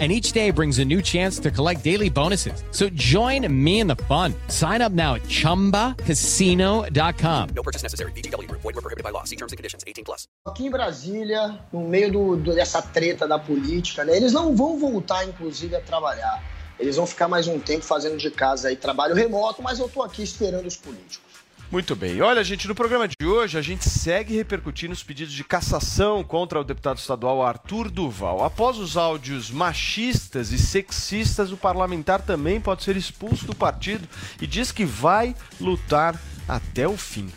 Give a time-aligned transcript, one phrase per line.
[0.00, 2.64] And each day brings a new chance to collect daily bonuses.
[2.72, 4.34] So join me in the fun.
[4.48, 7.48] Sign up now at chumbacasino.com.
[7.54, 8.10] No purchase necessary.
[8.12, 8.60] Group.
[8.62, 9.22] Void were prohibited by law.
[9.24, 9.84] See terms and conditions.
[9.86, 10.26] 18 plus.
[10.46, 14.16] Aqui em Brasília, no meio do, do- dessa treta da política, né?
[14.16, 16.42] Eles não vão voltar, inclusive, a trabalhar.
[16.78, 20.02] Eles vão ficar mais um tempo fazendo de casa aí trabalho remoto, mas eu tô
[20.02, 21.33] aqui esperando os políticos.
[21.74, 22.22] Muito bem.
[22.22, 26.60] Olha, gente, no programa de hoje a gente segue repercutindo os pedidos de cassação contra
[26.60, 28.44] o deputado estadual Arthur Duval.
[28.44, 34.08] Após os áudios machistas e sexistas, o parlamentar também pode ser expulso do partido
[34.40, 36.16] e diz que vai lutar
[36.46, 37.28] até o fim.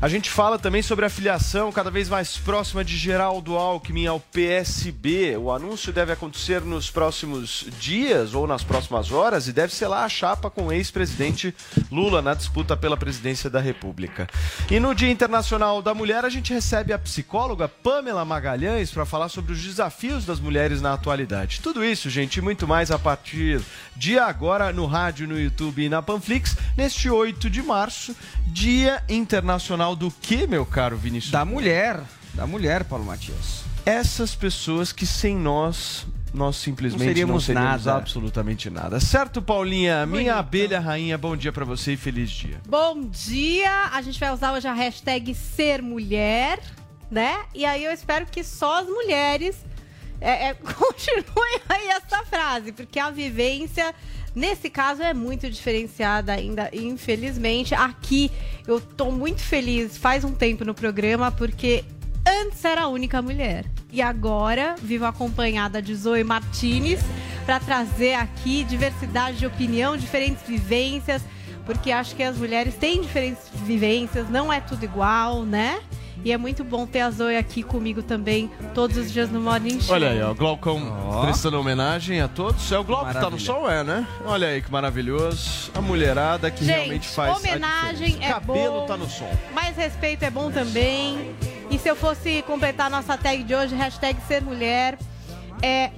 [0.00, 4.18] A gente fala também sobre a filiação cada vez mais próxima de Geraldo Alckmin ao
[4.18, 5.36] PSB.
[5.36, 10.04] O anúncio deve acontecer nos próximos dias ou nas próximas horas e deve ser lá
[10.04, 11.54] a chapa com o ex-presidente
[11.90, 13.83] Lula na disputa pela presidência da República.
[14.70, 19.28] E no Dia Internacional da Mulher, a gente recebe a psicóloga Pamela Magalhães para falar
[19.28, 21.60] sobre os desafios das mulheres na atualidade.
[21.60, 23.60] Tudo isso, gente, e muito mais a partir
[23.96, 28.14] de agora no rádio, no YouTube e na Panflix, neste 8 de março,
[28.46, 31.32] Dia Internacional do que, meu caro Vinícius?
[31.32, 32.00] Da mulher.
[32.34, 33.64] Da mulher, Paulo Matias.
[33.86, 37.94] Essas pessoas que sem nós nós simplesmente Não seríamos nada.
[37.94, 38.98] absolutamente nada.
[38.98, 40.04] Certo, Paulinha?
[40.04, 42.60] Minha abelha rainha, bom dia pra você e feliz dia.
[42.68, 43.88] Bom dia!
[43.92, 46.58] A gente vai usar hoje a hashtag ser mulher,
[47.08, 47.36] né?
[47.54, 49.64] E aí eu espero que só as mulheres
[50.20, 53.94] é, é, continuem aí essa frase, porque a vivência,
[54.34, 57.76] nesse caso, é muito diferenciada ainda, infelizmente.
[57.76, 58.32] Aqui
[58.66, 61.84] eu tô muito feliz faz um tempo no programa, porque
[62.26, 63.64] antes era a única mulher.
[63.92, 67.00] E agora vivo acompanhada de Zoe Martinez
[67.46, 71.22] para trazer aqui diversidade de opinião, diferentes vivências,
[71.64, 75.78] porque acho que as mulheres têm diferentes vivências, não é tudo igual, né?
[76.24, 79.78] E é muito bom ter a Zoe aqui comigo também todos os dias no Morning
[79.78, 79.94] Show.
[79.94, 80.80] Olha aí, ó, Glaucão
[81.22, 82.72] prestando homenagem a todos.
[82.72, 83.46] É o Glauco que tá no Maravilha.
[83.46, 84.06] sol, é, né?
[84.24, 85.70] Olha aí que maravilhoso.
[85.74, 88.24] A mulherada que Gente, realmente faz homenagem a diferença.
[88.24, 88.86] é Cabelo bom.
[88.86, 89.30] tá no sol.
[89.52, 91.34] Mais respeito é bom também.
[91.74, 94.96] E se eu fosse completar nossa tag de hoje, hashtag ser mulher,
[95.60, 95.90] é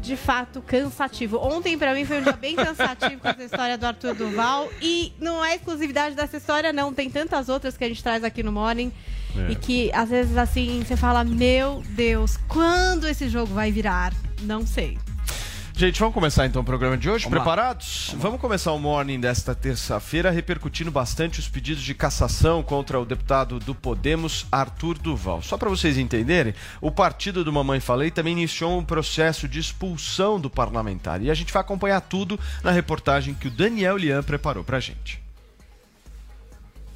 [0.00, 1.36] de fato cansativo.
[1.36, 4.70] Ontem pra mim foi um dia bem cansativo com essa história do Arthur Duval.
[4.80, 6.94] E não é exclusividade dessa história, não.
[6.94, 8.90] Tem tantas outras que a gente traz aqui no Morning.
[9.36, 9.52] É.
[9.52, 14.14] E que às vezes assim você fala: Meu Deus, quando esse jogo vai virar?
[14.40, 14.96] Não sei.
[15.80, 17.24] Gente, vamos começar então o programa de hoje.
[17.24, 17.38] Vamos.
[17.38, 18.14] Preparados?
[18.18, 23.58] Vamos começar o morning desta terça-feira repercutindo bastante os pedidos de cassação contra o deputado
[23.58, 25.40] do Podemos, Arthur Duval.
[25.40, 26.52] Só para vocês entenderem,
[26.82, 31.22] o partido do Mamãe Falei também iniciou um processo de expulsão do parlamentar.
[31.22, 35.18] E a gente vai acompanhar tudo na reportagem que o Daniel Lian preparou pra gente.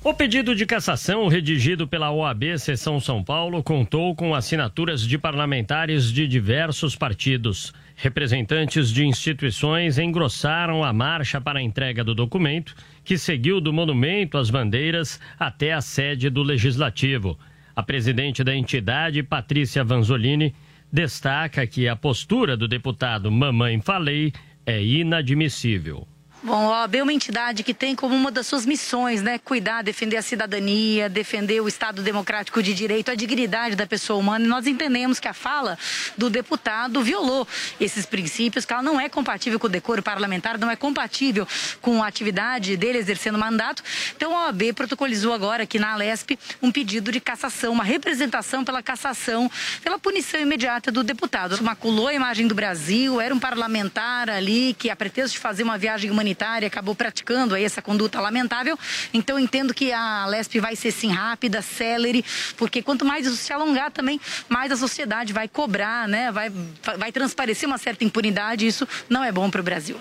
[0.05, 6.13] O pedido de cassação, redigido pela OAB Seção São Paulo, contou com assinaturas de parlamentares
[6.13, 7.73] de diversos partidos.
[7.97, 12.75] Representantes de instituições engrossaram a marcha para a entrega do documento,
[13.05, 17.39] que seguiu do monumento às bandeiras até a sede do Legislativo.
[17.75, 20.55] A presidente da entidade, Patrícia Vanzolini,
[20.93, 24.33] destaca que a postura do deputado Mamãe Falei
[24.67, 26.07] é inadmissível.
[26.47, 29.81] Bom, a OAB é uma entidade que tem como uma das suas missões, né, cuidar,
[29.81, 34.45] defender a cidadania, defender o Estado democrático de direito, a dignidade da pessoa humana.
[34.45, 35.79] E nós entendemos que a fala
[36.19, 37.49] do deputado violou
[37.81, 41.49] esses princípios, que ela não é compatível com o decoro parlamentar, não é compatível
[41.81, 43.83] com a atividade dele exercendo mandato.
[44.15, 48.83] Então a OAB protocolizou agora aqui na Alesp um pedido de cassação, uma representação pela
[48.83, 49.51] cassação,
[49.83, 51.57] pela punição imediata do deputado.
[51.65, 55.79] Maculou a imagem do Brasil, era um parlamentar ali que, a pretexto de fazer uma
[55.79, 56.34] viagem humanitária,
[56.67, 58.79] acabou praticando aí essa conduta lamentável.
[59.13, 62.25] Então entendo que a Alesp vai ser sim rápida, célere,
[62.57, 66.31] porque quanto mais isso se alongar também, mais a sociedade vai cobrar, né?
[66.31, 66.51] Vai,
[66.99, 68.67] vai transparecer uma certa impunidade.
[68.67, 69.99] Isso não é bom para o Brasil.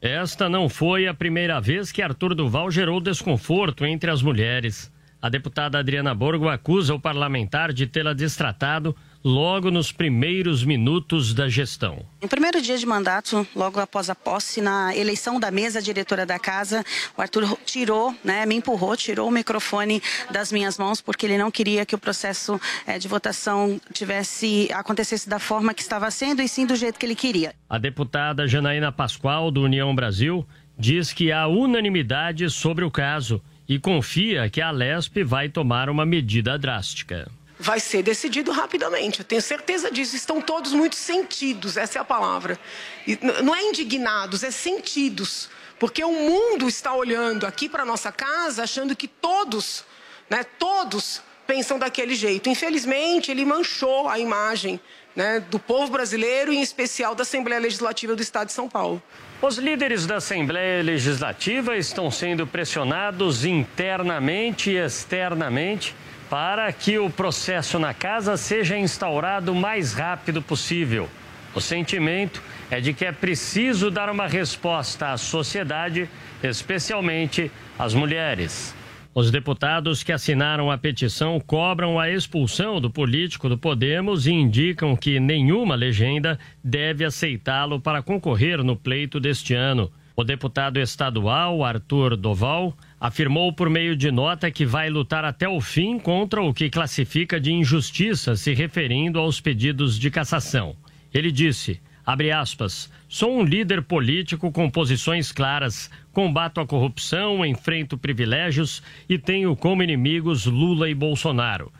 [0.00, 4.92] Esta não foi a primeira vez que Arthur Duval gerou desconforto entre as mulheres.
[5.20, 8.94] A deputada Adriana Borgo acusa o parlamentar de tê-la destratado
[9.26, 11.98] logo nos primeiros minutos da gestão.
[12.22, 16.38] No primeiro dia de mandato, logo após a posse, na eleição da mesa diretora da
[16.38, 16.84] casa,
[17.18, 20.00] o Arthur tirou, né, me empurrou, tirou o microfone
[20.30, 25.28] das minhas mãos, porque ele não queria que o processo eh, de votação tivesse acontecesse
[25.28, 27.52] da forma que estava sendo e sim do jeito que ele queria.
[27.68, 30.46] A deputada Janaína Pascoal, do União Brasil,
[30.78, 36.06] diz que há unanimidade sobre o caso e confia que a Lesp vai tomar uma
[36.06, 37.28] medida drástica.
[37.58, 39.20] Vai ser decidido rapidamente.
[39.20, 40.16] Eu tenho certeza disso.
[40.16, 42.58] Estão todos muito sentidos, essa é a palavra.
[43.06, 45.48] E não é indignados, é sentidos.
[45.78, 49.84] Porque o mundo está olhando aqui para nossa casa achando que todos,
[50.28, 52.48] né, todos pensam daquele jeito.
[52.48, 54.80] Infelizmente, ele manchou a imagem
[55.14, 59.02] né, do povo brasileiro e, em especial, da Assembleia Legislativa do Estado de São Paulo.
[59.40, 65.94] Os líderes da Assembleia Legislativa estão sendo pressionados internamente e externamente
[66.28, 71.08] para que o processo na casa seja instaurado o mais rápido possível.
[71.54, 76.08] O sentimento é de que é preciso dar uma resposta à sociedade,
[76.42, 78.74] especialmente às mulheres.
[79.14, 84.94] Os deputados que assinaram a petição cobram a expulsão do político do Podemos e indicam
[84.94, 89.90] que nenhuma legenda deve aceitá-lo para concorrer no pleito deste ano.
[90.14, 95.60] O deputado estadual Arthur Doval afirmou por meio de nota que vai lutar até o
[95.60, 100.74] fim contra o que classifica de injustiça se referindo aos pedidos de cassação.
[101.14, 107.96] Ele disse: abre aspas, sou um líder político com posições claras, combato a corrupção, enfrento
[107.96, 111.72] privilégios e tenho como inimigos Lula e Bolsonaro.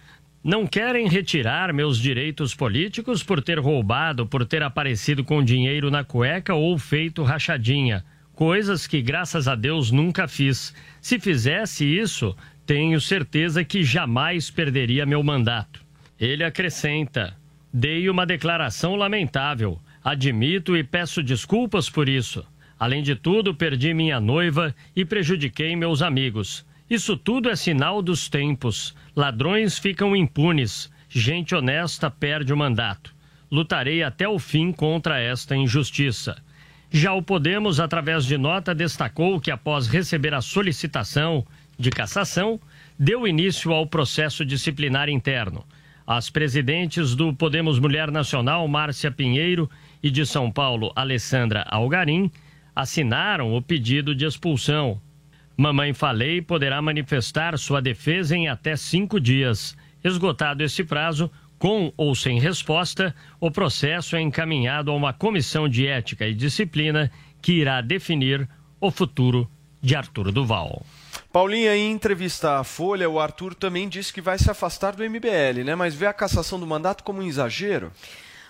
[0.44, 6.04] Não querem retirar meus direitos políticos por ter roubado, por ter aparecido com dinheiro na
[6.04, 8.04] cueca ou feito rachadinha.
[8.36, 10.72] Coisas que, graças a Deus, nunca fiz.
[11.00, 15.84] Se fizesse isso, tenho certeza que jamais perderia meu mandato.
[16.20, 17.36] Ele acrescenta:
[17.72, 22.46] dei uma declaração lamentável Admito e peço desculpas por isso.
[22.78, 26.64] Além de tudo, perdi minha noiva e prejudiquei meus amigos.
[26.88, 28.94] Isso tudo é sinal dos tempos.
[29.16, 30.88] Ladrões ficam impunes.
[31.08, 33.12] Gente honesta perde o mandato.
[33.50, 36.36] Lutarei até o fim contra esta injustiça.
[36.90, 41.44] Já o Podemos, através de nota, destacou que após receber a solicitação
[41.78, 42.60] de cassação,
[42.98, 45.64] deu início ao processo disciplinar interno.
[46.06, 49.68] As presidentes do Podemos Mulher Nacional, Márcia Pinheiro,
[50.02, 52.30] e de São Paulo, Alessandra Algarim,
[52.74, 55.00] assinaram o pedido de expulsão.
[55.56, 59.76] Mamãe Falei poderá manifestar sua defesa em até cinco dias.
[60.04, 65.86] Esgotado esse prazo, com ou sem resposta, o processo é encaminhado a uma comissão de
[65.86, 67.10] ética e disciplina
[67.40, 68.48] que irá definir
[68.80, 69.48] o futuro
[69.80, 70.84] de Arthur Duval.
[71.32, 75.64] Paulinha, em entrevista à Folha, o Arthur também disse que vai se afastar do MBL,
[75.64, 75.74] né?
[75.74, 77.92] Mas vê a cassação do mandato como um exagero?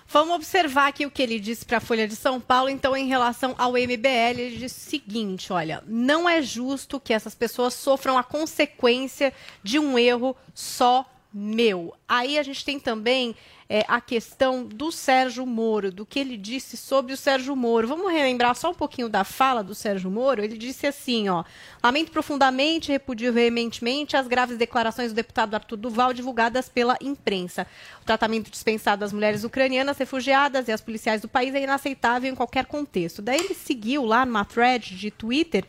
[0.08, 2.68] Vamos observar aqui o que ele disse para a Folha de São Paulo.
[2.68, 7.34] Então, em relação ao MBL, ele disse o seguinte: olha, não é justo que essas
[7.34, 9.32] pessoas sofram a consequência
[9.64, 11.04] de um erro só
[11.38, 11.94] meu.
[12.08, 13.36] Aí a gente tem também
[13.68, 17.88] é, a questão do Sérgio Moro, do que ele disse sobre o Sérgio Moro.
[17.88, 20.42] Vamos relembrar só um pouquinho da fala do Sérgio Moro?
[20.42, 21.44] Ele disse assim, ó:
[21.82, 27.66] "Lamento profundamente, repudio veementemente as graves declarações do deputado Arthur Duval divulgadas pela imprensa.
[28.02, 32.34] O tratamento dispensado às mulheres ucranianas refugiadas e às policiais do país é inaceitável em
[32.34, 35.64] qualquer contexto." Daí ele seguiu lá numa thread de Twitter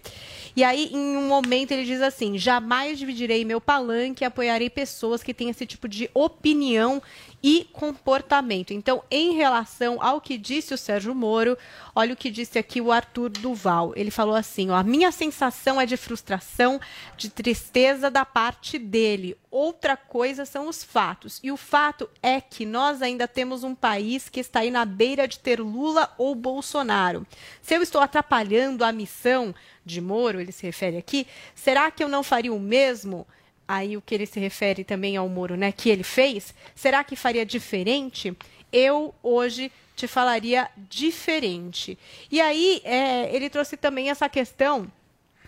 [0.57, 5.21] e aí, em um momento, ele diz assim: jamais dividirei meu palanque e apoiarei pessoas
[5.21, 6.99] que têm esse tipo de opinião
[7.41, 8.73] e comportamento.
[8.73, 11.57] Então, em relação ao que disse o Sérgio Moro,
[11.95, 13.93] olha o que disse aqui o Arthur Duval.
[13.95, 16.79] Ele falou assim: ó, a minha sensação é de frustração,
[17.15, 19.37] de tristeza da parte dele.
[19.51, 21.39] Outra coisa são os fatos.
[21.43, 25.27] E o fato é que nós ainda temos um país que está aí na beira
[25.27, 27.25] de ter Lula ou Bolsonaro.
[27.61, 29.53] Se eu estou atrapalhando a missão
[29.85, 33.25] de Moro, ele se refere aqui, será que eu não faria o mesmo?
[33.67, 37.15] Aí o que ele se refere também ao Moro, né, que ele fez, será que
[37.15, 38.35] faria diferente?
[38.71, 41.97] Eu hoje te falaria diferente.
[42.31, 44.87] E aí é, ele trouxe também essa questão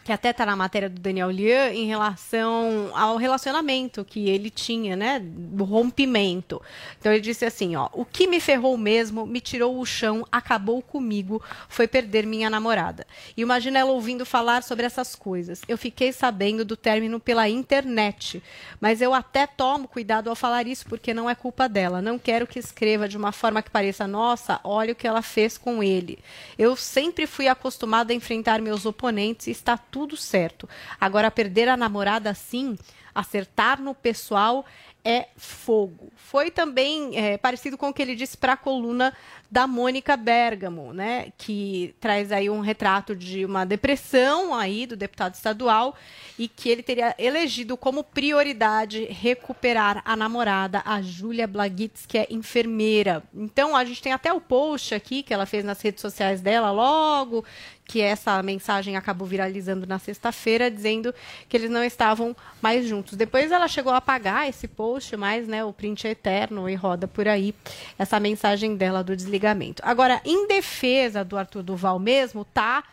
[0.04, 4.96] que até está na matéria do Daniel Lian, em relação ao relacionamento que ele tinha,
[4.96, 5.20] né?
[5.20, 6.62] Do rompimento.
[7.00, 10.82] Então ele disse assim: ó, o que me ferrou mesmo, me tirou o chão, acabou
[10.82, 13.06] comigo, foi perder minha namorada.
[13.36, 15.62] E imagina ela ouvindo falar sobre essas coisas.
[15.68, 18.42] Eu fiquei sabendo do término pela internet,
[18.80, 22.02] mas eu até tomo cuidado ao falar isso, porque não é culpa dela.
[22.02, 25.58] Não quero que escreva de uma forma que pareça, nossa, olha o que ela fez
[25.58, 26.20] com ele.
[26.58, 30.68] Eu sempre fui acostumada a enfrentar meus oponentes e está tudo certo.
[31.00, 32.78] Agora, perder a namorada assim,
[33.14, 34.66] acertar no pessoal
[35.04, 36.12] é fogo.
[36.16, 39.14] Foi também é, parecido com o que ele disse para a coluna
[39.52, 45.34] da Mônica Bergamo, né, que traz aí um retrato de uma depressão aí do deputado
[45.34, 45.96] estadual
[46.38, 52.28] e que ele teria elegido como prioridade recuperar a namorada, a Júlia Blagitz, que é
[52.30, 53.24] enfermeira.
[53.34, 56.72] Então, a gente tem até o post aqui que ela fez nas redes sociais dela
[56.72, 57.44] logo
[57.90, 61.12] que essa mensagem acabou viralizando na sexta-feira, dizendo
[61.50, 63.18] que eles não estavam mais juntos.
[63.18, 67.08] Depois ela chegou a apagar esse post, mas né, o print é eterno e roda
[67.08, 67.52] por aí
[67.98, 69.39] essa mensagem dela do desligamento.
[69.82, 72.84] Agora, em defesa do Arthur Duval mesmo, tá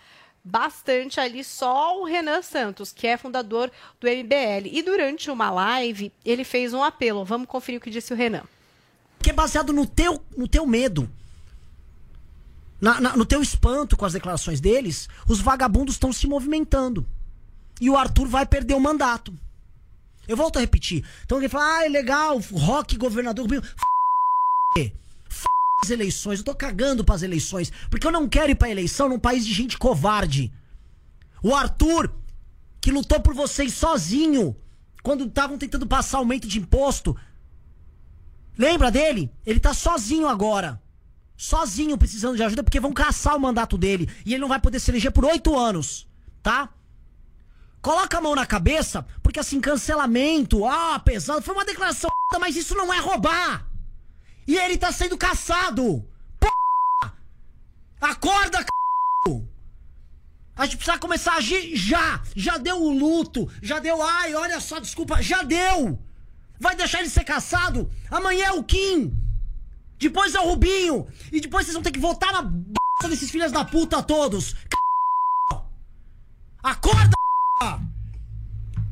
[0.46, 4.68] bastante ali só o Renan Santos, que é fundador do MBL.
[4.70, 7.24] E durante uma live, ele fez um apelo.
[7.24, 8.44] Vamos conferir o que disse o Renan.
[9.20, 11.10] Que é baseado no teu, no teu medo.
[12.80, 17.04] Na, na, no teu espanto com as declarações deles, os vagabundos estão se movimentando.
[17.80, 19.34] E o Arthur vai perder o mandato.
[20.28, 21.04] Eu volto a repetir.
[21.24, 23.46] Então alguém fala, ah, é legal, rock governador.
[24.76, 24.92] F
[25.82, 27.72] as eleições, eu tô cagando pras eleições.
[27.90, 30.52] Porque eu não quero ir pra eleição num país de gente covarde.
[31.42, 32.12] O Arthur,
[32.80, 34.56] que lutou por vocês sozinho,
[35.02, 37.16] quando estavam tentando passar aumento de imposto.
[38.58, 39.30] Lembra dele?
[39.44, 40.80] Ele tá sozinho agora
[41.36, 44.80] sozinho precisando de ajuda porque vão caçar o mandato dele e ele não vai poder
[44.80, 46.08] se eleger por oito anos,
[46.42, 46.70] tá?
[47.82, 52.74] Coloca a mão na cabeça, porque assim, cancelamento, ah, pesado, foi uma declaração, mas isso
[52.74, 53.70] não é roubar.
[54.46, 56.06] E ele tá sendo caçado.
[56.38, 57.14] Porra!
[58.00, 58.66] Acorda, c...
[60.56, 62.22] A gente precisa começar a agir já.
[62.34, 65.98] Já deu o luto, já deu, ai, olha só, desculpa, já deu.
[66.58, 67.90] Vai deixar ele ser caçado?
[68.10, 69.12] Amanhã é o Kim.
[69.98, 71.06] Depois é o Rubinho.
[71.30, 72.74] E depois vocês vão ter que votar na b
[73.08, 74.54] desses filhos da puta todos.
[76.62, 77.14] Acorda!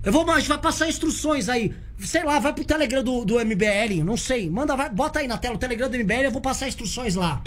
[0.03, 1.75] Eu vou, gente vai passar instruções aí.
[1.99, 4.51] Sei lá, vai pro Telegram do, do MBL, não sei.
[4.51, 7.43] Manda, vai, bota aí na tela o Telegram do MBL, eu vou passar instruções lá.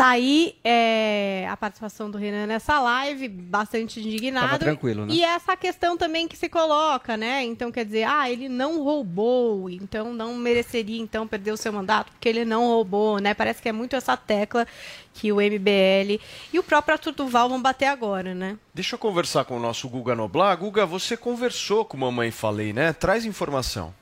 [0.00, 4.46] Tá aí é, a participação do Renan nessa live, bastante indignado.
[4.46, 5.12] Tava tranquilo, né?
[5.12, 7.44] E essa questão também que se coloca, né?
[7.44, 12.12] Então, quer dizer, ah, ele não roubou, então não mereceria então perder o seu mandato,
[12.12, 13.34] porque ele não roubou, né?
[13.34, 14.66] Parece que é muito essa tecla
[15.12, 16.18] que o MBL
[16.50, 18.56] e o próprio Arthur Duval vão bater agora, né?
[18.72, 20.56] Deixa eu conversar com o nosso Guga Noblar.
[20.56, 22.94] Guga, você conversou com Mamãe Falei, né?
[22.94, 23.92] Traz informação.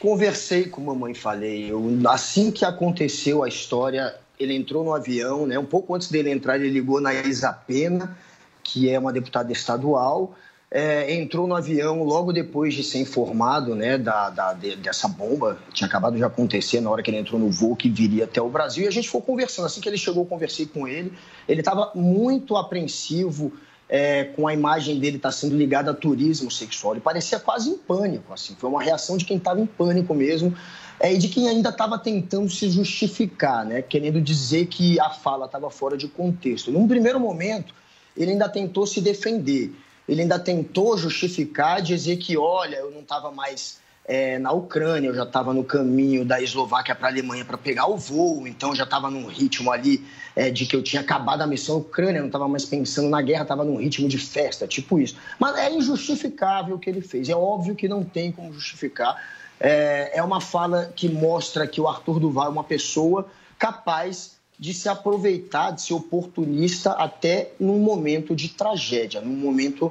[0.00, 1.68] Conversei com Mamãe Falei.
[1.68, 5.58] Eu, assim que aconteceu a história, ele entrou no avião, né?
[5.58, 8.16] Um pouco antes dele entrar, ele ligou na Isa Pena,
[8.62, 10.34] que é uma deputada estadual.
[10.70, 15.56] É, entrou no avião logo depois de ser informado né, da, da de, dessa bomba,
[15.72, 18.48] tinha acabado de acontecer na hora que ele entrou no voo que viria até o
[18.48, 19.66] Brasil, e a gente foi conversando.
[19.66, 21.12] Assim que ele chegou, eu conversei com ele.
[21.46, 23.52] Ele estava muito apreensivo
[23.88, 26.94] é, com a imagem dele estar tá sendo ligada a turismo sexual.
[26.94, 28.56] Ele parecia quase em pânico, assim.
[28.58, 30.56] Foi uma reação de quem estava em pânico mesmo
[31.00, 33.82] é, de quem ainda estava tentando se justificar, né?
[33.82, 36.70] querendo dizer que a fala estava fora de contexto.
[36.70, 37.74] Num primeiro momento,
[38.16, 39.72] ele ainda tentou se defender,
[40.08, 45.14] ele ainda tentou justificar, dizer que, olha, eu não estava mais é, na Ucrânia, eu
[45.14, 48.84] já estava no caminho da Eslováquia para a Alemanha para pegar o voo, então já
[48.84, 50.04] estava num ritmo ali
[50.36, 53.42] é, de que eu tinha acabado a missão Ucrânia, não estava mais pensando na guerra,
[53.42, 55.16] estava num ritmo de festa, tipo isso.
[55.38, 59.16] Mas é injustificável o que ele fez, é óbvio que não tem como justificar
[59.64, 63.26] é, é uma fala que mostra que o Arthur Duval é uma pessoa
[63.58, 69.90] capaz de se aproveitar, de ser oportunista até num momento de tragédia, num momento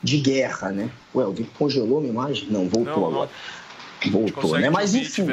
[0.00, 0.88] de guerra, né?
[1.12, 2.48] Ué, o Vitor congelou minha imagem?
[2.48, 3.30] Não, voltou não, agora.
[4.08, 4.70] Voltou, né?
[4.70, 5.26] Mas enfim.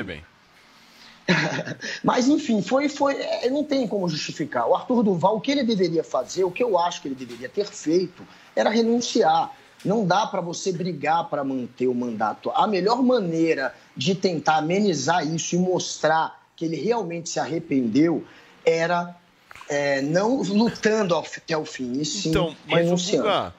[2.03, 4.67] Mas enfim, foi, foi, é, não tem como justificar.
[4.67, 7.49] O Arthur Duval, o que ele deveria fazer, o que eu acho que ele deveria
[7.49, 8.23] ter feito,
[8.55, 9.51] era renunciar.
[9.85, 12.51] Não dá para você brigar para manter o mandato.
[12.51, 18.23] A melhor maneira de tentar amenizar isso e mostrar que ele realmente se arrependeu
[18.65, 19.15] era
[19.69, 23.53] é, não lutando até o fim, e sim então, mas renunciando.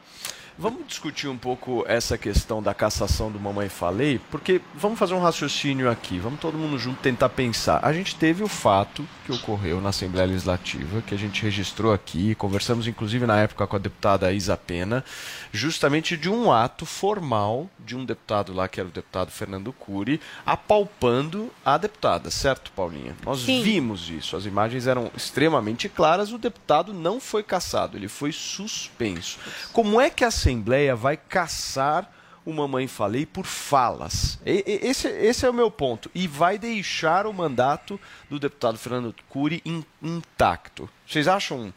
[0.59, 5.21] Vamos discutir um pouco essa questão da cassação do Mamãe Falei, porque vamos fazer um
[5.21, 7.85] raciocínio aqui, vamos todo mundo junto tentar pensar.
[7.85, 12.35] A gente teve o fato que ocorreu na Assembleia Legislativa, que a gente registrou aqui,
[12.37, 15.05] conversamos inclusive na época com a deputada Isa Pena,
[15.53, 20.19] justamente de um ato formal de um deputado lá, que era o deputado Fernando Cury,
[20.47, 23.15] apalpando a deputada, certo, Paulinha?
[23.27, 23.63] Nós Sim.
[23.63, 29.39] vimos isso, as imagens eram extremamente claras, o deputado não foi cassado, ele foi suspenso.
[29.71, 32.09] Como é que a Assembleia vai caçar
[32.45, 34.39] o Mamãe Falei por falas.
[34.47, 36.09] Esse, esse é o meu ponto.
[36.15, 37.99] E vai deixar o mandato
[38.31, 39.61] do deputado Fernando Cury
[40.01, 40.89] intacto.
[41.05, 41.75] Vocês acham.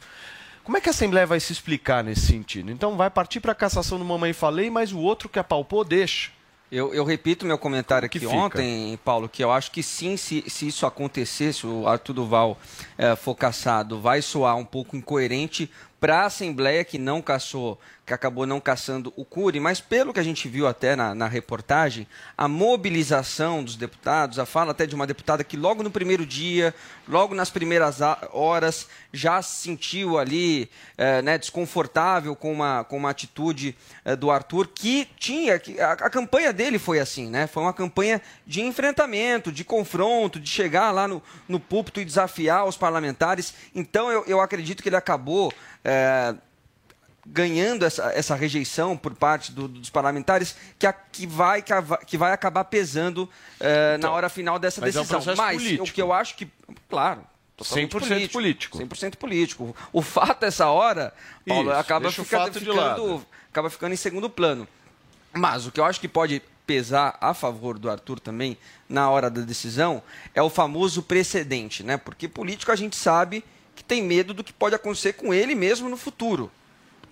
[0.62, 2.70] Como é que a Assembleia vai se explicar nesse sentido?
[2.70, 6.30] Então vai partir para a cassação do Mamãe Falei, mas o outro que apalpou deixa.
[6.70, 10.68] Eu, eu, repito meu comentário aqui ontem, Paulo, que eu acho que sim, se, se
[10.68, 12.56] isso acontecer, se o Arthur Duval
[12.96, 15.68] é, for caçado, vai soar um pouco incoerente
[16.00, 20.18] para a Assembleia, que não caçou, que acabou não caçando o Cury, mas pelo que
[20.18, 24.94] a gente viu até na, na, reportagem, a mobilização dos deputados, a fala até de
[24.94, 26.74] uma deputada que logo no primeiro dia,
[27.06, 27.98] logo nas primeiras
[28.32, 34.30] horas, já se sentiu ali é, né, desconfortável com uma, com uma atitude é, do
[34.30, 35.58] Arthur, que tinha.
[35.58, 37.46] Que a, a, campanha dele foi assim, né?
[37.46, 42.64] Foi uma campanha de enfrentamento, de confronto, de chegar lá no, no púlpito e desafiar
[42.64, 43.54] os parlamentares.
[43.74, 45.52] Então eu, eu acredito que ele acabou
[45.84, 46.34] é,
[47.26, 51.62] ganhando essa, essa rejeição por parte do, dos parlamentares que, a, que, vai,
[52.06, 55.20] que vai acabar pesando é, então, na hora final dessa decisão.
[55.20, 55.84] É um mas político.
[55.84, 56.48] o que eu acho que,
[56.88, 57.22] claro,
[57.58, 58.78] 100% político, político.
[58.78, 59.76] 100% político.
[59.92, 61.12] O fato essa hora,
[61.46, 64.66] Paulo, Isso, acaba, fica, ficando, acaba ficando em segundo plano.
[65.32, 68.56] Mas o que eu acho que pode pesar a favor do Arthur também
[68.88, 70.02] na hora da decisão
[70.34, 71.96] é o famoso precedente, né?
[71.96, 73.44] Porque político a gente sabe
[73.80, 76.50] que tem medo do que pode acontecer com ele mesmo no futuro.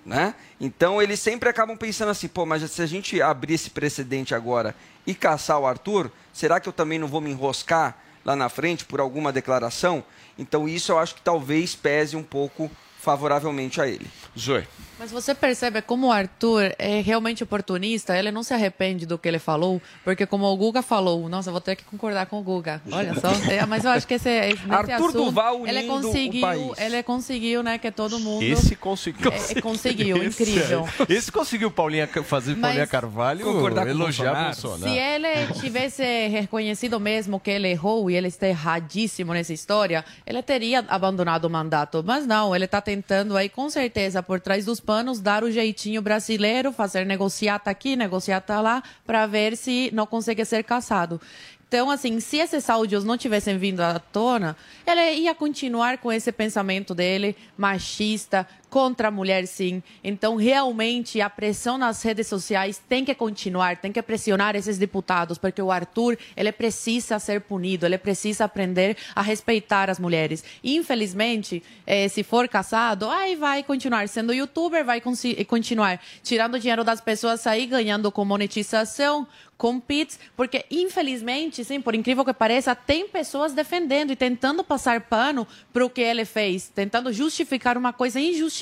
[0.04, 0.34] Né?
[0.60, 4.74] Então eles sempre acabam pensando assim, pô, mas se a gente abrir esse precedente agora
[5.06, 8.84] e caçar o Arthur, será que eu também não vou me enroscar lá na frente
[8.84, 10.04] por alguma declaração?
[10.38, 12.70] Então isso eu acho que talvez pese um pouco
[13.00, 14.06] favoravelmente a ele.
[14.38, 14.66] Zoe.
[14.98, 19.28] Mas você percebe como o Arthur é realmente oportunista, ele não se arrepende do que
[19.28, 22.82] ele falou, porque como o Guga falou, nossa, vou ter que concordar com o Guga.
[22.90, 27.02] Olha só, é, mas eu acho que esse, esse Arthur assunto, Duval ele conseguiu, ele
[27.04, 29.30] conseguiu, né, que todo mundo Esse conseguiu.
[29.30, 30.88] É, conseguiu, incrível.
[31.00, 34.62] Esse, esse conseguiu Paulinha fazer mas, Paulinha Carvalho concordar elogiar Bolsonaro.
[34.62, 34.92] Bolsonaro.
[34.92, 40.42] Se ele tivesse reconhecido mesmo que ele errou e ele está erradíssimo nessa história, ele
[40.42, 44.80] teria abandonado o mandato, mas não, ele está tentando aí com certeza por trás dos
[44.88, 50.42] panos dar o jeitinho brasileiro, fazer negociata aqui, negociata lá, para ver se não consegue
[50.46, 51.20] ser caçado.
[51.68, 56.32] Então, assim, se esses áudios não tivessem vindo à tona, ele ia continuar com esse
[56.32, 59.82] pensamento dele, machista, contra a mulher, sim.
[60.02, 65.38] Então, realmente, a pressão nas redes sociais tem que continuar, tem que pressionar esses deputados,
[65.38, 70.44] porque o Arthur, ele precisa ser punido, ele precisa aprender a respeitar as mulheres.
[70.62, 77.00] Infelizmente, eh, se for caçado, aí vai continuar sendo youtuber, vai continuar tirando dinheiro das
[77.00, 79.26] pessoas, aí ganhando com monetização,
[79.58, 85.00] com pits, porque infelizmente, sim, por incrível que pareça, tem pessoas defendendo e tentando passar
[85.00, 88.57] pano para o que ele fez, tentando justificar uma coisa injustificável,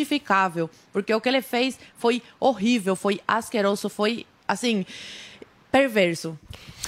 [0.92, 4.84] porque o que ele fez foi horrível, foi asqueroso, foi assim
[5.70, 6.38] perverso.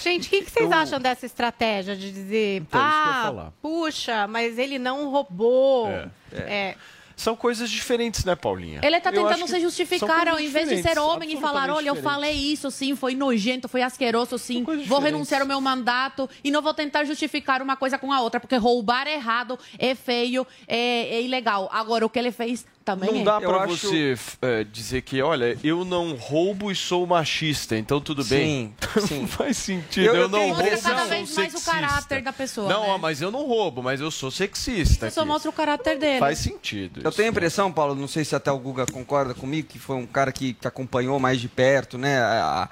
[0.02, 0.76] Gente, o que, que, vocês eu...
[0.76, 5.88] acham dessa estratégia de dizer, então, ah, puxa, mas ele não roubou?
[5.88, 6.10] É.
[6.32, 6.40] é.
[6.40, 6.76] é.
[7.18, 8.80] São coisas diferentes, né, Paulinha?
[8.80, 12.32] Ele está tentando se justificar, ao invés de ser homem e falar: olha, eu falei
[12.32, 16.72] isso, sim, foi nojento, foi asqueroso, sim, vou renunciar ao meu mandato e não vou
[16.72, 21.20] tentar justificar uma coisa com a outra, porque roubar é errado, é feio, é, é
[21.20, 21.68] ilegal.
[21.72, 23.24] Agora, o que ele fez também não é.
[23.24, 28.24] dá para você é, dizer que, olha, eu não roubo e sou machista, então tudo
[28.24, 28.74] bem.
[28.94, 29.20] Sim, sim.
[29.20, 30.06] não faz sentido.
[30.06, 32.66] Eu, eu, eu não roubo e cada vez mais o caráter da pessoa.
[32.66, 32.98] Não, né?
[32.98, 35.06] mas eu não roubo, mas eu sou sexista.
[35.06, 36.18] Isso só mostra o caráter dele.
[36.18, 37.02] Faz sentido.
[37.04, 39.96] Eu tenho a impressão, Paulo, não sei se até o Guga concorda comigo, que foi
[39.96, 42.18] um cara que, que acompanhou mais de perto, né?
[42.20, 42.70] A,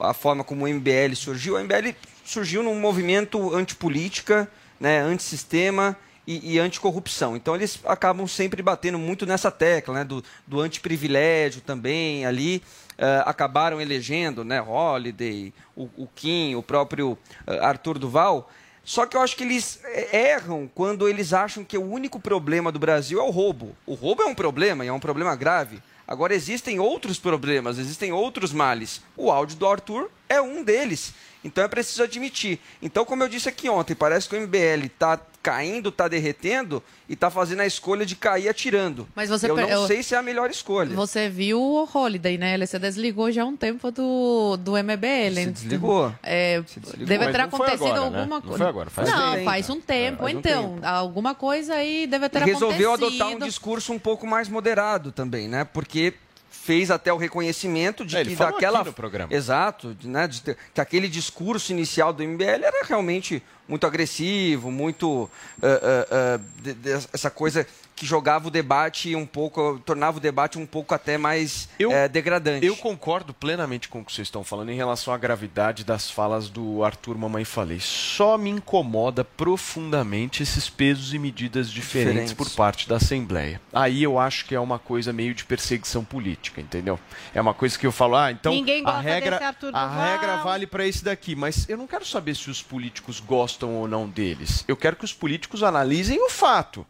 [0.00, 1.56] a, a forma como o MBL surgiu.
[1.56, 5.94] O MBL surgiu num movimento antipolítica, né, antissistema
[6.30, 7.34] e, e anticorrupção.
[7.34, 12.62] Então eles acabam sempre batendo muito nessa tecla, né, do, do antiprivilégio também ali.
[12.92, 18.48] Uh, acabaram elegendo, né, Holiday, o, o Kim, o próprio uh, Arthur Duval.
[18.84, 22.72] Só que eu acho que eles eh, erram quando eles acham que o único problema
[22.72, 23.76] do Brasil é o roubo.
[23.86, 25.82] O roubo é um problema e é um problema grave.
[26.06, 29.02] Agora existem outros problemas, existem outros males.
[29.16, 31.14] O áudio do Arthur é um deles.
[31.44, 32.58] Então é preciso admitir.
[32.82, 37.14] Então, como eu disse aqui ontem, parece que o MBL está caindo, está derretendo e
[37.14, 39.08] está fazendo a escolha de cair atirando.
[39.14, 39.68] Mas você eu per...
[39.68, 40.94] não sei se é a melhor escolha.
[40.94, 42.54] Você viu o Holiday, né?
[42.54, 45.34] Ele se desligou já há um tempo do, do MBL.
[45.34, 46.12] Se desligou.
[46.22, 47.06] É, se desligou.
[47.06, 48.18] Deve ter acontecido agora, né?
[48.18, 48.46] alguma coisa.
[48.46, 48.50] Né?
[48.50, 49.44] Não foi agora, faz Não, tempo.
[49.44, 50.22] faz um tempo.
[50.22, 50.86] É, faz então, um tempo.
[50.86, 53.08] alguma coisa aí deve ter Resolveu acontecido.
[53.08, 55.64] Resolveu adotar um discurso um pouco mais moderado também, né?
[55.64, 56.14] Porque
[56.50, 59.32] fez até o reconhecimento de é, que daquela programa.
[59.32, 65.28] exato né de, que aquele discurso inicial do MBL era realmente muito agressivo muito uh,
[65.28, 67.66] uh, uh, de, de, essa coisa
[68.00, 72.08] que jogava o debate um pouco, tornava o debate um pouco até mais eu, é,
[72.08, 72.64] degradante.
[72.64, 76.48] Eu concordo plenamente com o que vocês estão falando em relação à gravidade das falas
[76.48, 77.78] do Arthur Mamãe Falei.
[77.78, 83.60] Só me incomoda profundamente esses pesos e medidas diferentes, diferentes, por parte da Assembleia.
[83.70, 86.98] Aí eu acho que é uma coisa meio de perseguição política, entendeu?
[87.34, 88.54] É uma coisa que eu falo, ah, então
[88.86, 89.38] a regra,
[89.74, 93.74] a regra vale para esse daqui, mas eu não quero saber se os políticos gostam
[93.74, 94.64] ou não deles.
[94.66, 96.86] Eu quero que os políticos analisem o fato.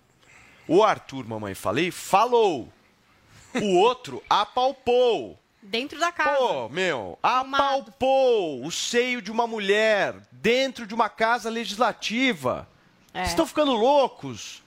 [0.73, 2.73] O Arthur, mamãe falei, falou.
[3.61, 5.37] O outro apalpou.
[5.61, 6.37] Dentro da casa.
[6.39, 12.69] Pô, meu, apalpou o seio de uma mulher dentro de uma casa legislativa.
[13.13, 13.19] É.
[13.19, 14.63] Vocês estão ficando loucos?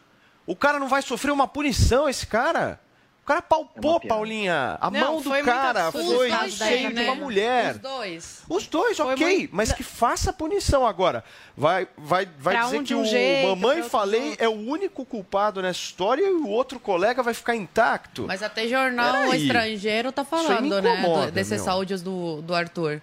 [0.46, 2.82] O cara não vai sofrer uma punição, esse cara?
[3.24, 4.78] O cara palpou, Paulinha.
[4.82, 7.04] A Não, mão do cara foi seio de né?
[7.06, 7.72] uma mulher.
[7.76, 8.42] Os dois.
[8.50, 11.24] Os dois, Foi ok, muito- mas que faça a punição agora.
[11.56, 15.06] Vai, vai, vai Pra dizer um que um o jeito, Mamãe Falei é o único
[15.06, 18.26] culpado nessa história e o outro colega vai ficar intacto.
[18.28, 19.42] Mas até jornal Peraí.
[19.44, 20.94] estrangeiro tá falando, né?
[20.94, 21.72] incomoda, do- desses meu.
[21.74, 23.02] áudios do, do Arthur.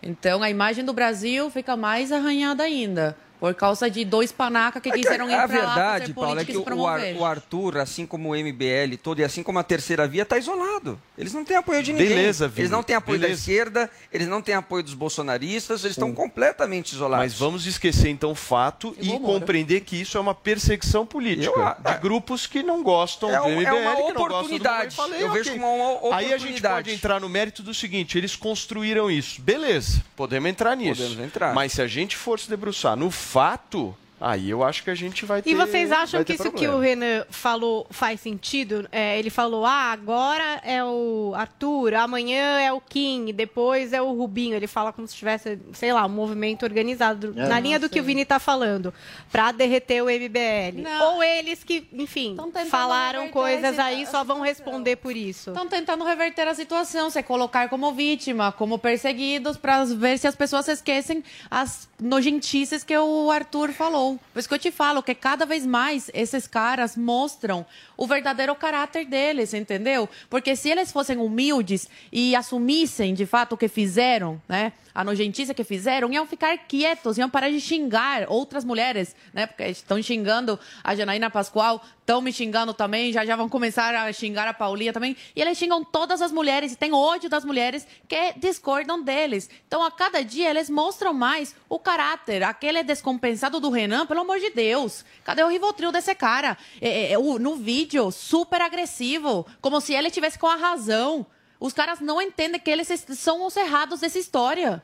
[0.00, 3.16] Então a imagem do Brasil fica mais arranhada ainda.
[3.40, 6.14] Por causa de dois panacas que É que quiseram ir a pra lá verdade, fazer
[6.14, 9.24] Paulo, é que e se o, Ar- o Arthur, assim como o MBL todo e
[9.24, 11.00] assim como a terceira via, está isolado.
[11.16, 12.08] Eles não têm apoio de ninguém.
[12.08, 13.40] Beleza, Vini, Eles não têm apoio da beleza.
[13.40, 17.24] esquerda, eles não têm apoio dos bolsonaristas, eles estão completamente isolados.
[17.26, 19.20] Mas vamos esquecer então o fato e humor.
[19.38, 23.44] compreender que isso é uma perseguição política Eu- de grupos que não gostam É do
[23.44, 24.96] um- é MBL, uma que não gostam do oportunidade.
[24.96, 25.60] Mamãe Falei, Eu vejo ok.
[25.60, 25.74] como
[26.08, 26.74] uma Aí a gente oportunidade.
[26.74, 29.40] pode entrar no mérito do seguinte, eles construíram isso.
[29.40, 31.02] Beleza, podemos entrar nisso.
[31.02, 31.54] Podemos entrar.
[31.54, 35.24] Mas se a gente for se debruçar no fato, aí eu acho que a gente
[35.24, 36.76] vai ter E vocês acham que isso que problema.
[36.76, 38.88] o Renan falou faz sentido?
[38.90, 44.12] É, ele falou, ah, agora é o Arthur, amanhã é o Kim, depois é o
[44.12, 44.56] Rubinho.
[44.56, 47.34] Ele fala como se tivesse, sei lá, um movimento organizado.
[47.36, 48.14] É, na linha do que o sei.
[48.14, 48.92] Vini tá falando,
[49.30, 50.82] pra derreter o MBL.
[50.82, 51.14] Não.
[51.14, 52.36] Ou eles que, enfim,
[52.70, 55.50] falaram coisas aí só vão responder por isso.
[55.50, 60.34] Estão tentando reverter a situação, se colocar como vítima, como perseguidos, para ver se as
[60.34, 64.07] pessoas esquecem as nojentices que o Arthur falou.
[64.16, 67.66] Por isso que eu te falo que cada vez mais esses caras mostram
[67.96, 70.08] o verdadeiro caráter deles, entendeu?
[70.30, 74.72] Porque se eles fossem humildes e assumissem de fato o que fizeram, né?
[74.94, 79.46] A nojentice que fizeram, iam ficar quietos, iam parar de xingar outras mulheres, né?
[79.46, 84.10] Porque estão xingando a Janaína Pascoal, estão me xingando também, já já vão começar a
[84.14, 85.14] xingar a Paulinha também.
[85.36, 89.50] E eles xingam todas as mulheres e têm ódio das mulheres que discordam deles.
[89.66, 92.42] Então, a cada dia, eles mostram mais o caráter.
[92.42, 95.04] Aquele descompensado do Renan, pelo amor de Deus.
[95.22, 96.56] Cadê o Rivotril desse cara?
[96.80, 101.26] É, é, o- no vídeo, super agressivo, como se ele tivesse com a razão.
[101.60, 104.82] Os caras não entendem que eles são os errados dessa história.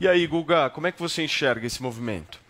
[0.00, 2.44] E aí, Guga, como é que você enxerga esse movimento?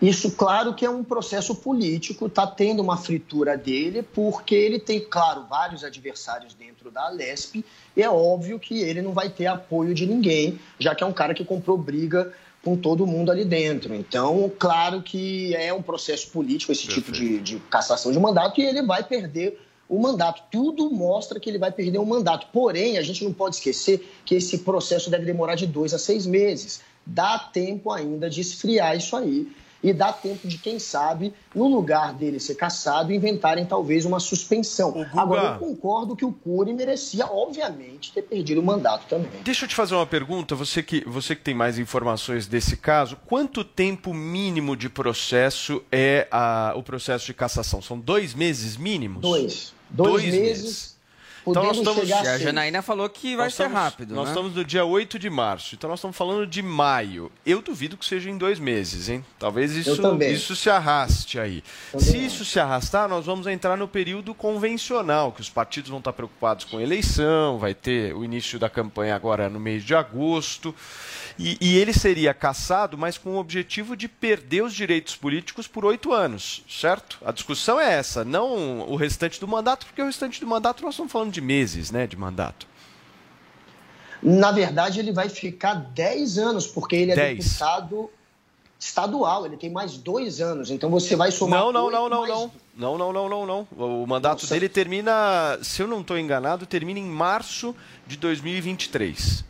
[0.00, 5.00] Isso, claro que é um processo político, está tendo uma fritura dele, porque ele tem,
[5.00, 7.64] claro, vários adversários dentro da Lesp,
[7.96, 11.12] e é óbvio que ele não vai ter apoio de ninguém, já que é um
[11.12, 12.32] cara que comprou briga
[12.62, 13.94] com todo mundo ali dentro.
[13.94, 18.64] Então, claro que é um processo político esse tipo de, de cassação de mandato, e
[18.64, 20.42] ele vai perder o mandato.
[20.50, 22.46] Tudo mostra que ele vai perder o mandato.
[22.52, 26.26] Porém, a gente não pode esquecer que esse processo deve demorar de dois a seis
[26.26, 26.82] meses.
[27.06, 29.48] Dá tempo ainda de esfriar isso aí.
[29.82, 35.06] E dá tempo de, quem sabe, no lugar dele ser caçado, inventarem talvez uma suspensão.
[35.16, 39.30] Agora, eu concordo que o Cury merecia, obviamente, ter perdido o mandato também.
[39.44, 43.16] Deixa eu te fazer uma pergunta, você que, você que tem mais informações desse caso,
[43.26, 47.80] quanto tempo mínimo de processo é a- o processo de cassação?
[47.80, 49.22] São dois meses mínimos?
[49.22, 49.72] Dois.
[49.90, 50.97] Dois meses,
[51.46, 52.00] Então nós estamos...
[52.02, 52.38] chegar a E a.
[52.38, 54.30] Janaína falou que vai Nós ser estamos- rápido, Nós né?
[54.32, 57.30] estamos no dia 8 de março, então nós estamos falando de maio.
[57.46, 59.24] Eu duvido que seja em dois meses, hein?
[59.38, 60.32] Talvez isso, também.
[60.32, 61.62] isso se arraste aí.
[61.98, 66.12] se isso se arrastar, nós vamos entrar no período convencional, que os partidos vão estar
[66.12, 70.74] preocupados com eleição, vai ter o início da campanha agora no mês de agosto.
[71.38, 75.84] E, e ele seria caçado, mas com o objetivo de perder os direitos políticos por
[75.84, 77.18] oito anos, certo?
[77.24, 80.94] A discussão é essa, não o restante do mandato, porque o restante do mandato nós
[80.94, 82.66] estamos falando de meses, né, de mandato.
[84.20, 87.44] Na verdade, ele vai ficar 10 anos, porque ele é Dez.
[87.44, 88.10] deputado
[88.80, 90.70] estadual, ele tem mais dois anos.
[90.70, 91.60] Então você vai somar.
[91.60, 92.52] Não, não, não, não, mais- não.
[92.76, 93.68] Não, não, não, não, não.
[93.76, 97.74] O mandato dele termina, se eu não estou enganado, termina em março
[98.06, 99.44] de 2023.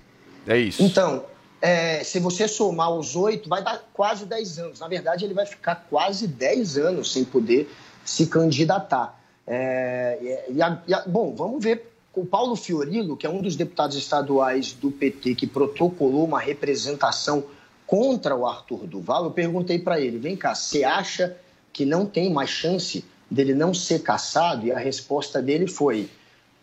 [0.47, 0.83] É isso.
[0.83, 1.25] Então,
[1.61, 4.81] é, se você somar os oito, vai dar quase 10 anos.
[4.81, 7.69] Na verdade, ele vai ficar quase 10 anos sem poder
[8.05, 9.19] se candidatar.
[9.47, 11.93] É, e a- e a- bom, vamos ver.
[12.15, 17.45] O Paulo Fiorilo, que é um dos deputados estaduais do PT que protocolou uma representação
[17.87, 21.37] contra o Arthur Duval, eu perguntei para ele: vem cá, você acha
[21.73, 24.67] que não tem mais chance dele não ser caçado?
[24.67, 26.11] E a resposta dele foi: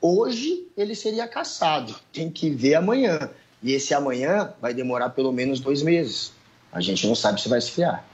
[0.01, 3.29] hoje ele seria caçado, tem que ver amanhã.
[3.65, 6.31] E esse amanhã vai demorar pelo menos dois meses.
[6.71, 8.05] A gente não sabe se vai esfriar.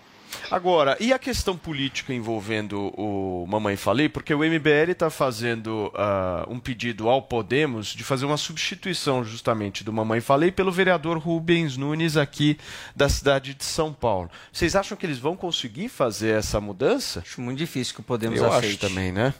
[0.49, 4.07] Agora, e a questão política envolvendo o Mamãe Falei?
[4.07, 9.83] Porque o MBL está fazendo ah, um pedido ao Podemos de fazer uma substituição justamente
[9.83, 12.57] do Mamãe Falei pelo vereador Rubens Nunes aqui
[12.95, 14.31] da cidade de São Paulo.
[14.53, 17.19] Vocês acham que eles vão conseguir fazer essa mudança?
[17.19, 18.67] Acho muito difícil que o Podemos Eu aceite.
[18.67, 19.33] acho também, né?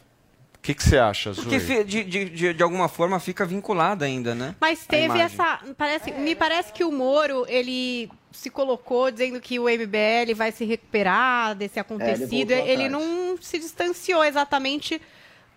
[0.61, 1.43] Que, que você acha, Zoe?
[1.43, 4.55] Porque de, de, de, de alguma forma fica vinculada ainda, né?
[4.61, 5.59] Mas teve essa.
[5.77, 10.63] Parece, me parece que o Moro, ele se colocou dizendo que o MBL vai se
[10.63, 12.49] recuperar desse acontecido.
[12.53, 12.91] voltou ele atrás.
[12.91, 15.01] não se distanciou exatamente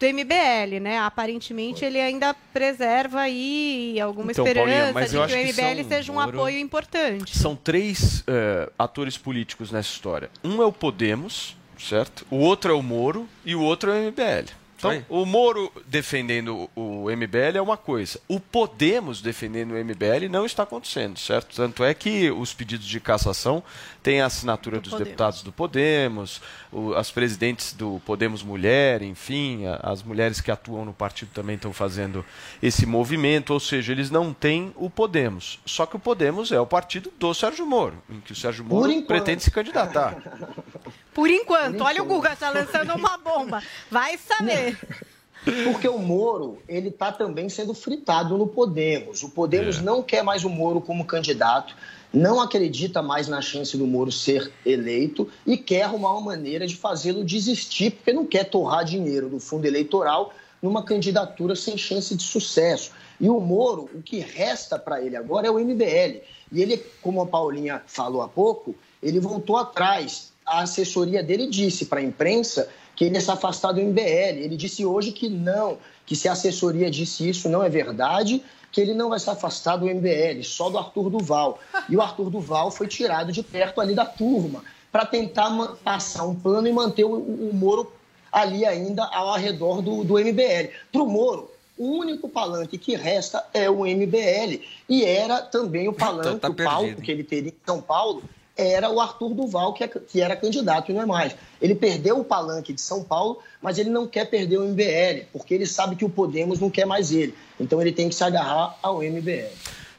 [0.01, 0.99] do MBL, né?
[0.99, 5.45] Aparentemente ele ainda preserva aí alguma Então, Paulinha, esperança mas de eu que o acho
[5.47, 7.39] que MBL são- seja um Moro- apoio importante.
[7.39, 10.31] São três eh, atores políticos nessa história.
[10.43, 12.27] Um é o Podemos, certo?
[12.31, 14.51] O outro é o Moro e o outro é o MBL.
[14.93, 18.21] Então, o Moro defendendo o MBL é uma coisa.
[18.29, 21.55] O Podemos defendendo o MBL não está acontecendo, certo?
[21.57, 23.63] Tanto é que os pedidos de cassação
[24.03, 25.09] têm a assinatura dos Podemos.
[25.09, 30.85] deputados do Podemos, o- as presidentes do Podemos Mulher, enfim, a- as mulheres que atuam
[30.85, 32.25] no partido também estão fazendo
[32.63, 35.59] esse movimento, ou seja, eles não têm o Podemos.
[35.65, 38.91] Só que o Podemos é o partido do Sérgio Moro, em que o Sérgio Moro
[38.91, 39.07] enquanto.
[39.07, 40.17] pretende se candidatar.
[41.15, 42.07] Por enquanto, Por olha o.
[42.07, 43.63] Guga tá lançando uma bomba.
[43.91, 44.74] Vai saber.
[45.65, 49.23] Porque o Moro, ele está também sendo fritado no Podemos.
[49.23, 49.83] O Podemos É.
[49.83, 51.77] não quer mais o Moro como candidato,
[52.13, 56.77] não acredita mais na chance do Moro ser eleito e quer arrumar uma maneira de
[56.77, 60.33] fazê-lo desistir, porque não quer torrar dinheiro do fundo eleitoral
[60.63, 62.93] numa candidatura sem chance de sucesso.
[63.21, 66.23] E o Moro, o que resta para ele agora é o MBL.
[66.51, 70.33] E ele, como a Paulinha falou há pouco, ele voltou atrás.
[70.47, 74.39] A assessoria dele disse para a imprensa que ele ia se afastar do MBL.
[74.39, 78.81] Ele disse hoje que não, que se a assessoria disse isso não é verdade, que
[78.81, 81.59] ele não vai se afastar do MBL, só do Arthur Duval.
[81.89, 85.51] E o Arthur Duval foi tirado de perto ali da turma para tentar
[85.83, 87.93] passar um plano e manter o, o Moro
[88.33, 90.71] ali ainda ao redor do, do MBL.
[90.91, 94.61] Para o Moro, o único palanque que resta é o MBL.
[94.89, 98.23] E era também o palanque, tá o palco que ele teria em São Paulo,
[98.57, 101.35] era o Arthur Duval, que, é- que era candidato e não é mais.
[101.61, 105.55] Ele perdeu o palanque de São Paulo, mas ele não quer perder o MBL, porque
[105.55, 107.35] ele sabe que o Podemos não quer mais ele.
[107.59, 109.51] Então ele tem que se agarrar ao MBL.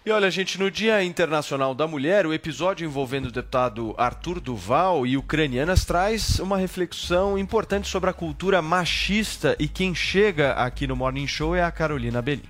[0.05, 5.07] E olha, gente, no Dia Internacional da Mulher, o episódio envolvendo o deputado Arthur Duval
[5.07, 10.95] e ucranianas traz uma reflexão importante sobre a cultura machista e quem chega aqui no
[10.95, 12.43] Morning Show é a Carolina Belli.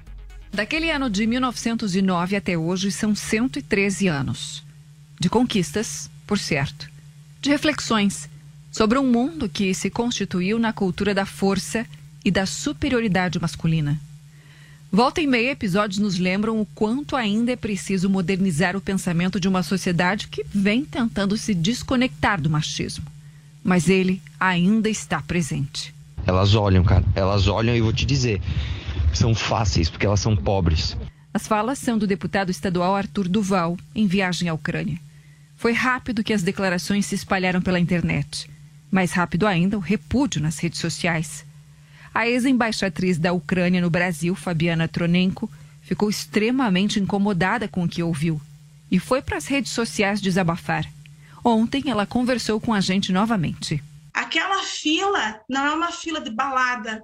[0.52, 4.65] Daquele ano de 1909 até hoje são 113 anos.
[5.20, 6.90] De conquistas, por certo.
[7.42, 8.30] De reflexões
[8.72, 11.86] sobre um mundo que se constituiu na cultura da força
[12.26, 14.00] e da superioridade masculina.
[14.92, 19.48] Volta e meia, episódios nos lembram o quanto ainda é preciso modernizar o pensamento de
[19.48, 23.06] uma sociedade que vem tentando se desconectar do machismo.
[23.64, 25.94] Mas ele ainda está presente.
[26.26, 27.04] Elas olham, cara.
[27.14, 28.42] Elas olham e vou te dizer,
[29.14, 30.98] são fáceis porque elas são pobres.
[31.36, 34.98] As falas são do deputado estadual Arthur Duval, em viagem à Ucrânia.
[35.58, 38.50] Foi rápido que as declarações se espalharam pela internet.
[38.90, 41.46] Mais rápido ainda, o repúdio nas redes sociais.
[42.14, 48.40] A ex-embaixatriz da Ucrânia no Brasil, Fabiana Tronenko, ficou extremamente incomodada com o que ouviu
[48.90, 50.90] e foi para as redes sociais desabafar.
[51.44, 53.84] Ontem ela conversou com a gente novamente.
[54.14, 57.04] Aquela fila não é uma fila de balada.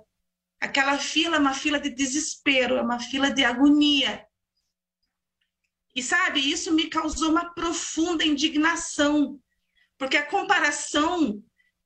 [0.61, 4.23] Aquela fila é uma fila de desespero, é uma fila de agonia.
[5.95, 9.41] E sabe, isso me causou uma profunda indignação,
[9.97, 11.43] porque a comparação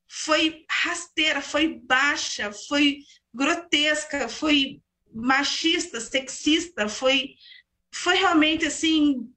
[0.08, 3.00] foi rasteira, foi baixa, foi
[3.34, 7.36] grotesca, foi machista, sexista, foi
[7.92, 9.34] foi realmente assim,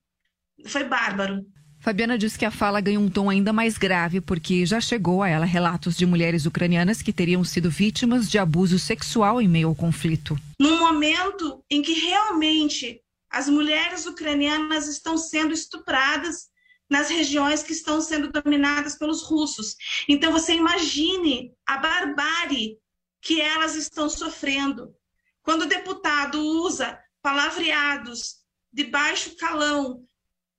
[0.66, 1.46] foi bárbaro.
[1.88, 5.29] Fabiana diz que a fala ganhou um tom ainda mais grave porque já chegou a
[5.31, 9.74] ela relatos de mulheres ucranianas que teriam sido vítimas de abuso sexual em meio ao
[9.74, 10.38] conflito.
[10.61, 16.48] num momento em que realmente as mulheres ucranianas estão sendo estupradas
[16.90, 19.74] nas regiões que estão sendo dominadas pelos russos.
[20.07, 22.77] Então você imagine a barbárie
[23.22, 24.94] que elas estão sofrendo.
[25.42, 28.35] Quando o deputado usa palavreados
[28.70, 30.07] de baixo calão,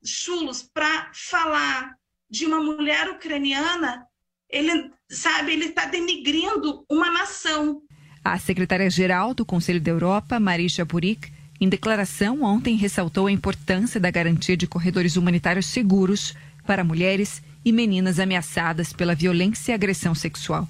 [0.04, 1.96] chulos, para falar
[2.30, 4.06] de uma mulher ucraniana,
[4.50, 7.82] ele sabe, ele está denigrindo uma nação.
[8.24, 11.32] A secretária-geral do Conselho da Europa, Marisha Burik,
[11.62, 16.34] em declaração ontem ressaltou a importância da garantia de corredores humanitários seguros
[16.66, 20.68] para mulheres e meninas ameaçadas pela violência e agressão sexual.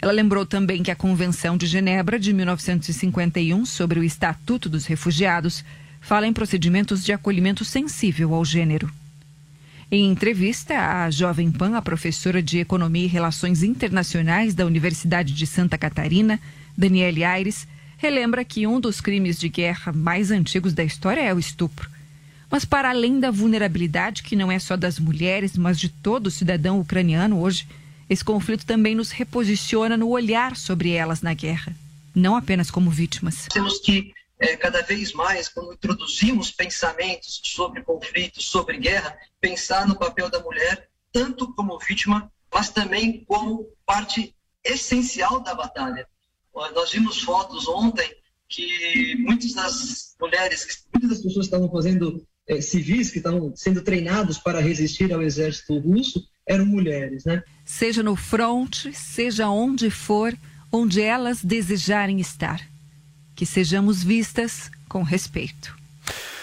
[0.00, 5.64] Ela lembrou também que a Convenção de Genebra de 1951 sobre o Estatuto dos Refugiados
[6.08, 8.90] fala em procedimentos de acolhimento sensível ao gênero.
[9.90, 15.46] Em entrevista à Jovem Pan, a professora de Economia e Relações Internacionais da Universidade de
[15.46, 16.40] Santa Catarina,
[16.74, 17.68] Daniele Aires,
[17.98, 21.90] relembra que um dos crimes de guerra mais antigos da história é o estupro.
[22.50, 26.80] Mas, para além da vulnerabilidade, que não é só das mulheres, mas de todo cidadão
[26.80, 27.66] ucraniano hoje,
[28.08, 31.76] esse conflito também nos reposiciona no olhar sobre elas na guerra.
[32.14, 33.46] não apenas como vítimas.
[33.52, 39.98] Temos que, é, cada vez mais, quando introduzimos pensamentos sobre conflitos, sobre guerra, pensar no
[39.98, 46.06] papel da mulher, tanto como vítima, mas também como parte essencial da batalha.
[46.74, 48.10] Nós vimos fotos ontem
[48.48, 53.82] que muitas das mulheres, muitas das pessoas que estavam fazendo é, civis, que estavam sendo
[53.82, 57.42] treinados para resistir ao exército russo, eram mulheres, né?
[57.64, 60.34] Seja no fronte, seja onde for,
[60.72, 62.66] onde elas desejarem estar.
[63.38, 65.77] Que sejamos vistas com respeito.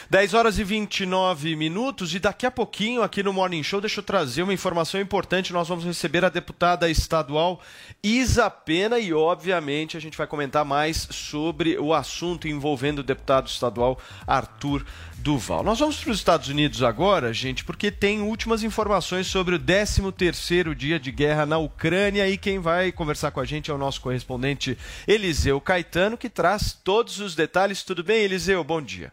[0.10, 4.04] 10 horas e 29 minutos e daqui a pouquinho aqui no Morning Show deixa eu
[4.04, 5.52] trazer uma informação importante.
[5.52, 7.60] Nós vamos receber a deputada estadual
[8.04, 13.48] Isa Pena e obviamente a gente vai comentar mais sobre o assunto envolvendo o deputado
[13.48, 14.86] estadual Arthur
[15.18, 15.64] Duval.
[15.64, 20.76] Nós vamos para os Estados Unidos agora, gente, porque tem últimas informações sobre o 13º
[20.76, 24.02] dia de guerra na Ucrânia e quem vai conversar com a gente é o nosso
[24.02, 27.82] correspondente Eliseu Caetano, que traz todos os detalhes.
[27.82, 28.64] Tudo bem, Eliseu?
[28.64, 29.12] Bom dia.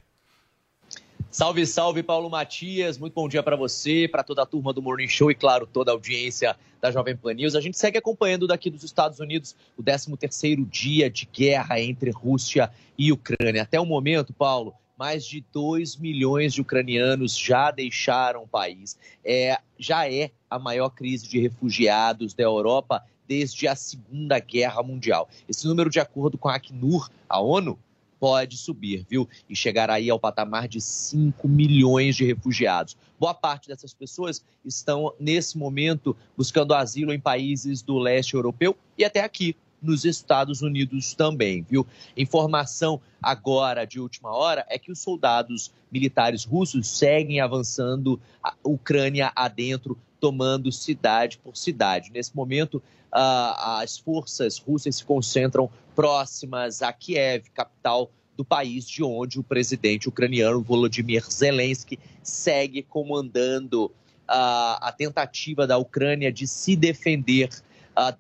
[1.32, 2.98] Salve, salve, Paulo Matias.
[2.98, 5.90] Muito bom dia para você, para toda a turma do Morning Show e, claro, toda
[5.90, 7.54] a audiência da Jovem Pan News.
[7.54, 12.70] A gente segue acompanhando daqui dos Estados Unidos o 13º dia de guerra entre Rússia
[12.98, 13.62] e Ucrânia.
[13.62, 18.98] Até o momento, Paulo, mais de 2 milhões de ucranianos já deixaram o país.
[19.24, 25.30] É, já é a maior crise de refugiados da Europa desde a Segunda Guerra Mundial.
[25.48, 27.78] Esse número, de acordo com a Acnur, a ONU,
[28.22, 29.28] pode subir, viu?
[29.50, 32.96] E chegar aí ao patamar de 5 milhões de refugiados.
[33.18, 39.04] Boa parte dessas pessoas estão, nesse momento, buscando asilo em países do leste europeu e
[39.04, 41.84] até aqui, nos Estados Unidos também, viu?
[42.16, 49.32] Informação agora de última hora é que os soldados militares russos seguem avançando a Ucrânia
[49.34, 52.12] adentro, tomando cidade por cidade.
[52.12, 52.80] Nesse momento,
[53.10, 60.08] as forças russas se concentram próximas a Kiev, capital do país de onde o presidente
[60.08, 63.90] ucraniano Volodymyr Zelensky segue comandando
[64.28, 67.50] a tentativa da Ucrânia de se defender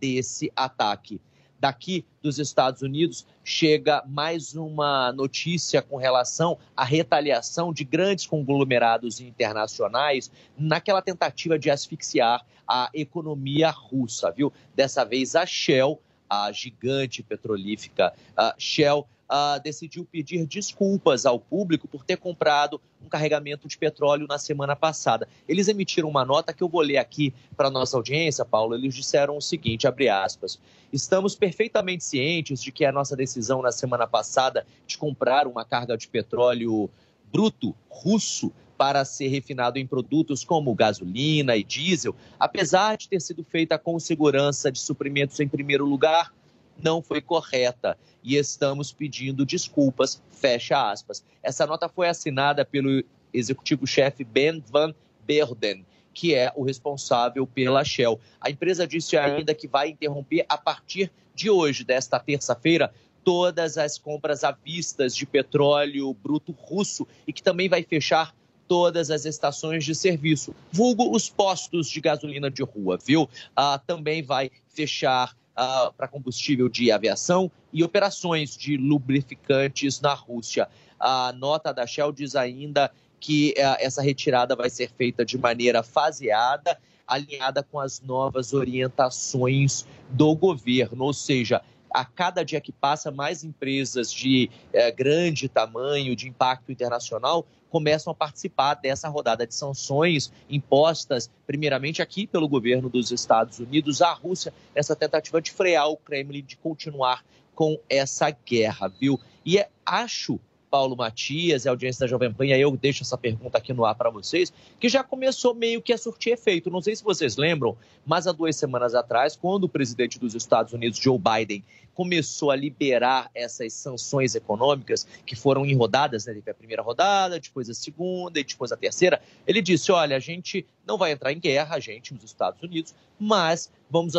[0.00, 1.20] desse ataque.
[1.62, 9.20] Daqui dos Estados Unidos chega mais uma notícia com relação à retaliação de grandes conglomerados
[9.20, 14.52] internacionais naquela tentativa de asfixiar a economia russa, viu?
[14.74, 21.86] Dessa vez a Shell, a gigante petrolífica uh, Shell, uh, decidiu pedir desculpas ao público
[21.86, 25.28] por ter comprado um carregamento de petróleo na semana passada.
[25.46, 28.74] Eles emitiram uma nota que eu vou ler aqui para nossa audiência, Paulo.
[28.74, 30.58] Eles disseram o seguinte, abre aspas:
[30.90, 35.98] "Estamos perfeitamente cientes de que a nossa decisão na semana passada de comprar uma carga
[35.98, 36.88] de petróleo
[37.30, 38.50] bruto russo
[38.82, 43.96] para ser refinado em produtos como gasolina e diesel, apesar de ter sido feita com
[44.00, 46.34] segurança de suprimentos em primeiro lugar,
[46.82, 51.24] não foi correta e estamos pedindo desculpas, fecha aspas.
[51.44, 54.92] Essa nota foi assinada pelo executivo-chefe Ben Van
[55.24, 58.18] Beurden, que é o responsável pela Shell.
[58.40, 62.92] A empresa disse ainda que vai interromper a partir de hoje, desta terça-feira,
[63.22, 68.34] todas as compras à vista de petróleo bruto russo e que também vai fechar
[68.72, 73.28] todas as estações de serviço, vulgo os postos de gasolina de rua, viu?
[73.54, 80.70] Ah, também vai fechar uh, para combustível de aviação e operações de lubrificantes na Rússia.
[80.98, 85.82] A nota da Shell diz ainda que uh, essa retirada vai ser feita de maneira
[85.82, 91.60] faseada, alinhada com as novas orientações do governo, ou seja,
[91.94, 98.10] a cada dia que passa, mais empresas de eh, grande tamanho, de impacto internacional, começam
[98.10, 104.12] a participar dessa rodada de sanções impostas, primeiramente aqui pelo governo dos Estados Unidos à
[104.12, 107.24] Rússia, nessa tentativa de frear o Kremlin de continuar
[107.54, 109.18] com essa guerra, viu?
[109.44, 110.38] E é, acho
[110.72, 113.74] Paulo Matias e a audiência da Jovem Pan, e aí eu deixo essa pergunta aqui
[113.74, 114.50] no ar para vocês,
[114.80, 116.70] que já começou meio que a surtir efeito.
[116.70, 117.76] Não sei se vocês lembram,
[118.06, 121.62] mas há duas semanas atrás, quando o presidente dos Estados Unidos, Joe Biden,
[121.94, 126.34] começou a liberar essas sanções econômicas que foram enrodadas, né?
[126.34, 129.20] Teve a primeira rodada, depois a segunda e depois a terceira.
[129.46, 132.94] Ele disse: olha, a gente não vai entrar em guerra, a gente, nos Estados Unidos,
[133.18, 134.14] mas vamos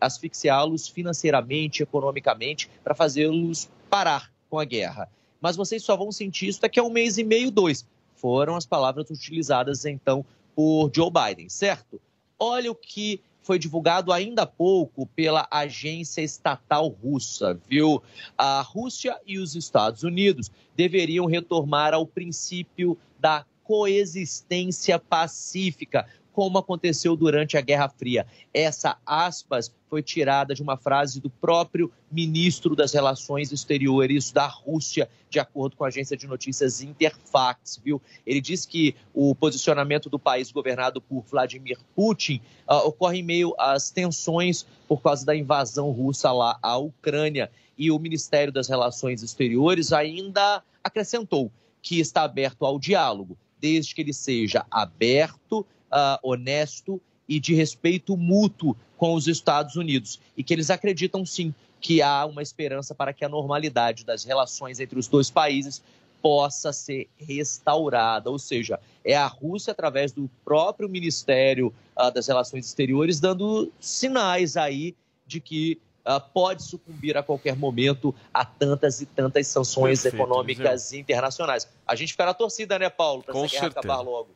[0.00, 5.08] asfixiá-los financeiramente, economicamente, para fazê-los parar com a guerra
[5.42, 7.84] mas vocês só vão sentir isso daqui a um mês e meio, dois.
[8.14, 12.00] Foram as palavras utilizadas então por Joe Biden, certo?
[12.38, 18.02] Olha o que foi divulgado ainda há pouco pela agência estatal russa, viu?
[18.38, 27.14] A Rússia e os Estados Unidos deveriam retomar ao princípio da coexistência pacífica, como aconteceu
[27.16, 28.26] durante a Guerra Fria.
[28.52, 35.08] Essa aspas foi tirada de uma frase do próprio ministro das Relações Exteriores da Rússia,
[35.28, 38.00] de acordo com a agência de notícias Interfax, viu?
[38.26, 43.54] Ele diz que o posicionamento do país governado por Vladimir Putin uh, ocorre em meio
[43.58, 47.50] às tensões por causa da invasão russa lá à Ucrânia.
[47.76, 51.50] E o Ministério das Relações Exteriores ainda acrescentou
[51.82, 58.16] que está aberto ao diálogo, desde que ele seja aberto, uh, honesto e de respeito
[58.16, 60.20] mútuo com os Estados Unidos.
[60.36, 64.78] E que eles acreditam sim que há uma esperança para que a normalidade das relações
[64.80, 65.82] entre os dois países
[66.22, 68.30] possa ser restaurada.
[68.30, 74.56] Ou seja, é a Rússia, através do próprio Ministério uh, das Relações Exteriores, dando sinais
[74.56, 74.94] aí
[75.26, 80.92] de que Uh, pode sucumbir a qualquer momento a tantas e tantas sanções Perfeito, econômicas
[80.92, 81.68] internacionais.
[81.86, 83.78] A gente fica na torcida, né, Paulo, para essa guerra certeza.
[83.78, 84.30] acabar logo.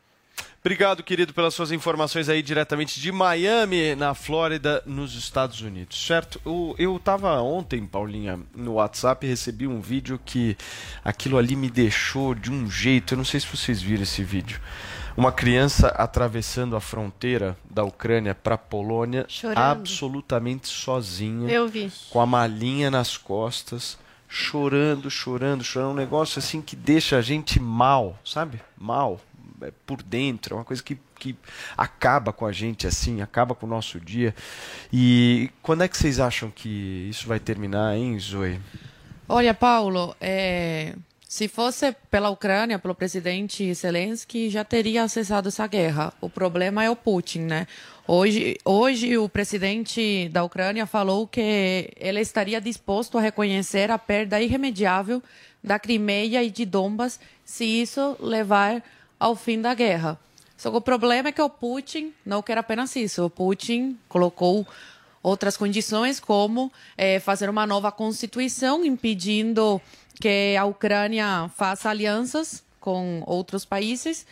[0.59, 6.41] Obrigado, querido, pelas suas informações aí diretamente de Miami, na Flórida, nos Estados Unidos, certo?
[6.77, 10.57] Eu estava ontem, Paulinha, no WhatsApp e recebi um vídeo que
[11.05, 13.13] aquilo ali me deixou de um jeito.
[13.13, 14.59] Eu não sei se vocês viram esse vídeo.
[15.15, 19.57] Uma criança atravessando a fronteira da Ucrânia para a Polônia, Chorando.
[19.57, 21.89] absolutamente sozinha, Eu vi.
[22.09, 25.91] com a malinha nas costas, chorando, chorando, chorando.
[25.91, 28.61] Um negócio assim que deixa a gente mal, sabe?
[28.77, 29.19] Mal
[29.85, 30.55] por dentro.
[30.55, 31.35] É uma coisa que, que
[31.75, 34.33] acaba com a gente assim, acaba com o nosso dia.
[34.91, 38.59] E quando é que vocês acham que isso vai terminar, hein, Zoe?
[39.29, 40.95] Olha, Paulo, é,
[41.27, 46.13] se fosse pela Ucrânia, pelo presidente Zelensky, já teria cessado essa guerra.
[46.21, 47.67] O problema é o Putin, né?
[48.07, 54.41] Hoje, hoje o presidente da Ucrânia falou que ele estaria disposto a reconhecer a perda
[54.41, 55.21] irremediável
[55.61, 58.81] da Crimeia e de Donbas se isso levar
[59.19, 60.19] ao fim da guerra.
[60.57, 63.23] Só que o problema é que o Putin não quer apenas isso.
[63.25, 64.65] O Putin colocou
[65.21, 69.79] outras condições, como eh, fazer uma nova constituição impedindo
[70.19, 74.25] que a Ucrânia faça alianças com outros países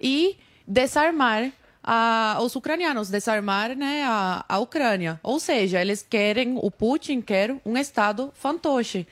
[0.00, 0.36] e
[0.68, 1.50] desarmar
[1.82, 5.18] a- os ucranianos, desarmar né, a, a Ucrânia.
[5.22, 9.04] Ou seja, eles querem, o Putin quer um Estado fantoche.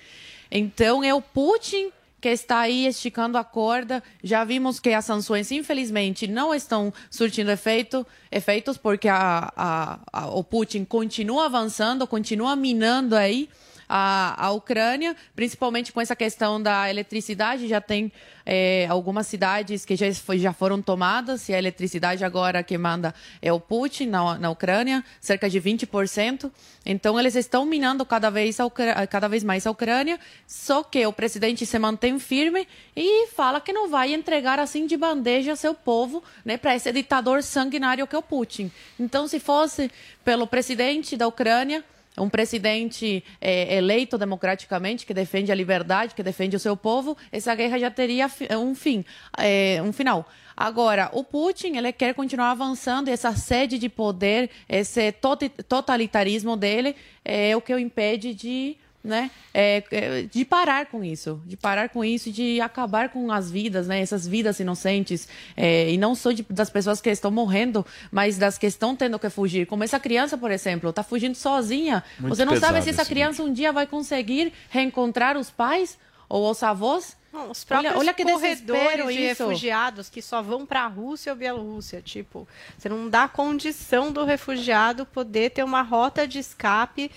[0.51, 1.91] Então é o Putin
[2.21, 4.03] que está aí esticando a corda.
[4.23, 10.27] Já vimos que as sanções, infelizmente, não estão surtindo efeito, efeitos, porque a, a- a-
[10.29, 13.49] o Putin continua avançando, continua minando aí
[13.93, 17.67] a, a Ucrânia, principalmente com essa questão da eletricidade.
[17.67, 18.13] Já tem
[18.47, 23.13] eh, algumas cidades que já, já foram tomadas, e a eletricidade agora que manda
[23.43, 26.53] é o Putin na, na Ucrânia, cerca de 20%.
[26.87, 31.13] Então, eles estão minando cada vez, a cada vez mais a Ucrânia, só que o
[31.13, 36.23] presidente se mantém firme e fala que não vai entregar assim de bandeja seu povo
[36.45, 38.71] né, para esse ditador sanguinário que é o Putin.
[39.01, 39.91] Então, se fosse
[40.25, 41.85] pelo presidente da Ucrânia,
[42.19, 47.55] um presidente eh, eleito democraticamente, que defende a liberdade, que defende o seu povo, essa
[47.55, 49.05] guerra já teria fi- um fim,
[49.39, 50.29] eh, um final.
[50.57, 55.13] Agora, o Putin, ele quer continuar avançando e essa sede de poder, esse
[55.69, 56.95] totalitarismo dele
[57.25, 61.89] é o que o impede de, né, é, é, de parar com isso, de parar
[61.89, 65.27] com isso, de acabar com as vidas, né, essas vidas inocentes,
[65.57, 69.19] é, e não só de- das pessoas que estão morrendo, mas das que estão tendo
[69.19, 69.67] que fugir.
[69.67, 72.05] Como essa criança, por exemplo, está fugindo sozinha.
[72.19, 75.99] Muito Você não sabe se essa criança um dia vai conseguir reencontrar os pais
[76.29, 77.17] ou os avós.
[77.33, 79.45] Não, os próprios olha, olha que corredores de isso.
[79.45, 82.03] refugiados que só vão para a Rússia ou Bielorrússia.
[82.03, 82.47] Tipo,
[82.77, 87.09] você não dá condição do refugiado poder ter uma rota de escape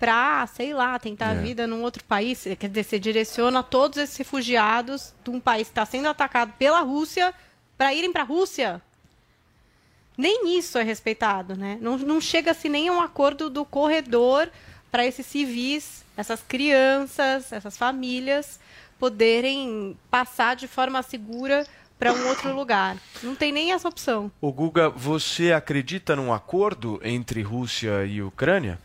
[0.00, 1.42] para, sei lá, tentar a É.
[1.42, 2.42] vida num outro país.
[2.58, 6.80] Quer dizer, você direciona todos esses refugiados de um país que está sendo atacado pela
[6.80, 7.34] Rússia
[7.76, 8.80] para irem para a Rússia.
[10.16, 11.78] Nem isso é respeitado, né?
[11.80, 14.50] Não, não chega-se nem a um acordo do corredor
[14.90, 18.58] para esses civis, essas crianças, essas famílias
[18.98, 21.66] poderem passar de forma segura
[21.98, 22.96] para um outro lugar.
[23.22, 24.30] Não tem nem essa opção.
[24.40, 28.78] O Guga, você acredita num acordo entre Rússia e Ucrânia?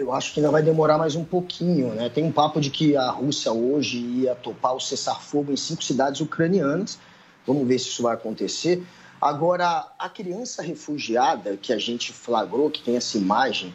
[0.00, 2.08] Eu acho que ainda vai demorar mais um pouquinho, né?
[2.08, 6.22] Tem um papo de que a Rússia hoje ia topar o cessar-fogo em cinco cidades
[6.22, 6.98] ucranianas.
[7.46, 8.82] Vamos ver se isso vai acontecer.
[9.20, 13.74] Agora, a criança refugiada que a gente flagrou, que tem essa imagem,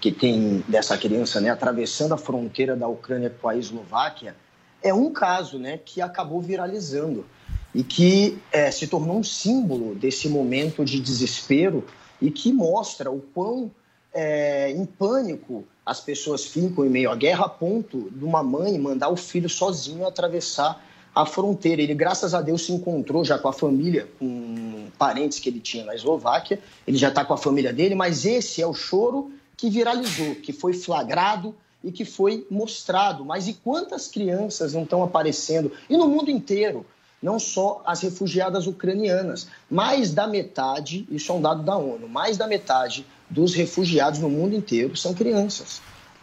[0.00, 4.36] que tem dessa criança, né, atravessando a fronteira da Ucrânia com a Eslováquia,
[4.80, 7.26] é um caso, né, que acabou viralizando
[7.74, 11.84] e que eh, se tornou um símbolo desse momento de desespero
[12.22, 13.72] e que mostra o quão
[14.14, 18.78] é, em pânico as pessoas ficam em meio à guerra, a ponto de uma mãe
[18.78, 20.82] mandar o filho sozinho atravessar
[21.14, 21.82] a fronteira.
[21.82, 25.84] Ele, graças a Deus, se encontrou já com a família, com parentes que ele tinha
[25.84, 26.58] na Eslováquia.
[26.86, 30.52] Ele já está com a família dele, mas esse é o choro que viralizou, que
[30.52, 33.24] foi flagrado e que foi mostrado.
[33.24, 35.70] Mas e quantas crianças não estão aparecendo?
[35.88, 36.86] E no mundo inteiro,
[37.22, 39.48] não só as refugiadas ucranianas.
[39.70, 44.30] Mais da metade, isso é um dado da ONU, mais da metade dos refugiados no
[44.30, 45.82] mundo inteiro são crianças.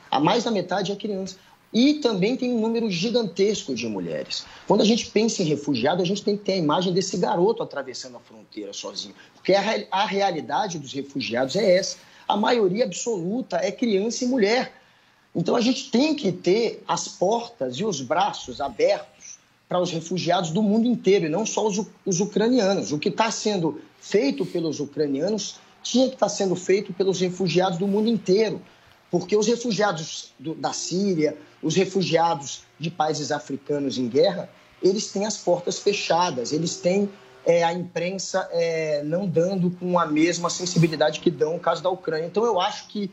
[0.10, 1.36] A mais da metade é criança.
[1.74, 4.46] E também tem um número gigantesco de mulheres.
[4.68, 7.62] Quando a gente pensa em refugiado, a gente tem que ter a imagem desse garoto
[7.64, 9.14] atravessando a fronteira sozinho.
[9.36, 11.98] Porque a, a realidade dos refugiados é essa.
[12.28, 14.74] A maioria absoluta é criança e mulher.
[15.36, 19.38] Então a gente tem que ter as portas e os braços abertos
[19.68, 22.92] para os refugiados do mundo inteiro, e não só os, os ucranianos.
[22.92, 27.78] O que está sendo feito pelos ucranianos tinha que estar tá sendo feito pelos refugiados
[27.78, 28.62] do mundo inteiro.
[29.10, 34.50] Porque os refugiados do, da Síria, os refugiados de países africanos em guerra,
[34.82, 37.10] eles têm as portas fechadas, eles têm
[37.46, 41.90] é, a imprensa é, não dando com a mesma sensibilidade que dão no caso da
[41.90, 42.26] Ucrânia.
[42.26, 43.12] Então, eu acho que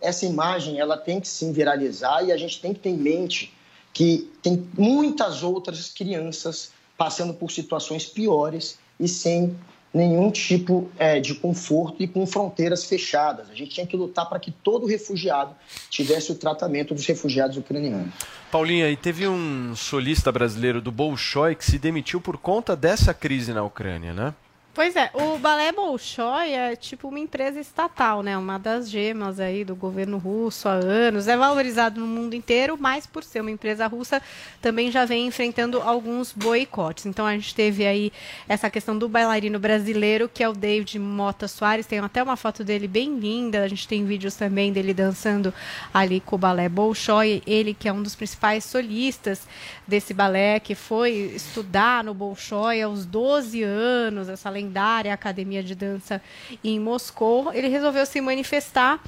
[0.00, 3.52] essa imagem ela tem que sim viralizar e a gente tem que ter em mente
[3.92, 9.56] que tem muitas outras crianças passando por situações piores e sem
[9.92, 13.50] nenhum tipo é, de conforto e com fronteiras fechadas.
[13.50, 15.54] A gente tinha que lutar para que todo refugiado
[15.90, 18.12] tivesse o tratamento dos refugiados ucranianos.
[18.50, 23.52] Paulinha, e teve um solista brasileiro do Bolshoi que se demitiu por conta dessa crise
[23.52, 24.34] na Ucrânia, né?
[24.74, 28.38] Pois é, o Balé Bolshoi é tipo uma empresa estatal, né?
[28.38, 31.28] Uma das gemas aí do governo russo há anos.
[31.28, 34.22] É valorizado no mundo inteiro, mas por ser uma empresa russa,
[34.62, 37.04] também já vem enfrentando alguns boicotes.
[37.04, 38.10] Então a gente teve aí
[38.48, 41.84] essa questão do bailarino brasileiro, que é o David Mota Soares.
[41.84, 43.64] Tem até uma foto dele bem linda.
[43.64, 45.52] A gente tem vídeos também dele dançando
[45.92, 47.42] ali com o Balé Bolshoi.
[47.46, 49.46] Ele que é um dos principais solistas
[49.86, 56.22] desse balé, que foi estudar no Bolshoi aos 12 anos, essa lendária academia de dança
[56.62, 59.02] em Moscou, ele resolveu se manifestar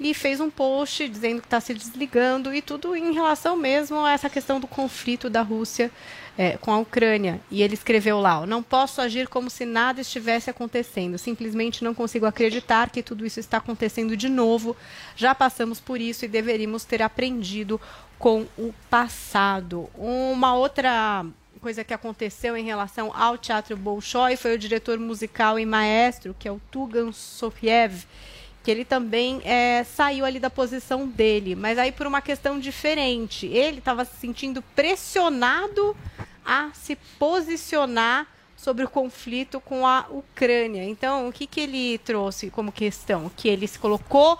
[0.00, 4.12] e fez um post dizendo que está se desligando e tudo em relação mesmo a
[4.12, 5.90] essa questão do conflito da Rússia
[6.38, 7.38] é, com a Ucrânia.
[7.50, 11.18] E ele escreveu lá: Não posso agir como se nada estivesse acontecendo.
[11.18, 14.74] Simplesmente não consigo acreditar que tudo isso está acontecendo de novo.
[15.14, 17.78] Já passamos por isso e deveríamos ter aprendido
[18.18, 19.90] com o passado.
[19.94, 21.26] Uma outra
[21.60, 26.48] coisa que aconteceu em relação ao Teatro Bolshoi foi o diretor musical e maestro, que
[26.48, 28.06] é o Tugan Sofiev,
[28.64, 33.46] que ele também é, saiu ali da posição dele, mas aí por uma questão diferente.
[33.46, 35.94] Ele estava se sentindo pressionado
[36.44, 40.84] a se posicionar sobre o conflito com a Ucrânia.
[40.84, 43.30] Então, o que, que ele trouxe como questão?
[43.34, 44.38] Que ele se colocou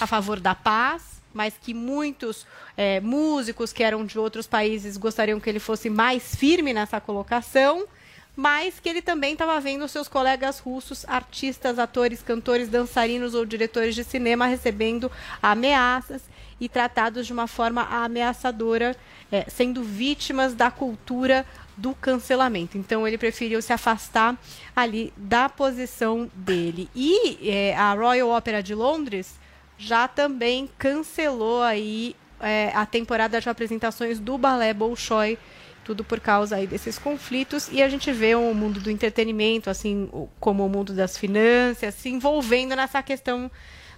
[0.00, 5.40] a favor da paz, mas que muitos é, músicos que eram de outros países gostariam
[5.40, 7.86] que ele fosse mais firme nessa colocação,
[8.34, 13.94] mas que ele também estava vendo seus colegas russos, artistas, atores, cantores, dançarinos ou diretores
[13.94, 15.10] de cinema recebendo
[15.42, 16.22] ameaças
[16.60, 18.96] e tratados de uma forma ameaçadora,
[19.30, 21.44] é, sendo vítimas da cultura
[21.76, 22.78] do cancelamento.
[22.78, 24.38] Então ele preferiu se afastar
[24.74, 26.88] ali da posição dele.
[26.94, 29.41] E é, a Royal Opera de Londres
[29.78, 35.38] já também cancelou aí é, a temporada de apresentações do balé Bolshoi,
[35.84, 40.08] tudo por causa aí desses conflitos e a gente vê o mundo do entretenimento, assim
[40.38, 43.50] como o mundo das finanças, se envolvendo nessa questão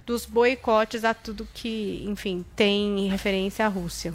[0.06, 4.12] dos boicotes a tudo que, enfim, tem referência à Rússia.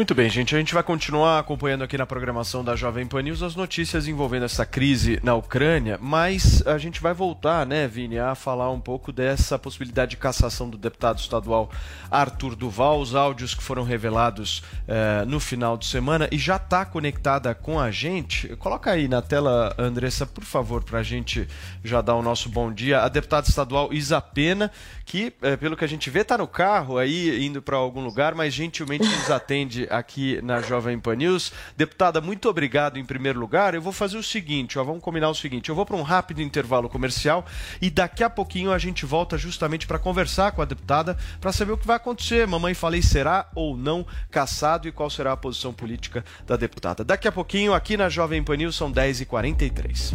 [0.00, 0.56] Muito bem, gente.
[0.56, 4.46] A gente vai continuar acompanhando aqui na programação da Jovem Pan News as notícias envolvendo
[4.46, 9.12] essa crise na Ucrânia, mas a gente vai voltar, né, Vini, a falar um pouco
[9.12, 11.70] dessa possibilidade de cassação do deputado estadual
[12.10, 16.86] Arthur Duval, os áudios que foram revelados eh, no final de semana e já está
[16.86, 18.56] conectada com a gente.
[18.56, 21.46] Coloca aí na tela, Andressa, por favor, para a gente
[21.84, 23.02] já dar o nosso bom dia.
[23.02, 24.72] A deputada estadual Isa Pena,
[25.04, 28.34] que, eh, pelo que a gente vê, está no carro aí, indo para algum lugar,
[28.34, 31.52] mas gentilmente nos atende aqui na Jovem Pan News.
[31.76, 33.74] Deputada, muito obrigado em primeiro lugar.
[33.74, 36.40] Eu vou fazer o seguinte, ó, vamos combinar o seguinte, eu vou para um rápido
[36.40, 37.44] intervalo comercial
[37.80, 41.72] e daqui a pouquinho a gente volta justamente para conversar com a deputada para saber
[41.72, 42.46] o que vai acontecer.
[42.46, 47.04] Mamãe falei será ou não caçado e qual será a posição política da deputada.
[47.04, 50.14] Daqui a pouquinho aqui na Jovem Pan News são 10h43.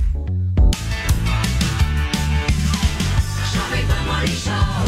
[3.54, 4.86] Jovem Pan Morning Show.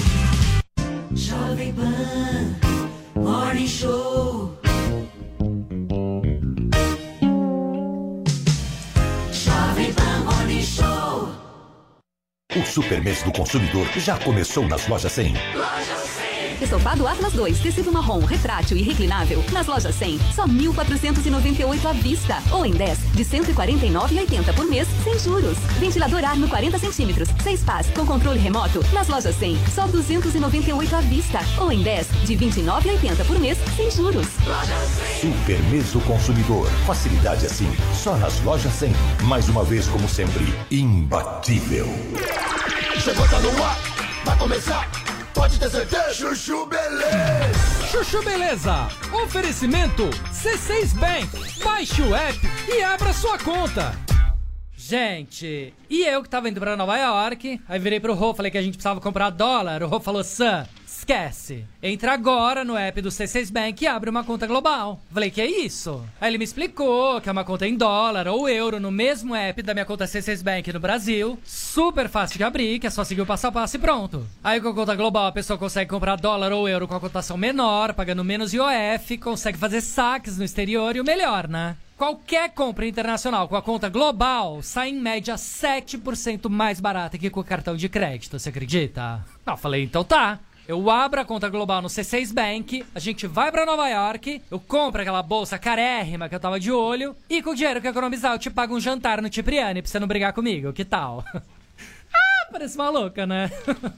[1.16, 2.56] Jovem Pan
[3.16, 4.57] Morning Show.
[12.58, 15.32] O Super Mês do Consumidor já começou nas lojas 100.
[15.54, 16.27] Loja 100.
[16.62, 19.44] Estofado Atlas 2, tecido marrom, retrátil e reclinável.
[19.52, 22.38] Nas lojas 100, só 1.498 à vista.
[22.52, 25.58] Ou em 10, de 149,80 por mês, sem juros.
[25.80, 28.84] Ventilador Arno 40 centímetros, 6 pás, com controle remoto.
[28.92, 31.40] Nas lojas 100, só 298 à vista.
[31.60, 34.28] Ou em 10, de 29,80 por mês, sem juros.
[35.22, 36.68] Super mês do consumidor.
[36.86, 38.92] Facilidade assim, só nas lojas 100.
[39.24, 41.88] Mais uma vez, como sempre, imbatível.
[43.00, 43.78] Chegou, tá no ar,
[44.26, 44.90] vai começar,
[45.38, 46.14] pode ter certeza.
[46.14, 47.88] Chuchu Beleza.
[47.92, 48.88] Chuchu Beleza.
[49.24, 51.64] Oferecimento C6 Bank.
[51.64, 53.94] Baixe o app e abra sua conta.
[54.76, 58.58] Gente, e eu que tava indo pra Nova York, aí virei pro Rô, falei que
[58.58, 59.84] a gente precisava comprar dólar.
[59.84, 60.66] O Rô falou, Sam,
[61.08, 61.64] esquece.
[61.82, 65.00] Entra agora no app do C6 Bank e abre uma conta global.
[65.10, 66.04] Falei, que é isso?
[66.20, 69.62] Aí ele me explicou que é uma conta em dólar ou euro no mesmo app
[69.62, 71.40] da minha conta C6 Bank no Brasil.
[71.46, 74.28] Super fácil de abrir, que é só seguir o passo a passo e pronto.
[74.44, 77.38] Aí com a conta global a pessoa consegue comprar dólar ou euro com a cotação
[77.38, 81.78] menor, pagando menos IOF, consegue fazer saques no exterior e o melhor, né?
[81.98, 87.40] Qualquer compra internacional com a conta global sai em média 7% mais barata que com
[87.40, 89.26] o cartão de crédito, você acredita?
[89.44, 90.38] Não, falei, então tá.
[90.68, 94.60] Eu abro a conta global no C6 Bank, a gente vai pra Nova York, eu
[94.60, 97.92] compro aquela bolsa carérrima que eu tava de olho, e com o dinheiro que eu
[97.92, 101.24] economizar eu te pago um jantar no Cipriani pra você não brigar comigo, que tal?
[101.34, 103.50] ah, parece maluca, né?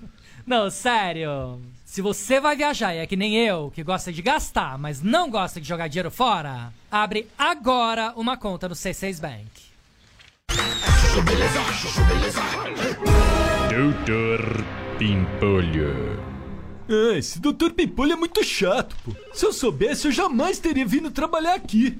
[0.46, 1.60] não, sério.
[1.84, 5.28] Se você vai viajar e é que nem eu, que gosta de gastar, mas não
[5.28, 9.50] gosta de jogar dinheiro fora, abre agora uma conta no C6 Bank.
[13.72, 14.64] Doutor
[15.00, 16.39] Pimpolho.
[16.90, 19.12] Ah, esse doutor Pimpolho é muito chato, pô.
[19.32, 22.00] Se eu soubesse, eu jamais teria vindo trabalhar aqui.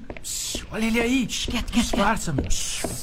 [0.72, 1.26] Olha ele aí.
[1.26, 2.44] Quieto, Disfarça, meu.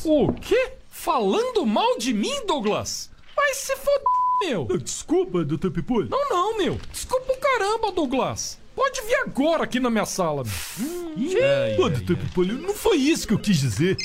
[0.03, 0.73] O quê?
[0.89, 3.09] Falando mal de mim, Douglas?
[3.33, 4.03] Vai se foder,
[4.41, 4.65] meu.
[4.79, 6.09] Desculpa, doutor Pimpolho.
[6.09, 6.77] Não, não, meu.
[6.91, 8.59] Desculpa o caramba, Douglas.
[8.75, 11.13] Pode vir agora aqui na minha sala, meu.
[11.17, 13.95] Ih, Ô, doutor Pimpolho, não foi isso que eu quis dizer.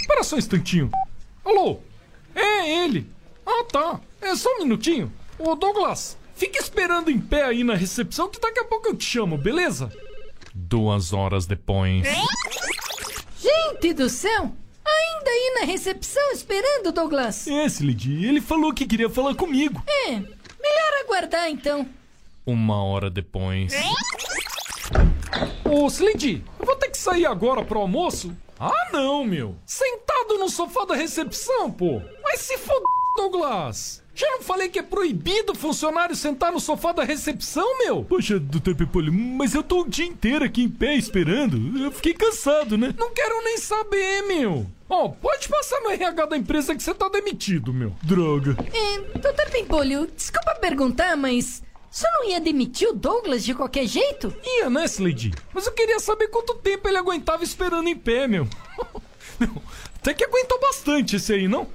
[0.00, 0.90] Espera só um instantinho.
[1.44, 1.80] Alô?
[2.34, 3.10] É ele.
[3.44, 4.00] Ah, tá.
[4.20, 5.12] É só um minutinho.
[5.38, 9.04] Ô, Douglas, fica esperando em pé aí na recepção que daqui a pouco eu te
[9.04, 9.90] chamo, beleza?
[10.54, 12.04] Duas horas depois.
[13.40, 14.52] Gente do céu!
[14.86, 17.46] Ainda aí na recepção esperando, Douglas?
[17.48, 19.82] É, Slidy, ele falou que queria falar comigo.
[19.86, 21.88] É, melhor aguardar então.
[22.46, 23.72] Uma hora depois.
[25.64, 28.36] Ô, Slendy, eu vou ter que sair agora pro almoço?
[28.60, 29.56] Ah, não, meu.
[29.66, 32.02] Sentado no sofá da recepção, pô.
[32.22, 32.82] Mas se foder,
[33.16, 34.03] Douglas.
[34.14, 38.04] Já não falei que é proibido funcionário sentar no sofá da recepção, meu?
[38.04, 41.76] Poxa, doutor Pimpolho, mas eu tô o dia inteiro aqui em pé esperando.
[41.82, 42.94] Eu fiquei cansado, né?
[42.96, 44.66] Não quero nem saber, meu.
[44.88, 47.92] Ó, pode passar no RH da empresa que você tá demitido, meu.
[48.02, 48.56] Droga.
[48.72, 51.62] É, doutor Pimpolho, desculpa perguntar, mas.
[51.90, 54.34] Senhor não ia demitir o Douglas de qualquer jeito?
[54.44, 55.32] Ia, né, Slade?
[55.52, 58.48] Mas eu queria saber quanto tempo ele aguentava esperando em pé, meu.
[59.38, 59.62] Não,
[59.96, 61.68] até que aguentou bastante esse aí, não?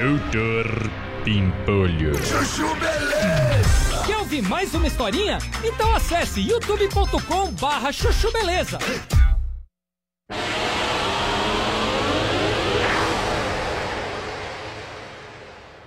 [0.00, 0.90] Doutor
[1.24, 2.14] Pimpolho.
[2.24, 4.02] Chuchu Beleza.
[4.06, 5.36] Quer ouvir mais uma historinha?
[5.62, 8.78] Então acesse youtube.com barra chuchu beleza.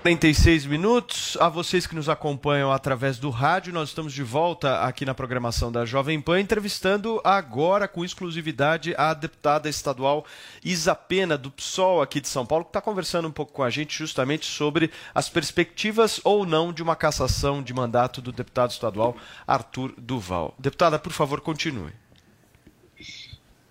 [0.04, 1.38] 46 minutos.
[1.40, 5.72] A vocês que nos acompanham através do rádio, nós estamos de volta aqui na programação
[5.72, 10.26] da Jovem Pan, entrevistando agora com exclusividade a deputada estadual
[10.62, 13.70] Isa Pena, do PSOL aqui de São Paulo, que está conversando um pouco com a
[13.70, 19.16] gente justamente sobre as perspectivas ou não de uma cassação de mandato do deputado estadual
[19.48, 20.54] Arthur Duval.
[20.60, 21.94] Deputada, por favor, continue.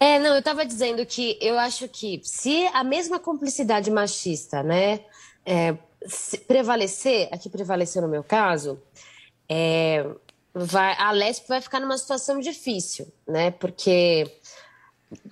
[0.01, 5.01] É, não, eu estava dizendo que eu acho que se a mesma cumplicidade machista, né,
[5.45, 5.77] é,
[6.47, 8.81] prevalecer, aqui prevaleceu no meu caso,
[9.49, 10.07] é,
[10.55, 14.31] vai, a Lesp vai ficar numa situação difícil, né, porque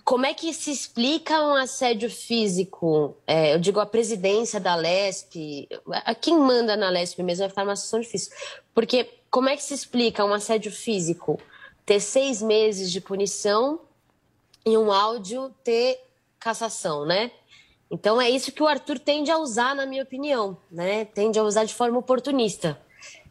[0.04, 3.16] como é que se explica um assédio físico?
[3.26, 7.64] É, eu digo, a presidência da Lesp, a quem manda na Lesp mesmo vai ficar
[7.64, 8.32] numa situação difícil.
[8.74, 11.40] Porque como é que se explica um assédio físico
[11.86, 13.80] ter seis meses de punição
[14.66, 15.98] e um áudio ter
[16.38, 17.30] cassação, né?
[17.90, 21.04] Então é isso que o Arthur tende a usar, na minha opinião, né?
[21.04, 22.80] Tende a usar de forma oportunista.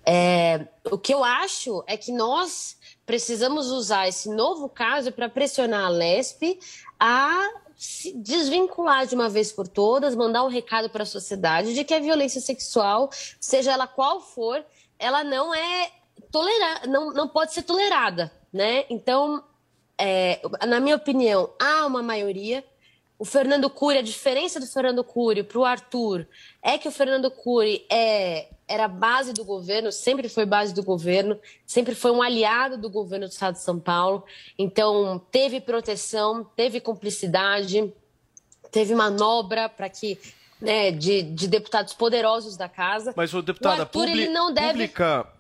[0.06, 5.86] É, o que eu acho é que nós precisamos usar esse novo caso para pressionar
[5.86, 6.60] a Lesp
[7.00, 7.48] a
[7.80, 11.94] se desvincular de uma vez por todas, mandar um recado para a sociedade de que
[11.94, 14.66] a violência sexual, seja ela qual for,
[15.00, 15.90] ela não é
[16.30, 18.86] tolerada, não, não pode ser tolerada, né?
[18.90, 19.42] Então,
[19.98, 22.66] é, na minha opinião, há uma maioria.
[23.20, 26.26] O Fernando Cury, a diferença do Fernando Cury para o Arthur
[26.64, 31.40] é que o Fernando Cury é era base do governo, sempre foi base do governo,
[31.66, 34.24] sempre foi um aliado do governo do estado de São Paulo.
[34.58, 37.92] Então, teve proteção, teve cumplicidade,
[38.72, 40.18] teve manobra para que.
[40.62, 43.14] Né, de, de deputados poderosos da casa.
[43.16, 44.90] Mas o deputada, Arthur, publi- ele não deve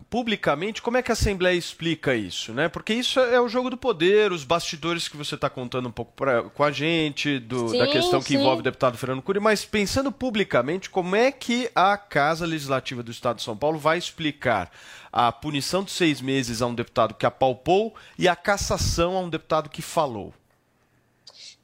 [0.10, 2.68] publicamente, como é que a Assembleia explica isso, né?
[2.68, 6.12] Porque isso é o jogo do poder, os bastidores que você está contando um pouco
[6.16, 8.36] pra, com a gente, do- da Sim, questão que sim.
[8.36, 13.12] envolve o deputado Fernando Cury, mas pensando publicamente, como é que a Casa Legislativa do
[13.12, 14.72] Estado de São Paulo vai explicar
[15.12, 19.30] a punição de seis meses a um deputado que apalpou e a cassação a um
[19.30, 20.34] deputado que falou?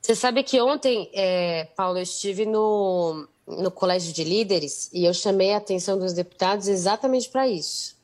[0.02, 5.14] Você sabe que ontem, é, Paulo, eu estive no, no Colégio de Líderes e eu
[5.16, 7.95] chamei a atenção dos deputados exatamente para isso.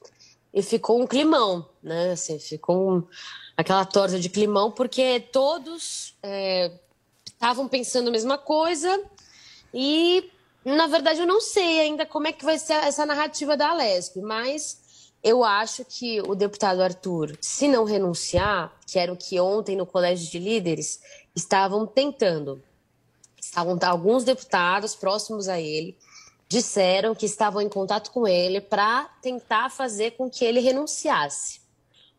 [0.54, 2.12] E ficou um climão, né?
[2.12, 3.08] Assim, ficou um-
[3.56, 6.72] aquela torta de climão, porque todos é,
[7.26, 9.02] estavam pensando a mesma coisa
[9.74, 10.30] e,
[10.66, 14.18] na verdade, eu não sei ainda como é que vai ser essa narrativa da Alesp,
[14.22, 19.76] mas eu acho que o deputado Arthur, se não renunciar, que era o que ontem
[19.76, 21.00] no Colégio de Líderes
[21.36, 22.62] estavam tentando,
[23.40, 25.98] estavam alguns deputados próximos a ele
[26.52, 31.62] disseram que estavam em contato com ele para tentar fazer com que ele renunciasse.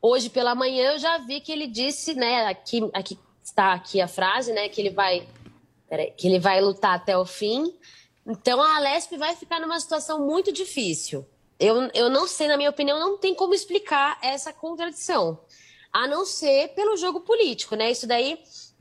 [0.01, 4.09] Hoje pela manhã eu já vi que ele disse, né, aqui, aqui está aqui a
[4.09, 5.29] frase, né, que ele vai
[6.17, 7.77] que ele vai lutar até o fim.
[8.27, 11.27] Então a Alesp vai ficar numa situação muito difícil.
[11.61, 15.39] Eu, eu não sei, na minha opinião, não tem como explicar essa contradição.
[15.93, 17.91] A não ser pelo jogo político, né?
[17.91, 18.39] Isso daí,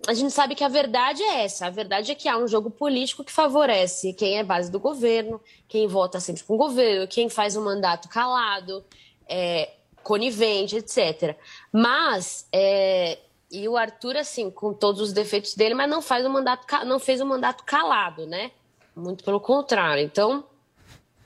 [0.08, 1.68] a gente sabe que a verdade é essa.
[1.68, 5.40] A verdade é que há um jogo político que favorece quem é base do governo,
[5.68, 8.84] quem vota sempre com o governo, quem faz um mandato calado,
[9.28, 9.72] é,
[10.04, 11.38] conivente, etc.
[11.72, 13.20] Mas, é,
[13.52, 17.00] e o Arthur, assim, com todos os defeitos dele, mas não, faz um mandato, não
[17.00, 18.52] fez um mandato calado, né?
[18.96, 20.04] Muito pelo contrário.
[20.04, 20.44] Então,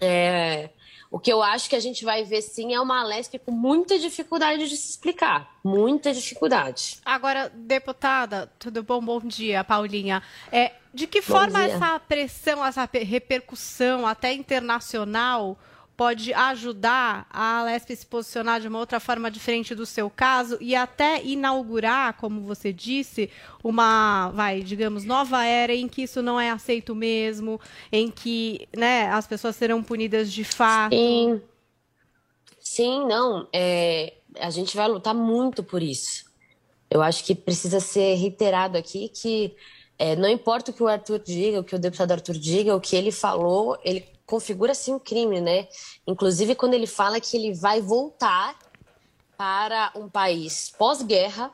[0.02, 0.70] é,
[1.16, 3.98] o que eu acho que a gente vai ver sim é uma Alesp com muita
[3.98, 5.50] dificuldade de se explicar.
[5.64, 6.98] Muita dificuldade.
[7.06, 9.00] Agora, deputada, tudo bom?
[9.00, 10.22] Bom dia, Paulinha.
[10.52, 11.76] É, de que Bom forma dia.
[11.76, 15.58] essa pressão, essa pe- repercussão até internacional
[15.96, 20.76] pode ajudar a Alesp se posicionar de uma outra forma diferente do seu caso e
[20.76, 23.30] até inaugurar, como você disse,
[23.64, 27.60] uma, vai, digamos, nova era em que isso não é aceito mesmo,
[27.92, 30.96] em que, né, as pessoas serão punidas de fato.
[30.96, 31.42] Sim.
[32.60, 33.48] Sim, não.
[33.54, 36.26] é, a gente vai lutar muito por isso.
[36.90, 39.56] Eu acho que precisa ser reiterado aqui que
[39.98, 42.82] é, não importa o que o Arthur diga, o que o deputado Arthur diga, o
[42.82, 45.68] que ele falou, ele configura sim um crime, né?
[46.06, 48.58] Inclusive quando ele fala que ele vai voltar
[49.38, 51.52] para um país pós-guerra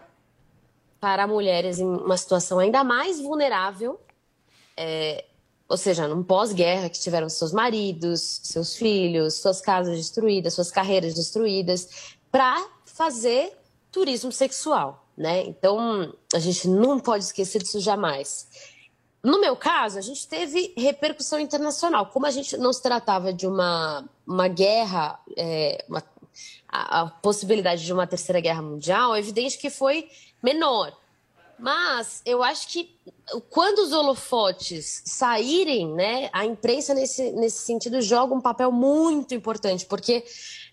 [0.99, 3.99] para mulheres em uma situação ainda mais vulnerável,
[4.78, 5.26] é,
[5.67, 11.13] ou seja, num pós-guerra que tiveram seus maridos, seus filhos, suas casas destruídas, suas carreiras
[11.13, 13.57] destruídas, para fazer
[13.91, 15.43] turismo sexual, né?
[15.43, 18.47] Então, a gente não pode esquecer disso jamais.
[19.24, 22.07] No meu caso, a gente teve repercussão internacional.
[22.07, 26.03] Como a gente não se tratava de uma, uma guerra, é, uma-
[26.67, 30.09] a, a possibilidade de uma terceira guerra mundial, é evidente que foi
[30.41, 30.91] menor.
[31.59, 32.95] Mas eu acho que
[33.51, 39.86] quando os holofotes saírem, né, a imprensa nesse, nesse sentido joga um papel muito importante,
[39.86, 40.26] porque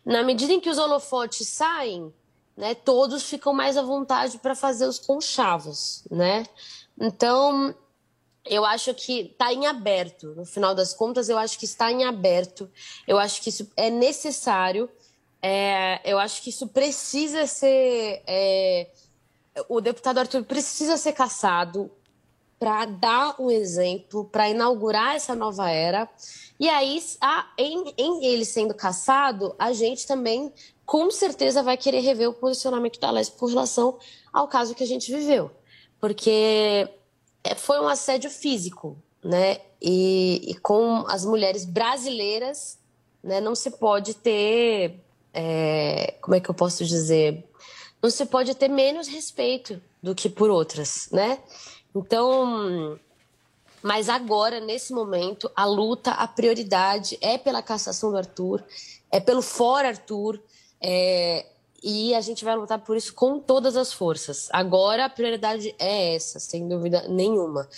[0.06, 2.10] na medida em que os holofotes saem,
[2.56, 6.46] né, todos ficam mais à vontade para fazer os conchavos, né?
[6.98, 7.74] Então,
[8.48, 10.34] eu acho que está em aberto.
[10.34, 12.70] No final das contas, eu acho que está em aberto.
[13.06, 14.88] Eu acho que isso é necessário.
[15.40, 18.22] É, eu acho que isso precisa ser.
[18.26, 18.88] é,
[19.68, 21.90] o deputado Arthur precisa ser caçado
[22.58, 26.08] para dar um exemplo, para inaugurar essa nova era.
[26.58, 30.52] E aí, a- em, em ele sendo caçado, a gente também,
[30.84, 33.96] com certeza, vai querer rever o posicionamento da Lesp com relação
[34.32, 35.50] ao caso que a gente viveu.
[36.00, 36.88] Porque
[37.56, 39.60] foi um assédio físico, né?
[39.80, 42.78] E, e com as mulheres brasileiras,
[43.22, 45.00] né, não se pode ter.
[45.32, 47.44] é, como é que eu posso dizer?
[48.02, 51.38] Não se pode ter menos respeito do que por outras, né?
[51.94, 52.98] Então,
[53.82, 58.64] mas agora, nesse momento, a luta, a prioridade é pela cassação do Arthur,
[59.10, 60.40] é pelo fora Arthur,
[60.80, 61.46] é,
[61.82, 64.48] e a gente vai lutar por isso com todas as forças.
[64.52, 67.68] Agora, a prioridade é essa, sem dúvida nenhuma.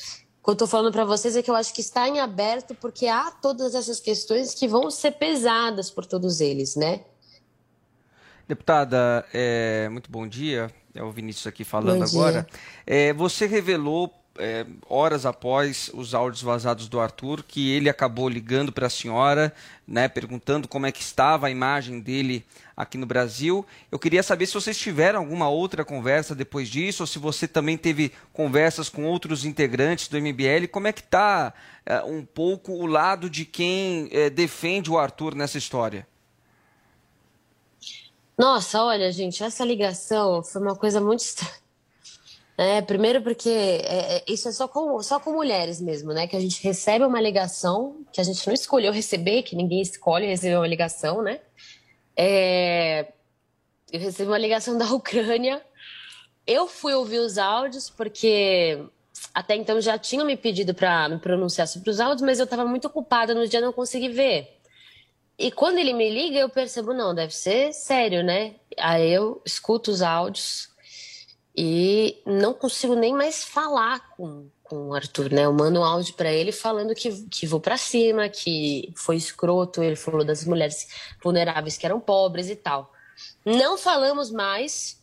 [0.41, 2.75] O que eu estou falando para vocês é que eu acho que está em aberto
[2.75, 7.01] porque há todas essas questões que vão ser pesadas por todos eles, né?
[8.49, 10.73] Deputada, é, muito bom dia.
[10.95, 12.47] É o Vinícius aqui falando agora.
[12.87, 18.73] É, você revelou é, horas após os áudios vazados do Arthur, que ele acabou ligando
[18.73, 19.53] para a senhora,
[19.87, 22.45] né, perguntando como é que estava a imagem dele
[22.83, 23.65] aqui no Brasil.
[23.91, 27.77] Eu queria saber se vocês tiveram alguma outra conversa depois disso, ou se você também
[27.77, 30.67] teve conversas com outros integrantes do MBL.
[30.71, 31.53] Como é que está
[31.85, 36.07] é, um pouco o lado de quem é, defende o Arthur nessa história?
[38.39, 41.61] Nossa, olha, gente, essa ligação foi uma coisa muito estranha.
[42.61, 46.27] É, primeiro porque é, é, isso é só com, só com mulheres mesmo, né?
[46.27, 50.27] Que a gente recebe uma ligação que a gente não escolheu receber, que ninguém escolhe
[50.27, 51.41] receber uma ligação, né?
[52.17, 53.13] É,
[53.93, 55.65] eu recebi uma ligação da Ucrânia.
[56.47, 58.83] Eu fui ouvir os áudios porque
[59.35, 62.65] até então já tinham me pedido para me pronunciar sobre os áudios, mas eu estava
[62.65, 64.61] muito ocupada no dia, não consegui ver.
[65.39, 68.57] E quando ele me liga, eu percebo, não, deve ser sério, né?
[68.79, 70.69] Aí eu escuto os áudios
[71.57, 75.45] e não consigo nem mais falar com, com o Arthur, né?
[75.45, 79.83] Eu mando um áudio para ele falando que, que vou para cima, que foi escroto,
[79.83, 80.87] ele falou das mulheres
[81.21, 82.93] vulneráveis que eram pobres e tal.
[83.45, 85.03] Não falamos mais,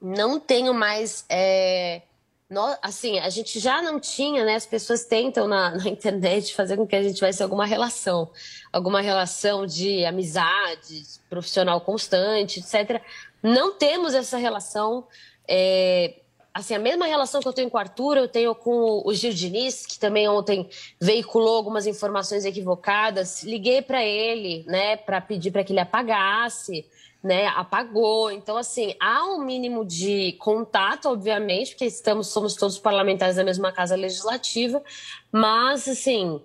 [0.00, 1.24] não tenho mais.
[1.28, 2.02] É,
[2.48, 4.54] no, assim, a gente já não tinha, né?
[4.54, 8.30] As pessoas tentam na, na internet fazer com que a gente tivesse alguma relação,
[8.72, 13.02] alguma relação de amizade, profissional constante, etc.
[13.42, 15.08] Não temos essa relação.
[15.48, 16.20] É,
[16.56, 19.32] assim, a mesma relação que eu tenho com o Arthur, eu tenho com o Gil
[19.32, 20.66] Diniz, que também ontem
[20.98, 23.42] veiculou algumas informações equivocadas.
[23.42, 26.86] Liguei para ele, né, para pedir para que ele apagasse,
[27.22, 28.30] né, apagou.
[28.30, 33.70] Então, assim, há um mínimo de contato, obviamente, porque estamos, somos todos parlamentares da mesma
[33.70, 34.82] casa legislativa,
[35.30, 36.40] mas, assim,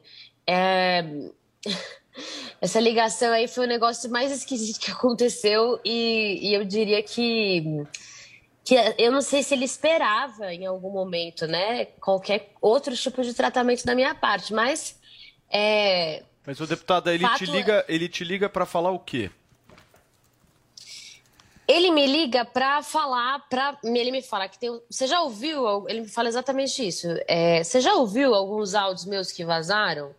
[0.46, 1.06] é...
[2.60, 7.88] essa ligação aí foi o negócio mais esquisito que aconteceu e, e eu diria que
[8.64, 13.34] que eu não sei se ele esperava em algum momento, né, qualquer outro tipo de
[13.34, 15.00] tratamento da minha parte, mas
[15.50, 19.30] é, Mas o deputado, ele Fato te liga, ele te liga para falar o quê?
[21.72, 25.88] ele me liga pra falar, para ele me fala que tem, você já ouviu?
[25.88, 27.08] Ele me fala exatamente isso.
[27.28, 30.14] É, você já ouviu alguns áudios meus que vazaram?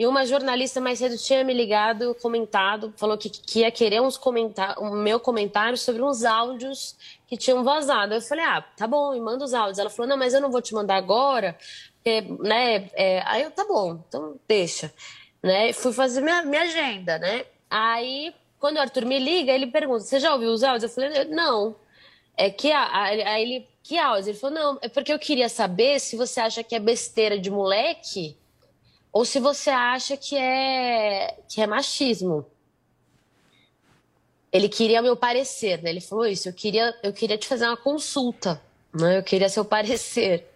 [0.00, 4.16] E uma jornalista mais cedo tinha me ligado, comentado, falou que, que ia querer uns
[4.16, 6.96] comentar, o meu comentário sobre uns áudios
[7.26, 8.14] que tinham vazado.
[8.14, 9.78] Eu falei, ah, tá bom, me manda os áudios.
[9.78, 11.54] Ela falou, não, mas eu não vou te mandar agora,
[11.96, 12.88] porque, né?
[12.94, 13.22] É...
[13.26, 14.90] Aí eu, tá bom, então deixa.
[15.42, 15.70] Né?
[15.74, 17.44] Fui fazer minha, minha agenda, né?
[17.68, 20.84] Aí, quando o Arthur me liga, ele pergunta, você já ouviu os áudios?
[20.84, 21.76] Eu falei, não.
[22.38, 24.28] É que aí ele, que áudios?
[24.28, 27.50] Ele falou, não, é porque eu queria saber se você acha que é besteira de
[27.50, 28.40] moleque
[29.12, 32.46] ou se você acha que é que é machismo.
[34.52, 35.90] Ele queria meu parecer, né?
[35.90, 36.48] Ele falou isso.
[36.48, 38.60] Eu queria, eu queria te fazer uma consulta,
[38.92, 39.18] né?
[39.18, 40.48] Eu queria seu parecer.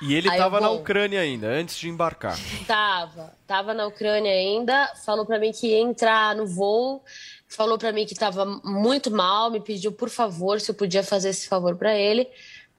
[0.00, 2.38] E ele estava na Ucrânia ainda, antes de embarcar.
[2.66, 4.94] Tava, tava na Ucrânia ainda.
[5.04, 7.02] Falou pra mim que ia entrar no voo.
[7.48, 9.50] Falou pra mim que tava muito mal.
[9.50, 12.28] Me pediu por favor se eu podia fazer esse favor pra ele.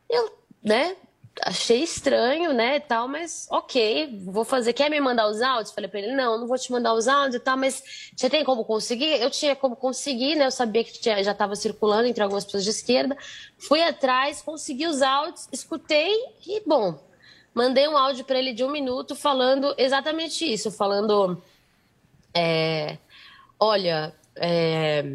[0.09, 0.31] Eu,
[0.63, 0.95] né?
[1.43, 4.73] Achei estranho, né, tal, mas ok, vou fazer.
[4.73, 5.71] Quer me mandar os áudios?
[5.71, 8.43] Falei pra ele, não, não vou te mandar os áudios e tal, mas você tem
[8.43, 9.21] como conseguir?
[9.21, 12.63] Eu tinha como conseguir, né, eu sabia que tinha, já estava circulando entre algumas pessoas
[12.63, 13.17] de esquerda.
[13.57, 16.13] Fui atrás, consegui os áudios, escutei
[16.45, 16.99] e, bom,
[17.53, 21.41] mandei um áudio para ele de um minuto falando exatamente isso, falando,
[22.33, 22.97] é,
[23.59, 25.05] olha, é,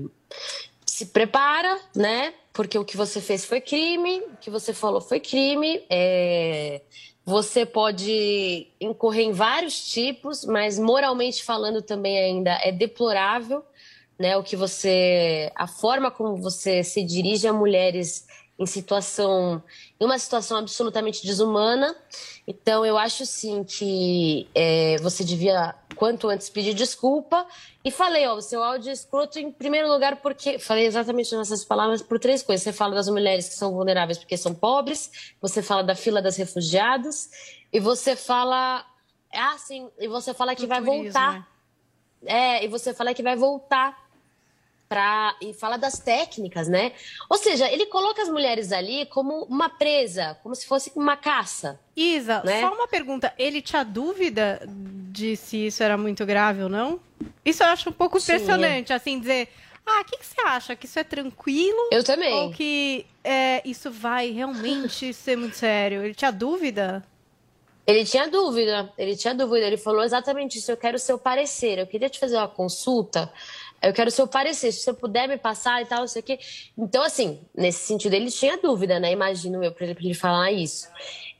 [0.87, 2.33] se prepara, né?
[2.55, 5.85] Porque o que você fez foi crime, o que você falou foi crime.
[5.91, 6.81] é,
[7.27, 13.65] Você pode incorrer em vários tipos, mas moralmente falando também ainda é deplorável,
[14.17, 14.37] né?
[14.37, 18.25] O que você, a forma como você se dirige a mulheres
[18.59, 19.63] em situação,
[19.99, 21.95] em uma situação absolutamente desumana.
[22.47, 27.47] Então, eu acho sim que é, você devia, quanto antes, pedir desculpa.
[27.85, 30.59] E falei, ó, o seu áudio é escroto em primeiro lugar porque.
[30.59, 32.63] Falei exatamente nessas palavras por três coisas.
[32.63, 36.37] Você fala das mulheres que são vulneráveis porque são pobres, você fala da fila das
[36.37, 37.29] refugiados,
[37.73, 38.87] e você fala.
[39.33, 41.49] Ah, sim, e você fala que vai turismo, voltar.
[42.25, 44.04] É, e você fala que vai voltar
[44.89, 46.93] pra, e fala das técnicas, né?
[47.29, 51.81] Ou seja, ele coloca as mulheres ali como uma presa, como se fosse uma caça.
[51.97, 52.61] Isa, né?
[52.61, 53.33] só uma pergunta.
[53.39, 57.01] Ele tinha dúvida de se isso era muito grave ou não?
[57.45, 59.49] Isso eu acho um pouco impressionante, assim, dizer...
[59.87, 60.75] Ah, o que, que você acha?
[60.75, 61.91] Que isso é tranquilo?
[61.93, 62.33] Eu também.
[62.33, 66.03] Ou que é, isso vai realmente ser muito sério?
[66.03, 67.05] Ele tinha dúvida?
[67.87, 69.67] Ele tinha dúvida, ele tinha dúvida.
[69.67, 70.71] Ele falou exatamente isso.
[70.71, 71.79] Eu quero o seu parecer.
[71.79, 73.31] Eu queria te fazer uma consulta.
[73.87, 74.73] Eu quero o seu parecer.
[74.73, 76.39] Se você puder me passar e tal, não sei o quê.
[76.77, 79.13] Então, assim, nesse sentido, ele tinha dúvida, né?
[79.13, 80.89] Imagino eu, pra ele, ele falar isso.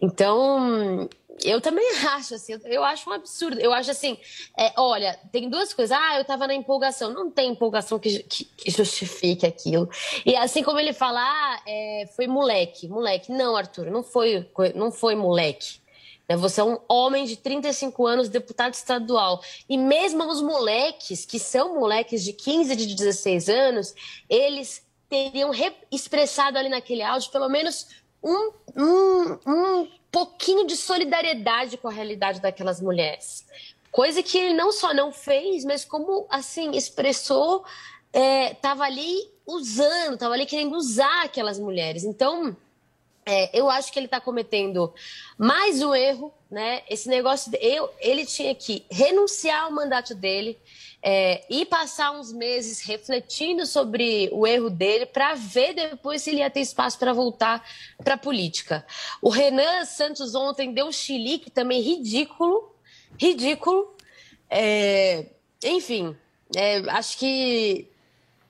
[0.01, 1.09] Então,
[1.43, 3.61] eu também acho, assim, eu acho um absurdo.
[3.61, 4.17] Eu acho assim,
[4.59, 5.97] é, olha, tem duas coisas.
[5.97, 7.13] Ah, eu tava na empolgação.
[7.13, 9.89] Não tem empolgação que, que, que justifique aquilo.
[10.25, 13.33] E assim como ele fala, ah, é, foi moleque, moleque.
[13.33, 15.84] Não, Arthur, não foi, não foi moleque.
[16.29, 19.43] Né, Você é um homem de 35 anos, deputado estadual.
[19.69, 23.95] E mesmo os moleques, que são moleques de 15, de 16 anos,
[24.29, 27.87] eles teriam re- expressado ali naquele áudio pelo menos
[28.23, 33.45] um, um, um pouquinho de solidariedade com a realidade daquelas mulheres.
[33.93, 37.65] Coisa que ele não só não fez, mas como, assim, expressou,
[38.13, 42.03] estava ali usando, estava ali querendo usar aquelas mulheres.
[42.03, 42.57] Então,
[43.27, 44.93] é, eu acho que ele está cometendo
[45.39, 46.83] mais um erro, né?
[46.89, 50.59] Esse negócio, de- eu, ele tinha que renunciar ao mandato dele
[51.03, 56.39] é, e passar uns meses refletindo sobre o erro dele para ver depois se ele
[56.41, 57.67] ia ter espaço para voltar
[58.03, 58.87] para a política.
[59.21, 62.75] O Renan Santos ontem deu um chilique também ridículo,
[63.19, 63.95] ridículo.
[64.49, 65.27] É,
[65.63, 66.17] enfim,
[66.55, 67.89] é, acho que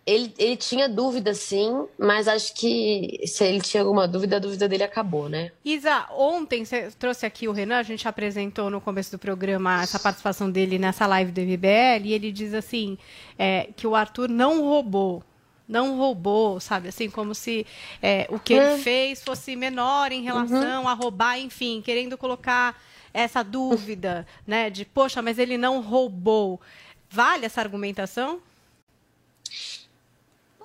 [0.07, 4.69] ele, ele tinha dúvida, sim, mas acho que se ele tinha alguma dúvida, a dúvida
[4.69, 5.51] dele acabou, né?
[5.65, 9.99] Isa, ontem você trouxe aqui o Renan, a gente apresentou no começo do programa essa
[9.99, 12.99] participação dele nessa live do MBL, e ele diz assim,
[13.39, 15.23] é, que o Arthur não roubou.
[15.67, 16.89] Não roubou, sabe?
[16.89, 17.67] Assim, como se
[18.03, 22.79] é, o que ele fez fosse menor em relação a roubar, enfim, querendo colocar
[23.15, 24.69] essa dúvida, né?
[24.69, 26.61] De, poxa, mas ele não roubou.
[27.09, 28.41] Vale essa argumentação?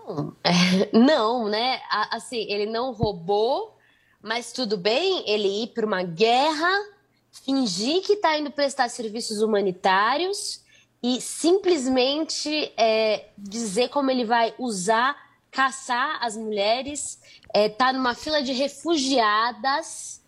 [0.10, 1.80] Bom, é, não, né?
[2.10, 3.78] Assim, ele não roubou,
[4.20, 6.72] mas tudo bem ele ir para uma guerra,
[7.32, 10.64] fingir que está indo prestar serviços humanitários
[11.04, 15.16] e simplesmente é, dizer como ele vai usar,
[15.52, 17.22] caçar as mulheres,
[17.54, 20.24] é, tá numa fila de refugiadas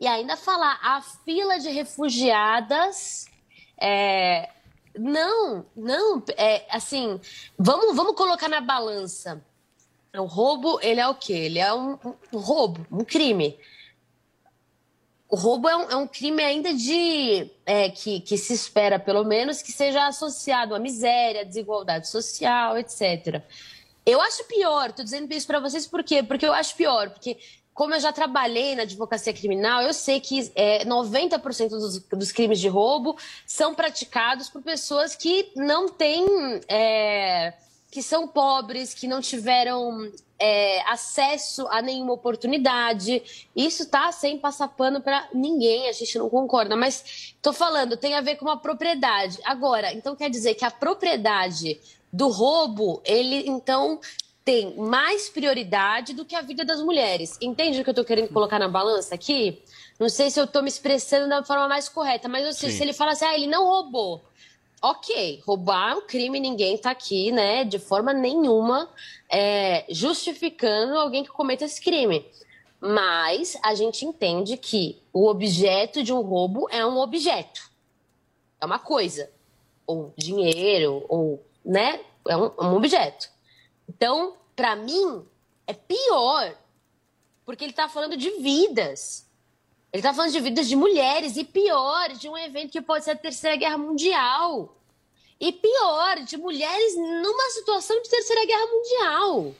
[0.00, 3.26] e ainda falar a fila de refugiadas
[3.80, 4.50] é,
[4.98, 7.20] não, não, é, assim,
[7.58, 9.42] vamos, vamos colocar na balança.
[10.16, 11.32] O roubo, ele é o quê?
[11.32, 11.96] Ele é um,
[12.32, 13.58] um roubo, um crime.
[15.28, 19.22] O roubo é um, é um crime ainda de é, que, que se espera, pelo
[19.22, 23.40] menos, que seja associado à miséria, à desigualdade social, etc.
[24.04, 26.20] Eu acho pior, tô dizendo isso para vocês por quê?
[26.20, 27.38] Porque eu acho pior, porque
[27.80, 32.60] como eu já trabalhei na advocacia criminal, eu sei que é, 90% dos, dos crimes
[32.60, 33.16] de roubo
[33.46, 36.26] são praticados por pessoas que não têm.
[36.68, 37.54] é,
[37.90, 43.48] que são pobres, que não tiveram é, acesso a nenhuma oportunidade.
[43.56, 46.76] Isso tá sem passar pano para ninguém, a gente não concorda.
[46.76, 49.38] Mas tô falando, tem a ver com a propriedade.
[49.42, 51.80] Agora, então quer dizer que a propriedade
[52.12, 53.98] do roubo, ele então
[54.44, 57.36] tem mais prioridade do que a vida das mulheres.
[57.40, 59.62] Entende o que eu tô querendo colocar na balança aqui?
[59.98, 62.76] Não sei se eu tô me expressando da forma mais correta, mas eu sei, Sim.
[62.76, 64.22] se ele fala assim, ah, ele não roubou.
[64.82, 68.88] Ok, roubar é um crime, ninguém tá aqui, né, de forma nenhuma
[69.28, 72.24] é, justificando alguém que cometa esse crime.
[72.80, 77.70] Mas a gente entende que o objeto de um roubo é um objeto.
[78.58, 79.30] É uma coisa.
[79.86, 83.28] Ou dinheiro, ou, né, é um, é um objeto.
[83.90, 85.26] Então, para mim,
[85.66, 86.56] é pior,
[87.44, 89.26] porque ele tá falando de vidas.
[89.92, 93.10] Ele tá falando de vidas de mulheres, e pior, de um evento que pode ser
[93.12, 94.76] a Terceira Guerra Mundial.
[95.40, 99.54] E pior, de mulheres numa situação de Terceira Guerra Mundial.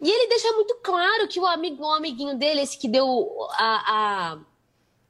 [0.00, 4.32] E ele deixa muito claro que o, amigo, o amiguinho dele, esse que deu a,
[4.32, 4.38] a-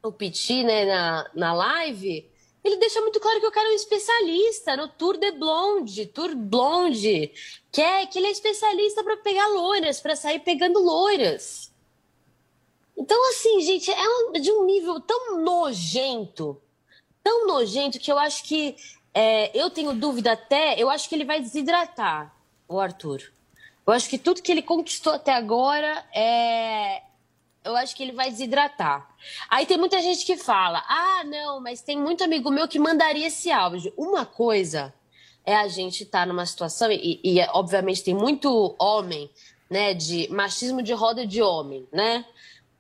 [0.03, 2.31] o piti né, na, na live,
[2.67, 6.35] ele deixa muito claro que o cara é um especialista no Tour de Blonde, Tour
[6.35, 7.33] Blonde,
[7.71, 11.73] que, é, que ele é especialista para pegar loiras, para sair pegando loiras.
[12.97, 16.61] Então, assim, gente, é de um nível tão nojento,
[17.23, 18.75] tão nojento, que eu acho que.
[19.15, 22.35] é, eu tenho dúvida até, eu acho que ele vai desidratar,
[22.69, 23.33] o Arthur.
[23.87, 27.03] Eu acho que tudo que ele conquistou até agora é.
[27.67, 29.09] Eu acho que ele vai desidratar.
[29.51, 33.27] Aí tem muita gente que fala: ah, não, mas tem muito amigo meu que mandaria
[33.27, 33.93] esse áudio.
[33.97, 34.95] Uma coisa
[35.45, 39.31] é a gente estar numa situação, e, e, obviamente tem muito homem,
[39.71, 42.25] né, de machismo de roda de homem, né?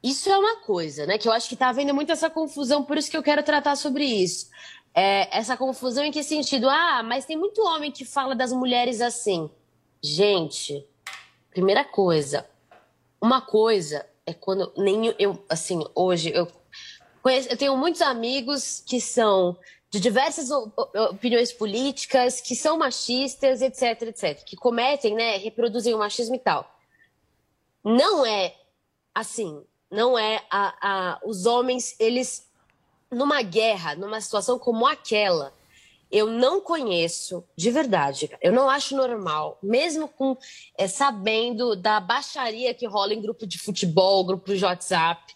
[0.03, 1.18] Isso é uma coisa, né?
[1.18, 3.76] Que eu acho que tá havendo muito essa confusão, por isso que eu quero tratar
[3.76, 4.49] sobre isso.
[4.95, 6.68] É, essa confusão em que sentido?
[6.68, 9.51] Ah, mas tem muito homem que fala das mulheres assim.
[10.03, 10.87] Gente,
[11.51, 12.49] primeira coisa,
[13.20, 16.49] uma coisa é quando nem eu, assim, hoje eu
[17.22, 19.57] conheço, eu tenho muitos amigos que são
[19.89, 26.35] de diversas opiniões políticas, que são machistas, etc, etc, que cometem, né, reproduzem o machismo
[26.35, 26.68] e tal.
[27.85, 28.55] Não é
[29.14, 32.47] assim, Não é a, a, os homens, eles
[33.11, 35.55] numa guerra, numa situação como aquela,
[36.11, 38.30] eu não conheço de verdade.
[38.40, 40.36] Eu não acho normal, mesmo com
[40.76, 45.34] é, sabendo da baixaria que rola em grupo de futebol, grupo de WhatsApp.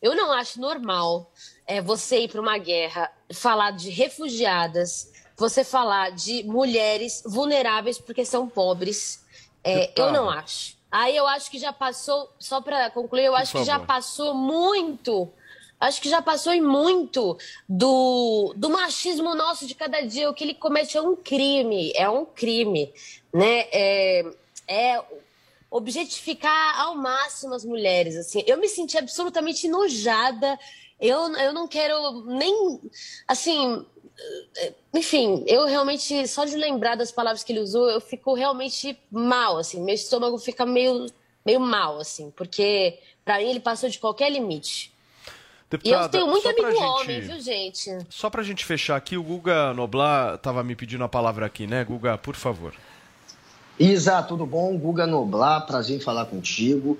[0.00, 1.30] Eu não acho normal
[1.66, 8.24] é, você ir para uma guerra, falar de refugiadas, você falar de mulheres vulneráveis porque
[8.24, 9.24] são pobres.
[9.62, 10.78] É, eu não acho.
[10.90, 14.34] Aí eu acho que já passou, só para concluir, eu Por acho que já passou
[14.34, 15.30] muito.
[15.80, 20.28] Acho que já passou em muito do, do machismo nosso de cada dia.
[20.28, 22.92] O que ele comete é um crime, é um crime,
[23.32, 23.66] né?
[23.72, 24.24] É,
[24.66, 25.04] é
[25.70, 28.42] objetificar ao máximo as mulheres, assim.
[28.46, 30.58] Eu me senti absolutamente enojada.
[31.00, 32.80] Eu, eu não quero nem,
[33.28, 33.86] assim,
[34.92, 39.58] enfim, eu realmente, só de lembrar das palavras que ele usou, eu fico realmente mal,
[39.58, 41.06] assim, meu estômago fica meio,
[41.44, 44.92] meio mal, assim, porque pra mim ele passou de qualquer limite.
[45.70, 47.98] E eu Deputada, tenho muito amigo gente- homem, viu, gente?
[48.08, 51.84] Só pra gente fechar aqui, o Guga Noblar tava me pedindo a palavra aqui, né?
[51.84, 52.72] Guga, por favor.
[53.78, 54.76] Isa, tudo bom?
[54.78, 56.98] Guga Noblar, prazer em falar contigo.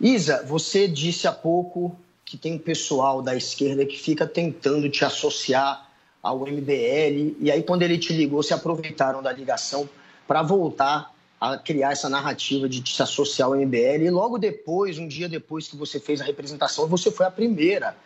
[0.00, 5.04] Isa, você disse há pouco que tem um pessoal da esquerda que fica tentando te
[5.04, 5.88] associar
[6.20, 9.88] ao MBL, e aí quando ele te ligou, se aproveitaram da ligação
[10.26, 15.06] para voltar a criar essa narrativa de te associar ao MBL, e logo depois, um
[15.06, 17.96] dia depois que você fez a representação, você foi a primeira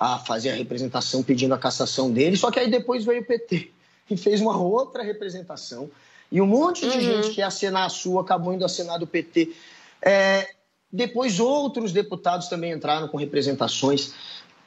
[0.00, 3.70] a fazer a representação pedindo a cassação dele, só que aí depois veio o PT
[4.10, 5.90] e fez uma outra representação.
[6.32, 7.02] E um monte de Uhum.
[7.02, 9.52] gente que ia assinar a sua acabou indo assinar do PT.
[10.00, 10.48] É,
[10.90, 14.14] depois outros deputados também entraram com representações.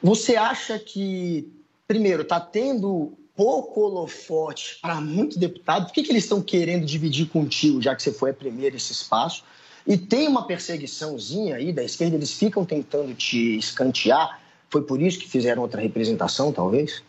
[0.00, 1.52] Você acha que,
[1.88, 5.86] primeiro, está tendo pouco holofote para muito deputado?
[5.86, 8.92] Por que, que eles estão querendo dividir contigo, já que você foi a primeira esse
[8.92, 9.42] espaço?
[9.84, 14.43] E tem uma perseguiçãozinha aí da esquerda, eles ficam tentando te escantear.
[14.74, 17.00] Foi por isso que fizeram outra representação, talvez?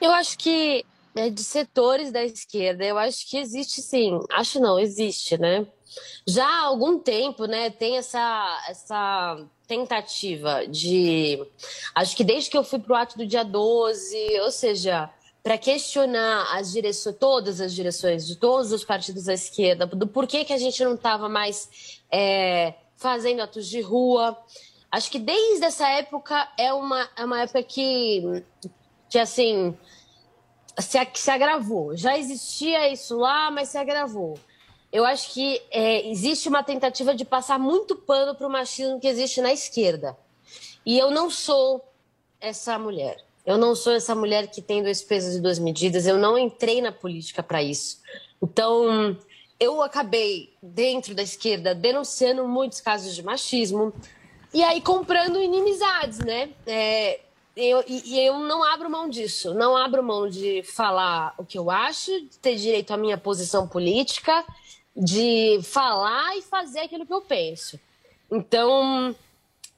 [0.00, 0.82] Eu acho que
[1.14, 4.18] é, de setores da esquerda, eu acho que existe sim.
[4.32, 5.66] Acho não, existe, né?
[6.26, 11.46] Já há algum tempo, né, tem essa, essa tentativa de.
[11.94, 15.10] Acho que desde que eu fui pro ato do dia 12, ou seja,
[15.42, 20.42] para questionar as direções, todas as direções de todos os partidos da esquerda, do porquê
[20.42, 24.38] que a gente não estava mais é, fazendo atos de rua.
[24.94, 28.44] Acho que desde essa época é uma, é uma época que,
[29.10, 29.76] que assim,
[30.78, 31.96] se, se agravou.
[31.96, 34.38] Já existia isso lá, mas se agravou.
[34.92, 39.08] Eu acho que é, existe uma tentativa de passar muito pano para o machismo que
[39.08, 40.16] existe na esquerda.
[40.86, 41.84] E eu não sou
[42.40, 43.16] essa mulher.
[43.44, 46.06] Eu não sou essa mulher que tem dois pesos e duas medidas.
[46.06, 48.00] Eu não entrei na política para isso.
[48.40, 49.18] Então,
[49.58, 53.92] eu acabei, dentro da esquerda, denunciando muitos casos de machismo.
[54.54, 56.50] E aí comprando inimizades, né?
[56.64, 57.18] É,
[57.56, 59.52] eu, e, eu não abro mão disso.
[59.52, 63.66] Não abro mão de falar o que eu acho, de ter direito à minha posição
[63.66, 64.44] política,
[64.96, 67.80] de falar e fazer aquilo que eu penso.
[68.30, 69.12] Então,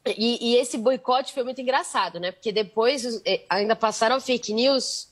[0.05, 2.31] e, e esse boicote foi muito engraçado, né?
[2.31, 5.09] Porque depois eh, ainda passaram fake news.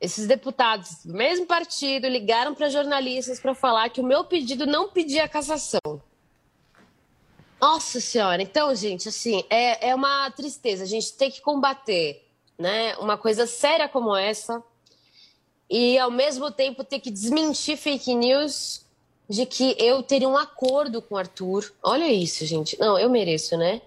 [0.00, 4.88] Esses deputados do mesmo partido ligaram para jornalistas para falar que o meu pedido não
[4.88, 6.00] pedia cassação.
[7.62, 10.82] Nossa senhora, então, gente, assim, é, é uma tristeza.
[10.82, 12.26] A gente tem que combater,
[12.58, 12.96] né?
[12.96, 14.60] Uma coisa séria como essa
[15.70, 18.84] e, ao mesmo tempo, ter que desmentir fake news
[19.30, 21.72] de que eu teria um acordo com o Arthur.
[21.80, 22.76] Olha isso, gente.
[22.80, 23.80] Não, eu mereço, né?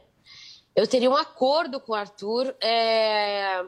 [0.73, 3.61] Eu teria um acordo com o Arthur é,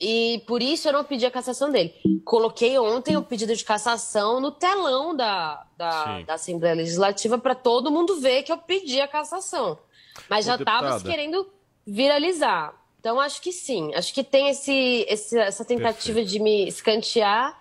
[0.00, 1.94] e por isso eu não pedi a cassação dele.
[2.24, 7.90] Coloquei ontem o pedido de cassação no telão da, da, da Assembleia Legislativa para todo
[7.90, 9.78] mundo ver que eu pedi a cassação.
[10.28, 11.48] Mas Ô, já estava querendo
[11.86, 12.74] viralizar.
[13.00, 13.92] Então acho que sim.
[13.94, 17.57] Acho que tem esse, esse- essa tentativa de me escantear,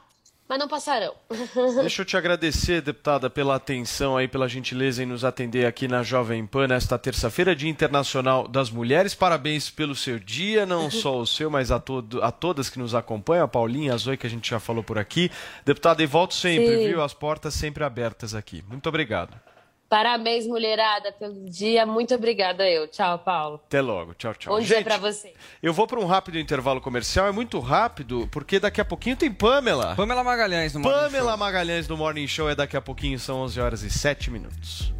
[0.47, 1.13] mas não passarão.
[1.81, 6.03] Deixa eu te agradecer, deputada, pela atenção aí, pela gentileza em nos atender aqui na
[6.03, 9.13] Jovem Pan nesta terça-feira, Dia Internacional das Mulheres.
[9.13, 12.95] Parabéns pelo seu dia, não só o seu, mas a, todo, a todas que nos
[12.95, 15.29] acompanham, a Paulinha, a Zoe, que a gente já falou por aqui.
[15.65, 16.87] Deputada, e volto sempre, Sim.
[16.87, 17.03] viu?
[17.03, 18.63] As portas sempre abertas aqui.
[18.67, 19.46] Muito obrigado.
[19.89, 21.85] Parabéns, mulherada, pelo dia.
[21.85, 22.87] Muito obrigada eu.
[22.87, 23.61] Tchau, Paulo.
[23.67, 24.13] Até logo.
[24.13, 24.53] Tchau, tchau.
[24.53, 25.33] Bom dia pra você.
[25.63, 27.27] eu vou para um rápido intervalo comercial.
[27.27, 29.95] É muito rápido, porque daqui a pouquinho tem Pamela.
[29.95, 33.59] Pamela Magalhães no Morning Pamela Magalhães do Morning Show é daqui a pouquinho, são 11
[33.61, 34.93] horas e 7 minutos.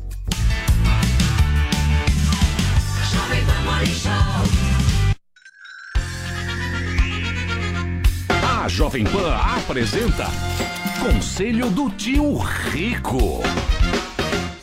[8.44, 10.26] A Jovem Pan apresenta
[11.02, 13.42] Conselho do Tio Rico.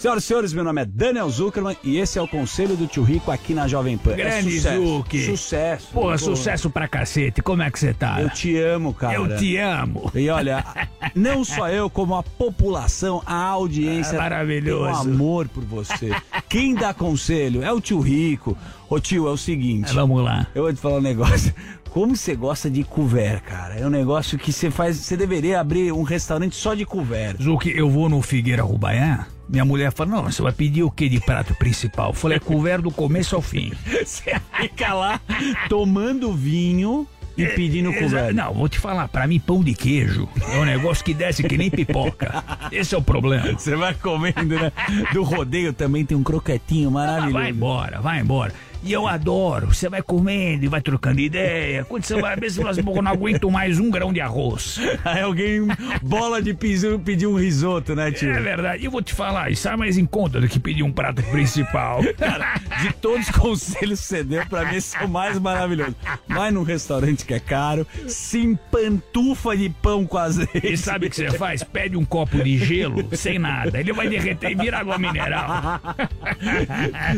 [0.05, 3.03] Senhoras e senhores, meu nome é Daniel Zuckerman e esse é o Conselho do Tio
[3.03, 4.15] Rico aqui na Jovem Pan.
[4.15, 5.05] Grande é sucesso.
[5.25, 5.89] Sucesso.
[5.95, 7.41] Pô, sucesso pra cacete.
[7.41, 8.21] Como é que você tá?
[8.21, 9.15] Eu te amo, cara.
[9.15, 10.13] Eu te amo.
[10.15, 10.63] E olha,
[11.17, 15.05] não só eu, como a população, a audiência É maravilhoso.
[15.05, 16.11] tem um amor por você.
[16.51, 18.55] Quem dá conselho é o tio Rico.
[18.91, 19.91] Ô tio, é o seguinte.
[19.91, 20.47] É, vamos lá.
[20.55, 21.55] Eu vou te falar um negócio.
[21.89, 23.77] Como você gosta de couvert, cara?
[23.77, 24.99] É um negócio que você faz.
[24.99, 27.43] Você deveria abrir um restaurante só de couvert.
[27.43, 29.29] Zuki, eu vou no Figueira Rubaiá.
[29.49, 32.11] Minha mulher fala: Não, você vai pedir o que de prato principal?
[32.11, 33.73] Eu falei: é couvert do começo ao fim.
[34.05, 35.21] Você fica lá
[35.69, 37.07] tomando vinho
[37.37, 38.35] e pedindo Exa- couvert.
[38.35, 41.59] Não, vou te falar, pra mim, pão de queijo é um negócio que desce que
[41.59, 42.45] nem pipoca.
[42.71, 43.53] Esse é o problema.
[43.53, 44.73] Você vai comendo, né?
[45.13, 47.37] Do rodeio também tem um croquetinho maravilhoso.
[47.37, 48.53] Ah, vai embora, vai embora.
[48.85, 49.69] E eu adoro.
[49.69, 51.85] Você vai comendo e vai trocando ideia.
[51.87, 54.21] Quando você vai ver, você fala assim, "Pô, eu não aguento mais um grão de
[54.21, 54.79] arroz.
[55.05, 55.67] Aí alguém,
[56.03, 58.31] bola de piso, pediu um risoto, né, tio?
[58.31, 58.83] É verdade.
[58.83, 61.23] E eu vou te falar, isso é mais em conta do que pedir um prato
[61.23, 62.01] principal.
[62.19, 65.97] Cara, de todos os conselhos que você deu, pra mim esse é o mais maravilhoso.
[66.29, 70.73] Vai num restaurante que é caro, se empantufa de pão com azeite.
[70.73, 71.63] E sabe o que você faz?
[71.63, 73.81] Pede um copo de gelo sem nada.
[73.81, 75.81] Ele vai derreter e vira água mineral.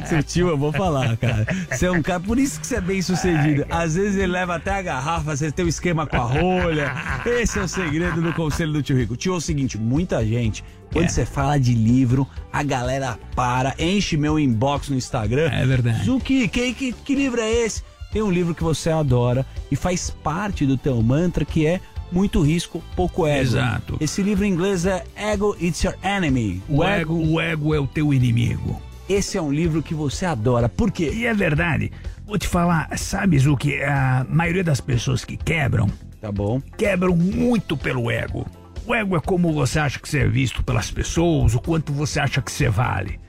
[0.06, 1.55] Seu tio, eu vou falar, cara.
[1.70, 3.64] Você é um cara, por isso que você é bem sucedido.
[3.70, 6.92] Às vezes ele leva até a garrafa, você tem um esquema com a rolha.
[7.26, 9.16] Esse é o segredo do conselho do tio Rico.
[9.16, 11.08] Tio, é o seguinte, muita gente, quando É.
[11.08, 15.50] você fala de livro, a galera para, enche meu inbox no Instagram.
[15.52, 16.04] É verdade.
[16.04, 17.82] Zuki, que, que, que livro é esse?
[18.12, 21.80] Tem um livro que você adora e faz parte do teu mantra que é
[22.10, 23.42] muito risco, pouco ego.
[23.42, 23.96] Exato.
[24.00, 26.62] Esse livro em inglês é Ego It's Your Enemy.
[26.68, 28.80] O ego, o ego é o teu inimigo.
[29.08, 30.68] Esse é um livro que você adora.
[30.68, 31.10] Por quê?
[31.14, 31.92] E é verdade.
[32.26, 35.88] Vou te falar, sabe, Zuki, a maioria das pessoas que quebram,
[36.20, 36.60] Tá bom.
[36.76, 38.44] quebram muito pelo ego.
[38.84, 42.18] O ego é como você acha que você é visto pelas pessoas, o quanto você
[42.18, 43.20] acha que você vale.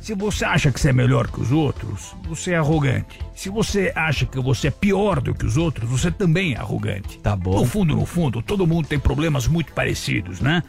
[0.00, 3.18] Se você acha que você é melhor que os outros, você é arrogante.
[3.34, 7.18] Se você acha que você é pior do que os outros, você também é arrogante.
[7.20, 7.58] Tá bom.
[7.58, 10.62] No fundo, no fundo, todo mundo tem problemas muito parecidos, né?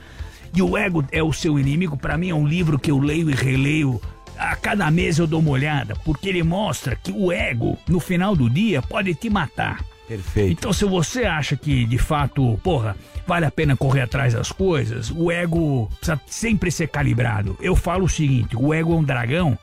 [0.55, 3.29] E o ego é o seu inimigo, para mim é um livro que eu leio
[3.29, 4.01] e releio.
[4.37, 8.35] A cada mês eu dou uma olhada, porque ele mostra que o ego, no final
[8.35, 9.83] do dia, pode te matar.
[10.07, 10.51] Perfeito.
[10.51, 12.95] Então, se você acha que, de fato, porra,
[13.25, 17.57] vale a pena correr atrás das coisas, o ego precisa sempre ser calibrado.
[17.59, 19.57] Eu falo o seguinte: o ego é um dragão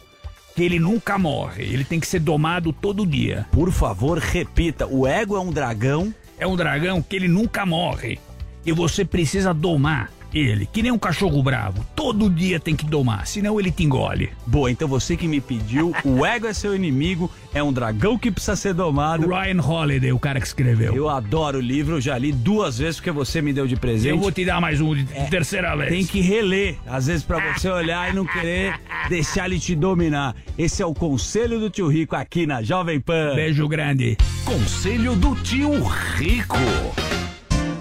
[0.55, 3.47] que ele nunca morre, ele tem que ser domado todo dia.
[3.53, 4.87] Por favor, repita.
[4.87, 6.13] O ego é um dragão.
[6.39, 8.19] É um dragão que ele nunca morre.
[8.67, 11.85] E você precisa domar ele, que nem um cachorro bravo.
[11.95, 14.31] Todo dia tem que domar, senão ele te engole.
[14.47, 18.31] Boa, então você que me pediu, o ego é seu inimigo, é um dragão que
[18.31, 19.29] precisa ser domado.
[19.29, 20.95] Ryan Holiday, o cara que escreveu.
[20.95, 24.11] Eu adoro o livro, já li duas vezes porque você me deu de presente.
[24.11, 25.91] Eu vou te dar mais um de É, terceira vez.
[25.91, 30.35] Tem que reler, às vezes pra você olhar e não querer deixar ele te dominar.
[30.57, 33.35] Esse é o conselho do tio Rico aqui na Jovem Pan.
[33.35, 34.17] Beijo grande.
[34.45, 35.83] Conselho do tio
[36.17, 36.57] Rico.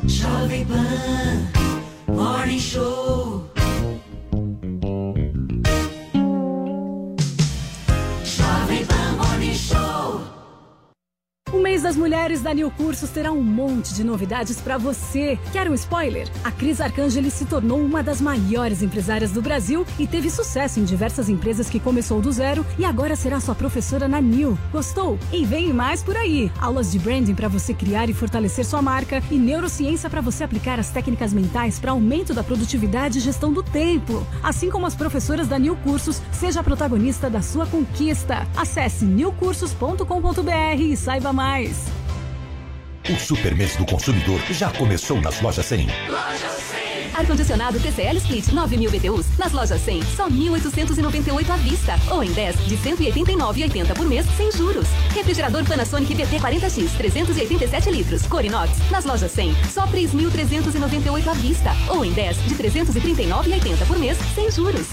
[0.03, 1.70] Jovem Pan
[2.12, 3.51] Morning Show.
[11.53, 15.38] O mês das mulheres da New Cursos terá um monte de novidades pra você.
[15.52, 16.30] Quer um spoiler?
[16.45, 20.86] A Cris Arcangeli se tornou uma das maiores empresárias do Brasil e teve sucesso em
[20.86, 24.57] diversas empresas que começou do zero e agora será sua professora na New.
[24.72, 25.19] Gostou?
[25.30, 26.49] E vem mais por aí.
[26.57, 30.80] Aulas de branding para você criar e fortalecer sua marca e neurociência para você aplicar
[30.80, 34.26] as técnicas mentais para aumento da produtividade e gestão do tempo.
[34.41, 38.48] Assim como as professoras da New Cursos, seja protagonista da sua conquista.
[38.56, 41.40] Acesse newcursos.com.br e saiba mais.
[43.09, 45.88] O Super Mês do Consumidor já começou nas lojas 100.
[47.14, 52.00] Ar-condicionado TCL Split 9000 BTUs nas lojas 100, só 1.898 à vista.
[52.10, 54.88] Ou em 10 de 189,80 por mês, sem juros.
[55.14, 61.72] Refrigerador Panasonic VT40X 387 litros, Corinox, nas lojas 100, só 3.398 à vista.
[61.90, 64.88] Ou em 10 de 339,80 por mês, sem juros.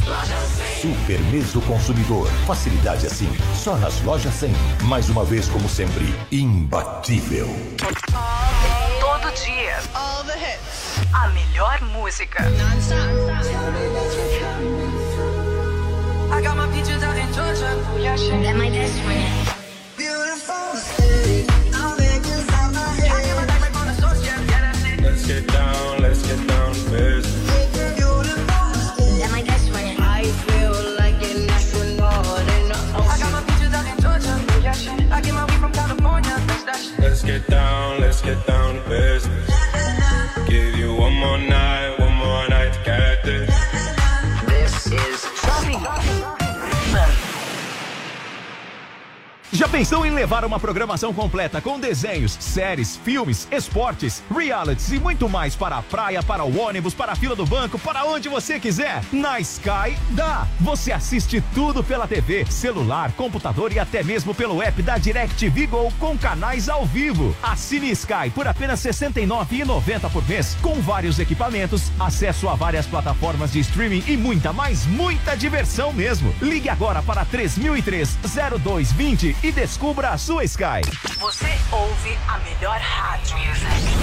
[0.81, 2.29] Super Mês do Consumidor.
[2.47, 4.51] Facilidade assim, só nas lojas 100.
[4.85, 7.49] Mais uma vez, como sempre, imbatível.
[9.01, 9.79] Todo dia.
[9.95, 10.68] All the hits.
[11.15, 12.45] A melhor música.
[16.31, 17.77] I got my peaches out in Georgia.
[17.99, 18.43] Yeah, shit.
[18.43, 19.48] That my best friend.
[49.71, 55.55] Pensou em levar uma programação completa com desenhos, séries, filmes, esportes, realities e muito mais
[55.55, 59.03] para a praia, para o ônibus, para a fila do banco, para onde você quiser?
[59.13, 60.49] Na Sky dá!
[60.59, 65.93] Você assiste tudo pela TV, celular, computador e até mesmo pelo app da DirecTV Go
[65.99, 67.37] com canais ao vivo.
[67.43, 73.53] Assine Sky por apenas R$ 69,90 por mês, com vários equipamentos, acesso a várias plataformas
[73.53, 76.35] de streaming e muita, mais muita diversão mesmo.
[76.41, 80.83] Ligue agora para 3003-0220 e descubra a sua Sky.
[81.19, 83.37] Você ouve a melhor rádio.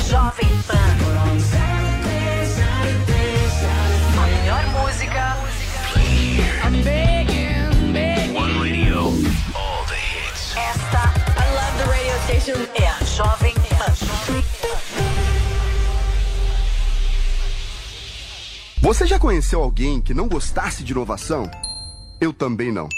[0.06, 0.76] Jovem Pan.
[4.22, 5.38] A melhor música.
[6.62, 8.36] I'm begging, begging.
[8.36, 9.00] One radio,
[9.56, 10.58] all the hits.
[10.58, 13.94] Esta, I love the radio station, é a Jovem Pan.
[18.82, 21.50] Você já conheceu alguém que não gostasse de inovação?
[22.20, 22.90] Eu também não.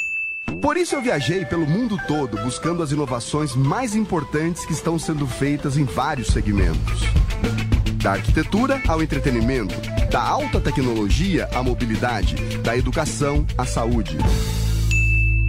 [0.62, 5.28] Por isso eu viajei pelo mundo todo buscando as inovações mais importantes que estão sendo
[5.28, 7.02] feitas em vários segmentos.
[8.02, 9.76] Da arquitetura ao entretenimento,
[10.12, 14.18] da alta tecnologia à mobilidade, da educação à saúde.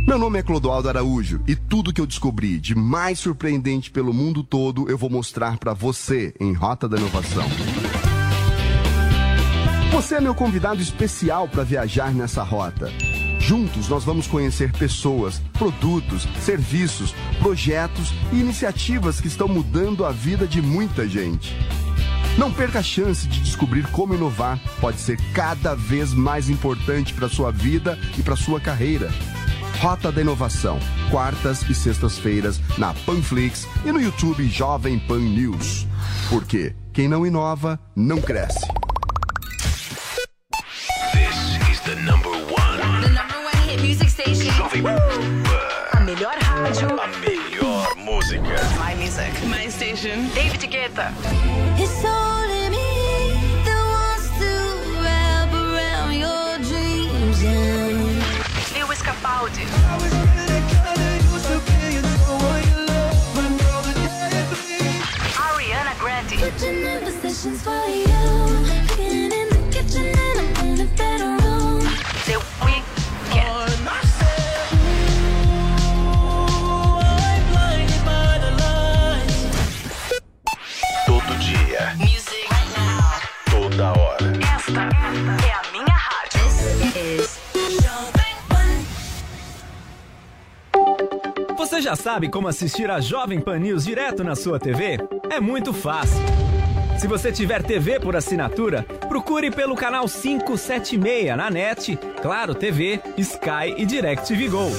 [0.07, 4.43] Meu nome é Clodoaldo Araújo e tudo que eu descobri de mais surpreendente pelo mundo
[4.43, 7.45] todo eu vou mostrar para você em Rota da Inovação.
[9.93, 12.91] Você é meu convidado especial para viajar nessa rota.
[13.49, 20.47] Juntos nós vamos conhecer pessoas, produtos, serviços, projetos e iniciativas que estão mudando a vida
[20.47, 21.57] de muita gente.
[22.37, 27.27] Não perca a chance de descobrir como inovar pode ser cada vez mais importante para
[27.27, 29.11] sua vida e para sua carreira.
[29.81, 30.79] Rota da Inovação,
[31.11, 35.87] quartas e sextas-feiras na Panflix e no YouTube Jovem Pan News.
[36.29, 38.78] Porque quem não inova não cresce.
[49.19, 49.49] My.
[49.49, 50.29] My station.
[50.33, 51.13] David Guetta.
[51.77, 52.87] It's only me
[53.65, 54.53] that wants to
[55.03, 60.28] wrap around your dreams and Lewis Capaldi.
[91.89, 94.99] Já sabe como assistir a Jovem Pan News direto na sua TV?
[95.31, 96.21] É muito fácil.
[96.99, 103.73] Se você tiver TV por assinatura, procure pelo canal 576 na NET, Claro TV, Sky
[103.79, 104.71] e DirecTV Go.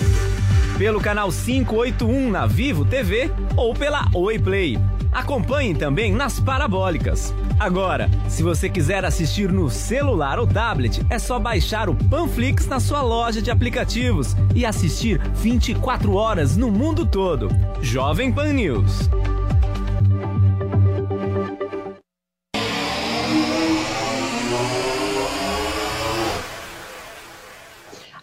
[0.78, 4.78] Pelo canal 581 na Vivo TV ou pela Oi Play.
[5.12, 7.34] Acompanhe também nas parabólicas.
[7.60, 12.80] Agora, se você quiser assistir no celular ou tablet, é só baixar o Panflix na
[12.80, 17.50] sua loja de aplicativos e assistir 24 horas no mundo todo.
[17.82, 19.10] Jovem Pan News.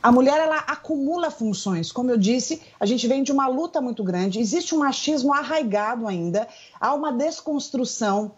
[0.02, 4.02] A mulher ela acumula funções, como eu disse, a gente vem de uma luta muito
[4.02, 6.48] grande, existe um machismo arraigado ainda,
[6.80, 8.32] há uma desconstrução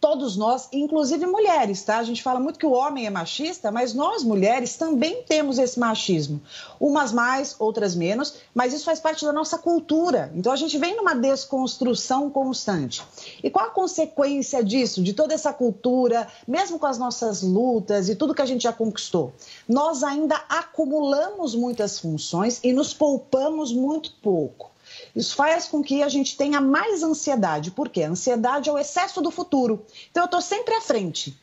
[0.00, 1.98] todos nós, inclusive mulheres, tá?
[1.98, 5.78] A gente fala muito que o homem é machista, mas nós mulheres também temos esse
[5.78, 6.40] machismo.
[6.80, 10.32] Umas mais, outras menos, mas isso faz parte da nossa cultura.
[10.34, 13.02] Então a gente vem numa desconstrução constante.
[13.44, 18.14] E qual a consequência disso, de toda essa cultura, mesmo com as nossas lutas e
[18.14, 19.34] tudo que a gente já conquistou?
[19.68, 24.69] Nós ainda acumulamos muitas funções e nos poupamos muito pouco.
[25.14, 27.70] Isso faz com que a gente tenha mais ansiedade.
[27.70, 28.02] Por quê?
[28.02, 29.84] Ansiedade é o excesso do futuro.
[30.10, 31.36] Então, eu estou sempre à frente.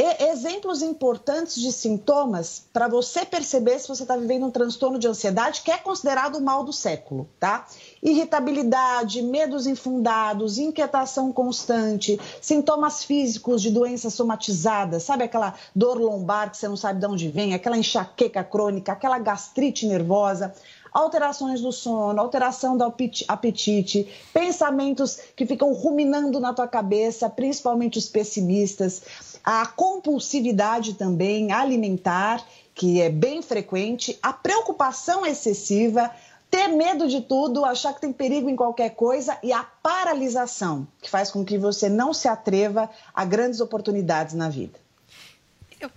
[0.00, 5.08] E exemplos importantes de sintomas para você perceber se você está vivendo um transtorno de
[5.08, 7.66] ansiedade, que é considerado o mal do século, tá?
[8.00, 16.58] Irritabilidade, medos infundados, inquietação constante, sintomas físicos de doenças somatizadas, sabe aquela dor lombar que
[16.58, 20.54] você não sabe de onde vem, aquela enxaqueca crônica, aquela gastrite nervosa,
[20.92, 27.98] alterações do sono, alteração do apeti- apetite, pensamentos que ficam ruminando na tua cabeça, principalmente
[27.98, 29.02] os pessimistas,
[29.44, 32.44] a compulsividade também alimentar,
[32.74, 36.10] que é bem frequente, a preocupação excessiva,
[36.50, 41.10] ter medo de tudo, achar que tem perigo em qualquer coisa e a paralisação, que
[41.10, 44.78] faz com que você não se atreva a grandes oportunidades na vida.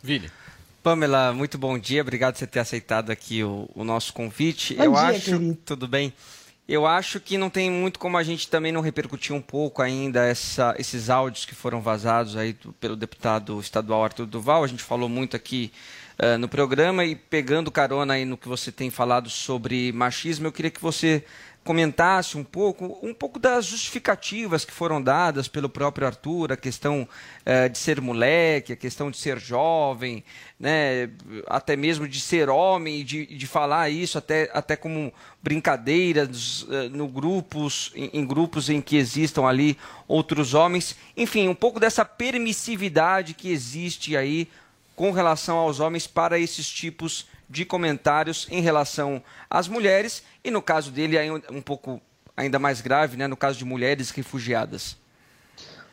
[0.02, 0.30] Vini.
[0.82, 2.02] Pamela, muito bom dia.
[2.02, 4.74] Obrigado por você ter aceitado aqui o, o nosso convite.
[4.74, 5.58] Bom Eu dia, acho, querido.
[5.64, 6.12] tudo bem.
[6.68, 10.26] Eu acho que não tem muito como a gente também não repercutir um pouco ainda
[10.26, 14.64] essa, esses áudios que foram vazados aí pelo deputado estadual Arthur Duval.
[14.64, 15.72] A gente falou muito aqui
[16.18, 20.52] eh, no programa e pegando carona aí no que você tem falado sobre machismo, eu
[20.52, 21.24] queria que você
[21.64, 27.08] comentasse um pouco, um pouco das justificativas que foram dadas pelo próprio Arthur, a questão
[27.46, 30.24] eh, de ser moleque, a questão de ser jovem,
[30.60, 31.10] né,
[31.46, 35.14] até mesmo de ser homem de, de falar isso até, até como
[35.44, 39.78] brincadeiras eh, no grupos, em, em grupos em que existam ali
[40.08, 44.48] outros homens, enfim, um pouco dessa permissividade que existe aí
[44.96, 47.32] com relação aos homens para esses tipos de
[47.66, 52.02] comentários em relação às mulheres e no caso dele um, um pouco
[52.36, 54.98] ainda mais grave, né, no caso de mulheres refugiadas.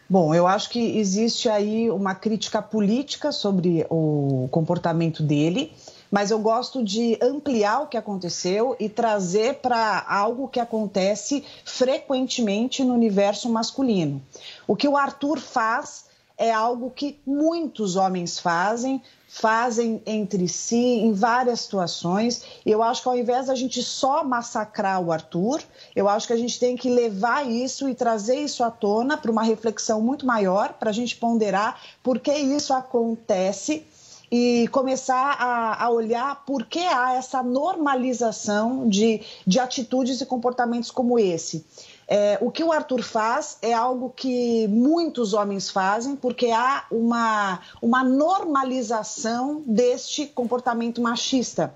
[0.09, 5.73] Bom, eu acho que existe aí uma crítica política sobre o comportamento dele,
[6.11, 12.83] mas eu gosto de ampliar o que aconteceu e trazer para algo que acontece frequentemente
[12.83, 14.23] no universo masculino.
[14.67, 16.07] O que o Arthur faz
[16.39, 22.43] é algo que muitos homens fazem, fazem entre si em várias situações.
[22.65, 25.63] Eu acho que ao invés da gente só massacrar o Arthur,
[25.95, 29.31] eu acho que a gente tem que levar isso e trazer isso à tona para
[29.31, 33.87] uma reflexão muito maior, para a gente ponderar por que isso acontece
[34.31, 40.91] e começar a, a olhar por que há essa normalização de, de atitudes e comportamentos
[40.91, 41.65] como esse.
[42.11, 47.61] É, o que o Arthur faz é algo que muitos homens fazem, porque há uma,
[47.83, 51.75] uma normalização deste comportamento machista.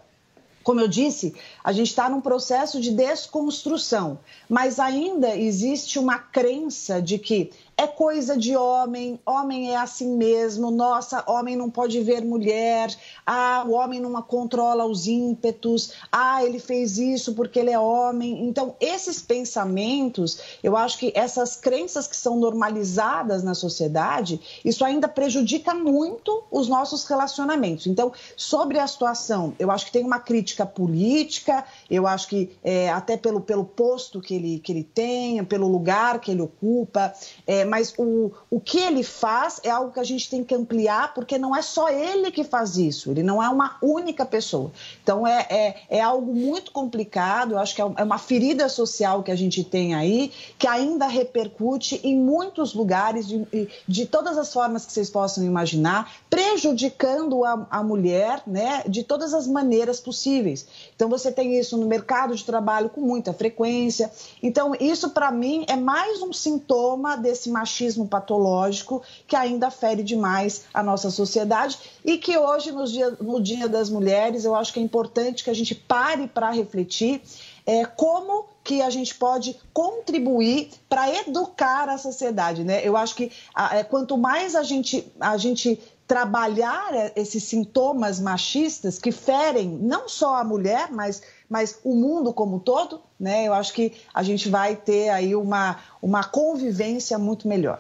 [0.62, 4.18] Como eu disse, a gente está num processo de desconstrução,
[4.48, 10.70] mas ainda existe uma crença de que é coisa de homem, homem é assim mesmo,
[10.70, 12.94] nossa, homem não pode ver mulher,
[13.27, 18.44] ah, o homem não controla os ímpetos, ah, ele fez isso porque ele é homem.
[18.47, 25.09] Então, esses pensamentos, eu acho que essas crenças que são normalizadas na sociedade, isso ainda
[25.09, 27.86] prejudica muito os nossos relacionamentos.
[27.86, 32.90] Então, sobre a situação, eu acho que tem uma crítica política, eu acho que é,
[32.90, 37.12] até pelo, pelo posto que ele, que ele tem, pelo lugar que ele ocupa,
[37.47, 41.14] é, mas o, o que ele faz é algo que a gente tem que ampliar,
[41.14, 44.70] porque não é só ele que faz isso, ele não é uma única pessoa.
[45.02, 49.30] Então é, é, é algo muito complicado, eu acho que é uma ferida social que
[49.30, 54.86] a gente tem aí, que ainda repercute em muitos lugares, de, de todas as formas
[54.86, 60.66] que vocês possam imaginar, prejudicando a, a mulher né, de todas as maneiras possíveis.
[60.94, 64.10] Então você tem isso no mercado de trabalho com muita frequência.
[64.43, 70.64] Então, isso para mim é mais um sintoma desse machismo patológico que ainda fere demais
[70.72, 74.80] a nossa sociedade e que hoje, no dia, no dia das Mulheres, eu acho que
[74.80, 77.22] é importante que a gente pare para refletir
[77.64, 82.80] é, como que a gente pode contribuir para educar a sociedade, né?
[82.86, 88.20] Eu acho que a, é, quanto mais a gente, a gente trabalhar é, esses sintomas
[88.20, 91.22] machistas que ferem não só a mulher, mas,
[91.52, 93.46] mas o mundo como um todo, né?
[93.46, 97.78] Eu acho que a gente vai ter aí uma, uma convivência muito melhor.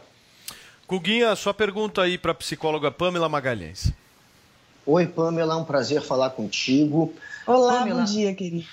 [0.86, 3.90] Guguinha, sua pergunta aí para a psicóloga Pamela Magalhães.
[4.84, 7.14] Oi, Pamela, é um prazer falar contigo.
[7.46, 8.66] Olá, Pamela, bom dia, querido.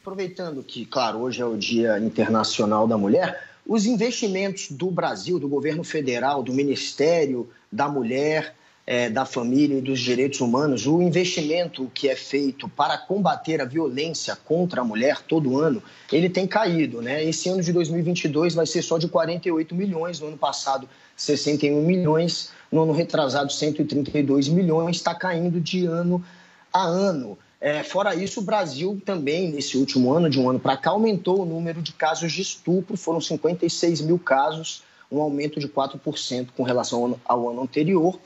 [0.00, 5.48] Aproveitando que, claro, hoje é o Dia Internacional da Mulher, os investimentos do Brasil, do
[5.48, 8.56] governo federal, do Ministério da Mulher,
[8.86, 13.64] eh, da Família e dos Direitos Humanos, o investimento que é feito para combater a
[13.64, 15.82] violência contra a mulher todo ano,
[16.12, 17.02] ele tem caído.
[17.02, 17.24] Né?
[17.24, 22.52] Esse ano de 2022 vai ser só de 48 milhões, no ano passado 61 milhões,
[22.70, 26.24] no ano retrasado 132 milhões, está caindo de ano
[26.72, 27.36] a ano.
[27.60, 31.40] É, fora isso, o Brasil também, nesse último ano, de um ano para cá, aumentou
[31.40, 36.62] o número de casos de estupro, foram 56 mil casos, um aumento de 4% com
[36.62, 38.18] relação ao ano anterior.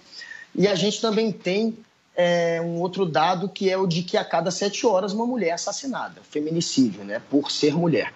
[0.55, 1.77] E a gente também tem
[2.17, 5.49] é, um outro dado que é o de que a cada sete horas uma mulher
[5.49, 8.13] é assassinada, feminicídio, né, por ser mulher.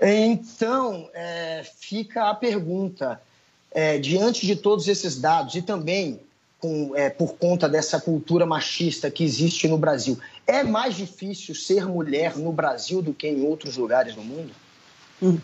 [0.00, 3.20] Então, é, fica a pergunta,
[3.70, 6.20] é, diante de todos esses dados e também
[6.58, 11.86] com, é, por conta dessa cultura machista que existe no Brasil, é mais difícil ser
[11.86, 14.50] mulher no Brasil do que em outros lugares no mundo?
[15.22, 15.38] Hum.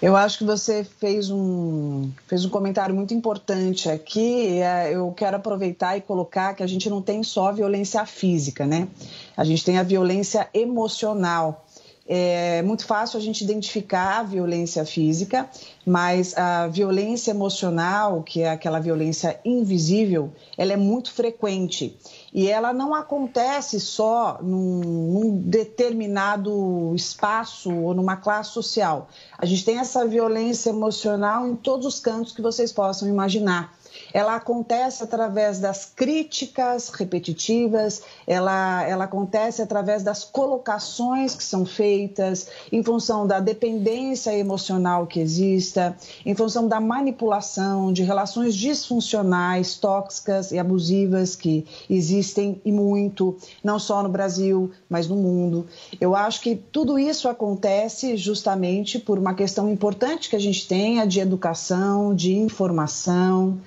[0.00, 4.58] Eu acho que você fez um, fez um comentário muito importante aqui.
[4.90, 8.88] Eu quero aproveitar e colocar que a gente não tem só violência física, né?
[9.36, 11.64] A gente tem a violência emocional.
[12.06, 15.48] é muito fácil a gente identificar a violência física,
[15.86, 21.96] mas a violência emocional, que é aquela violência invisível, ela é muito frequente.
[22.34, 29.08] E ela não acontece só num, num determinado espaço ou numa classe social.
[29.38, 33.72] A gente tem essa violência emocional em todos os cantos que vocês possam imaginar
[34.12, 42.48] ela acontece através das críticas repetitivas, ela, ela acontece através das colocações que são feitas,
[42.72, 50.52] em função da dependência emocional que exista, em função da manipulação, de relações disfuncionais, tóxicas
[50.52, 55.66] e abusivas que existem e muito, não só no Brasil, mas no mundo.
[56.00, 61.06] Eu acho que tudo isso acontece justamente por uma questão importante que a gente tenha
[61.06, 63.58] de educação, de informação.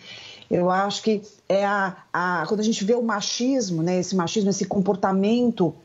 [0.50, 4.50] Eu acho que é a, a, quando a gente vê o machismo, né, esse machismo,
[4.50, 5.76] esse comportamento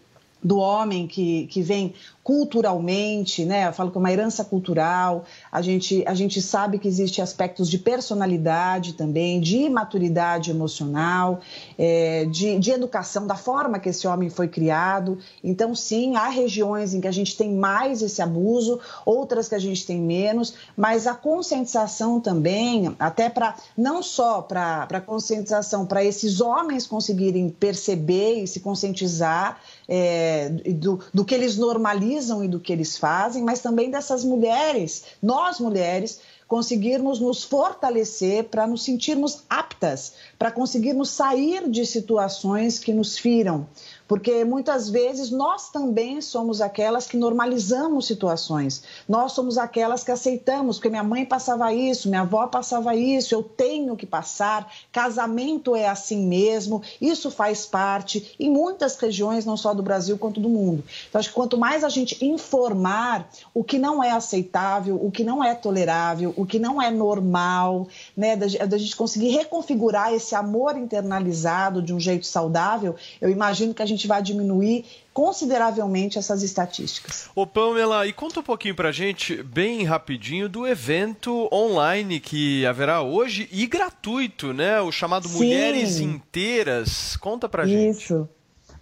[0.42, 3.66] do homem que, que vem culturalmente, né?
[3.66, 5.24] Eu falo que é uma herança cultural.
[5.50, 11.40] A gente, a gente sabe que existe aspectos de personalidade também, de maturidade emocional,
[11.76, 15.18] é, de, de educação, da forma que esse homem foi criado.
[15.42, 19.60] Então, sim, há regiões em que a gente tem mais esse abuso, outras que a
[19.60, 26.04] gente tem menos, mas a conscientização também, até para não só para a conscientização, para
[26.04, 29.60] esses homens conseguirem perceber e se conscientizar
[29.94, 35.04] é, do, do que eles normalizam e do que eles fazem, mas também dessas mulheres,
[35.22, 42.94] nós mulheres, conseguirmos nos fortalecer para nos sentirmos aptas, para conseguirmos sair de situações que
[42.94, 43.66] nos firam,
[44.12, 48.82] porque muitas vezes nós também somos aquelas que normalizamos situações.
[49.08, 53.42] Nós somos aquelas que aceitamos, porque minha mãe passava isso, minha avó passava isso, eu
[53.42, 54.70] tenho que passar.
[54.92, 60.40] Casamento é assim mesmo, isso faz parte em muitas regiões, não só do Brasil quanto
[60.40, 60.84] do mundo.
[61.08, 65.24] Então, acho que quanto mais a gente informar o que não é aceitável, o que
[65.24, 70.34] não é tolerável, o que não é normal, né, da, da gente conseguir reconfigurar esse
[70.34, 76.42] amor internalizado de um jeito saudável, eu imagino que a gente vai diminuir consideravelmente essas
[76.42, 77.28] estatísticas.
[77.34, 83.02] Ô Pamela, e conta um pouquinho pra gente, bem rapidinho, do evento online que haverá
[83.02, 84.80] hoje e gratuito, né?
[84.80, 85.36] O chamado Sim.
[85.36, 87.16] Mulheres Inteiras.
[87.16, 87.98] Conta pra gente.
[87.98, 88.28] Isso.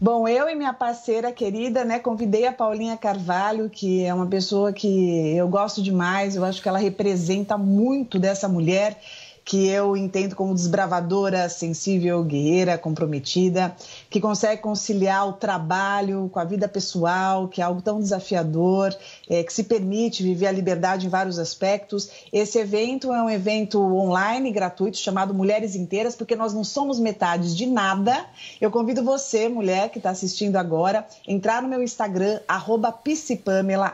[0.02, 4.72] Bom, eu e minha parceira querida, né, convidei a Paulinha Carvalho, que é uma pessoa
[4.72, 8.98] que eu gosto demais, eu acho que ela representa muito dessa mulher
[9.44, 13.76] que eu entendo como desbravadora, sensível, guerreira, comprometida,
[14.10, 18.92] que consegue conciliar o trabalho com a vida pessoal, que é algo tão desafiador,
[19.28, 22.10] é, que se permite viver a liberdade em vários aspectos.
[22.32, 27.56] Esse evento é um evento online, gratuito, chamado Mulheres Inteiras, porque nós não somos metades
[27.56, 28.26] de nada.
[28.60, 32.92] Eu convido você, mulher que está assistindo agora, entrar no meu Instagram, arroba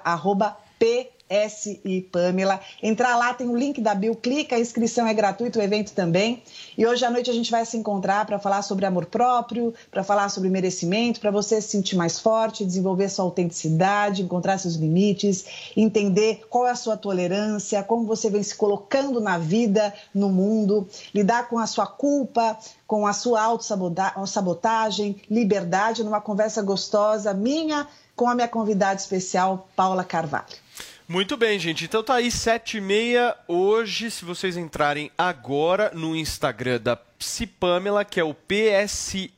[0.03, 2.61] arroba p SI Pamela.
[2.83, 6.43] Entrar lá, tem o link da Bill, clica, a inscrição é gratuita, o evento também.
[6.77, 10.05] E hoje à noite a gente vai se encontrar para falar sobre amor próprio, para
[10.05, 15.73] falar sobre merecimento, para você se sentir mais forte, desenvolver sua autenticidade, encontrar seus limites,
[15.77, 20.89] entender qual é a sua tolerância, como você vem se colocando na vida, no mundo,
[21.15, 28.29] lidar com a sua culpa, com a sua autossabotagem, liberdade, numa conversa gostosa minha com
[28.29, 30.66] a minha convidada especial, Paula Carvalho.
[31.09, 31.85] Muito bem, gente.
[31.85, 38.05] Então tá aí, sete e meia hoje, se vocês entrarem agora no Instagram da Psipamela,
[38.05, 39.31] que é o PSI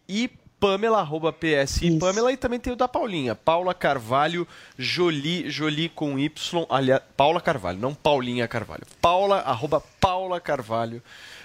[0.58, 6.18] Pamela, arroba PSI Pamela, e também tem o da Paulinha, Paula Carvalho Jolie, Jolie com
[6.18, 8.84] Y, aliás, Paula Carvalho, não Paulinha Carvalho.
[9.00, 11.02] Paula, arroba Paula Carvalho,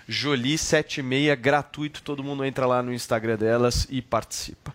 [0.07, 4.73] Jolie 76, gratuito, todo mundo entra lá no Instagram delas e participa.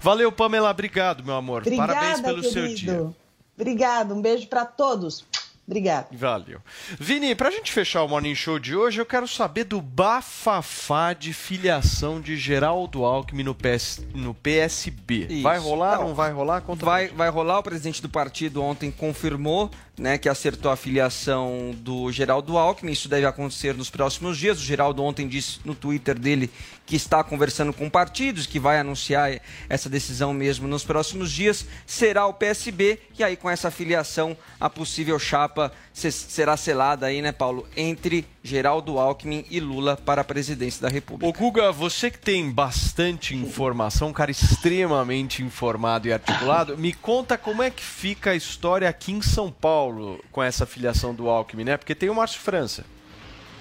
[0.00, 1.60] Valeu, Pamela, obrigado, meu amor.
[1.60, 2.52] Obrigada, Parabéns pelo querido.
[2.52, 3.27] seu dia.
[3.58, 5.24] Obrigada, um beijo para todos.
[5.66, 6.06] Obrigada.
[6.12, 6.60] Valeu.
[6.98, 11.34] Vini, pra gente fechar o Morning Show de hoje, eu quero saber do bafafá de
[11.34, 15.26] filiação de Geraldo Alckmin no, PS, no PSB.
[15.28, 15.42] Isso.
[15.42, 16.14] Vai rolar, não, Não.
[16.14, 16.62] vai rolar?
[16.62, 21.74] Conta Vai, vai rolar, o presidente do partido ontem confirmou né, que acertou a filiação
[21.78, 22.92] do Geraldo Alckmin.
[22.92, 24.58] Isso deve acontecer nos próximos dias.
[24.58, 26.50] O Geraldo ontem disse no Twitter dele
[26.86, 31.66] que está conversando com partidos, que vai anunciar essa decisão mesmo nos próximos dias.
[31.86, 37.32] Será o PSB e aí com essa filiação a possível chapa será selada aí, né,
[37.32, 41.28] Paulo, entre Geraldo Alckmin e Lula para a presidência da República.
[41.28, 47.36] Ô Guga, você que tem bastante informação, um cara extremamente informado e articulado, me conta
[47.36, 51.64] como é que fica a história aqui em São Paulo com essa filiação do Alckmin,
[51.64, 51.76] né?
[51.76, 52.84] Porque tem o Márcio França.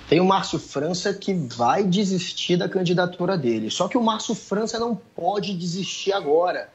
[0.08, 3.70] Tem o Márcio França que vai desistir da candidatura dele.
[3.70, 6.70] Só que o Márcio França não pode desistir agora.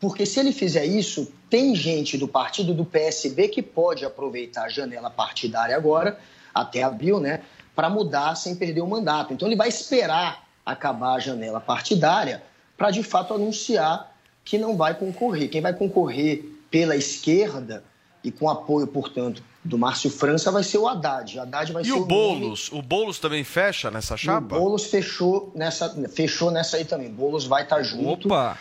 [0.00, 4.68] Porque se ele fizer isso, tem gente do partido do PSB que pode aproveitar a
[4.68, 6.18] janela partidária agora,
[6.54, 7.42] até abril, né,
[7.76, 9.34] para mudar sem perder o mandato.
[9.34, 12.42] Então ele vai esperar acabar a janela partidária
[12.76, 15.50] para de fato anunciar que não vai concorrer.
[15.50, 17.84] Quem vai concorrer pela esquerda
[18.24, 21.38] e com apoio, portanto, do Márcio França vai ser o Haddad.
[21.38, 22.70] O Haddad vai E ser o Boulos?
[22.72, 24.56] O Boulos também fecha nessa E chapa?
[24.56, 27.10] O Boulos fechou nessa, fechou nessa aí também.
[27.10, 28.28] Boulos vai estar junto.
[28.28, 28.58] Opa!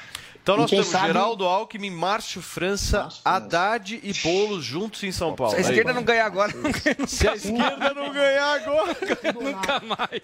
[0.50, 5.52] Então nós temos sabe- Geraldo Alckmin, Márcio França, Haddad e Boulos juntos em São Paulo.
[5.54, 5.66] Se a Aí.
[5.66, 8.98] esquerda não ganhar agora, não ganha nunca Se a esquerda não ganhar agora,
[9.40, 10.24] nunca mais.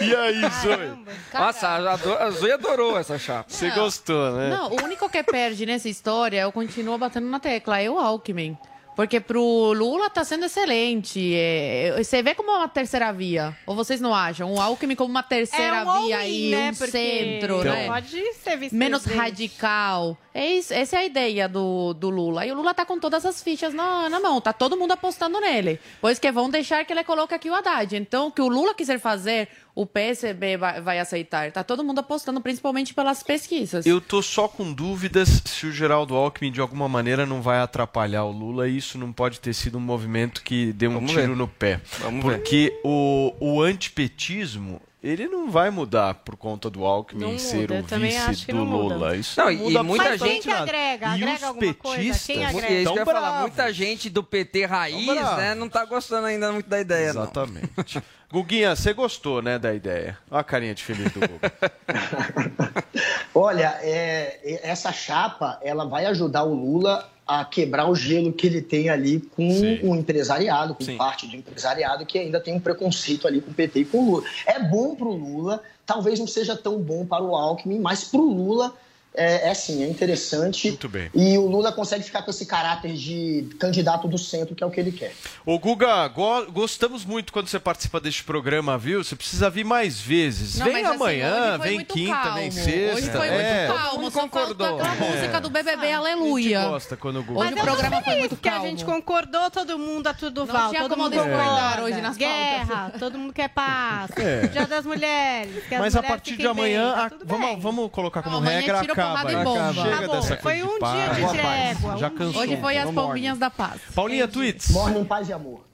[0.00, 1.06] E aí, Zoe?
[1.32, 1.92] Nossa, a,
[2.24, 3.44] a Zoe adorou essa chapa.
[3.48, 4.50] Você gostou, né?
[4.50, 8.58] Não, o único que perde nessa história, eu continuo batendo na tecla, é o Alckmin.
[8.94, 11.32] Porque pro Lula tá sendo excelente.
[11.34, 13.56] É, você vê como é uma terceira via.
[13.66, 14.52] Ou vocês não acham?
[14.54, 16.70] O Alckmin como uma terceira É um via aí, né?
[16.70, 17.72] um Porque centro, Então.
[17.72, 17.86] né?
[17.88, 20.16] Pode ser vice Menos radical.
[20.32, 22.44] É isso, essa é a ideia do, do Lula.
[22.46, 24.40] E o Lula tá com todas as fichas na, na mão.
[24.40, 25.78] Tá todo mundo apostando nele.
[26.00, 27.96] Pois que vão deixar que ele coloque aqui o Haddad.
[27.96, 31.50] Então, o que o Lula quiser fazer, o PSB vai, vai aceitar.
[31.50, 33.84] Tá todo mundo apostando, principalmente pelas pesquisas.
[33.84, 38.24] Eu tô só com dúvidas se o Geraldo Alckmin de alguma maneira não vai atrapalhar
[38.24, 41.28] o Lula e isso não pode ter sido um movimento que dê um Vamos tiro
[41.28, 41.36] ver.
[41.36, 41.80] no pé.
[42.00, 42.36] Vamos ver.
[42.38, 47.74] Porque o, o antipetismo, ele não vai mudar por conta do Alckmin Não ser muda,
[47.74, 48.94] eu o vice que do não muda.
[48.94, 49.16] Lula.
[49.16, 51.06] Isso Não, e- muda e muita Mas quem gente que agrega?
[51.06, 51.96] E Agrega os alguma coisa?
[51.98, 52.66] petistas Quem É agrega?
[52.72, 53.40] isso que eu ia Tão falar.
[53.42, 55.06] Muita gente do PT raiz,
[55.36, 57.22] né, não tá gostando ainda muito da ideia, não.
[57.22, 58.02] Exatamente.
[58.32, 60.18] Guguinha, você gostou, né, da ideia?
[60.30, 61.38] Olha a carinha de feliz do Gugu.
[63.34, 68.60] Olha, é- essa chapa ela vai ajudar o Lula a quebrar o gelo que ele
[68.60, 69.48] tem ali com
[69.82, 73.80] o empresariado, com parte do empresariado que ainda tem um preconceito ali com o PT
[73.80, 74.24] e com o Lula.
[74.46, 78.20] É bom para o Lula, talvez não seja tão bom para o Alckmin, mas para
[78.20, 78.74] o Lula
[79.14, 80.68] é, é sim, é interessante.
[80.68, 81.10] Muito bem.
[81.14, 84.70] E o Lula consegue ficar com esse caráter de candidato do centro, que é o
[84.70, 85.12] que ele quer.
[85.46, 89.02] Ô, Guga, go- gostamos muito quando você participa deste programa, viu?
[89.04, 90.56] Você precisa vir mais vezes.
[90.58, 92.34] Não, vem assim, amanhã, foi vem quinta, calmo.
[92.34, 92.94] vem sexta.
[92.96, 93.66] Hoje foi é.
[93.68, 96.58] muito calmo, só faltou aquela música do BBB, Aleluia.
[96.58, 98.66] A gente gosta quando o Guga Hoje o programa foi muito que a calmo.
[98.66, 101.38] gente concordou, todo mundo, a tudo Não val, todo como mundo discordar
[101.76, 101.82] concorda.
[101.84, 104.10] hoje nas Guerra, todo mundo quer paz.
[104.16, 104.46] É.
[104.48, 105.62] Dia das mulheres.
[105.70, 109.32] Mas a mulheres partir de amanhã, tá a- vamos, vamos colocar como regra, tira acaba.
[109.32, 109.74] e bomba.
[109.74, 111.96] Chega Tá bom, dessa foi um dia de trégua.
[111.98, 112.42] Já cansou.
[112.42, 113.80] Hoje foi as Vamos palminhas da paz.
[113.94, 114.70] Paulinha, tweets.
[114.70, 115.64] Morre em paz e amor.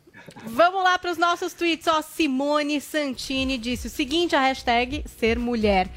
[0.46, 1.86] Vamos lá para os nossos tweets.
[1.86, 5.88] Ó, Simone Santini disse o seguinte: a hashtag ser mulher.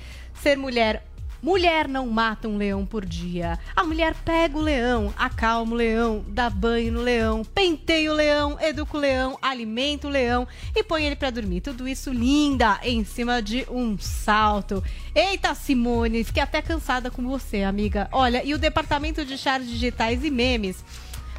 [0.41, 1.03] Ser mulher.
[1.43, 3.59] Mulher não mata um leão por dia.
[3.75, 8.57] A mulher pega o leão, acalma o leão, dá banho no leão, penteia o leão,
[8.61, 11.59] educa o leão, alimenta o leão e põe ele pra dormir.
[11.59, 14.81] Tudo isso linda em cima de um salto.
[15.13, 18.07] Eita, Simone, fiquei até cansada com você, amiga.
[18.13, 20.81] Olha, e o departamento de chars digitais e memes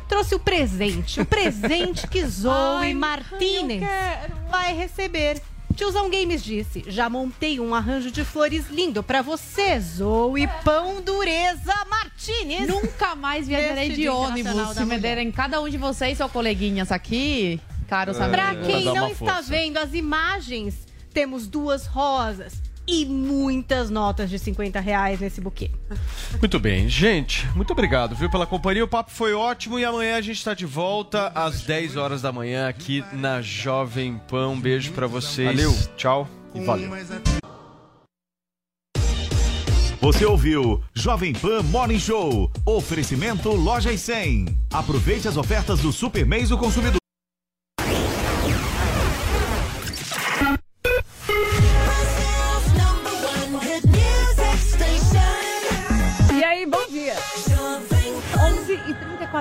[0.07, 1.19] trouxe o presente.
[1.23, 3.83] O presente que Zoe Martinez
[4.51, 5.41] vai receber.
[5.75, 11.75] Tiozão Games disse: Já montei um arranjo de flores lindo pra você, Zoe Pão Dureza
[11.91, 12.69] Martinez.
[12.69, 14.69] Nunca mais viajarei de ônibus.
[14.69, 15.01] Se da me Mulher.
[15.01, 18.33] derem cada um de vocês, seus coleguinhas aqui, caro saber.
[18.33, 22.55] Pra quem não está vendo as imagens, temos duas rosas
[22.87, 25.71] e muitas notas de 50 reais nesse buquê.
[26.39, 28.85] Muito bem, gente, muito obrigado, viu, pela companhia.
[28.85, 32.33] O papo foi ótimo e amanhã a gente está de volta às 10 horas da
[32.33, 34.49] manhã aqui na Jovem Pan.
[34.49, 35.49] Um beijo pra vocês.
[35.49, 35.75] Valeu.
[35.97, 36.91] Tchau e valeu.
[40.01, 42.51] Você ouviu Jovem Pan Morning Show.
[42.67, 44.47] Oferecimento Loja e 100.
[44.71, 47.04] Aproveite as ofertas do Super Mês do Consumidor.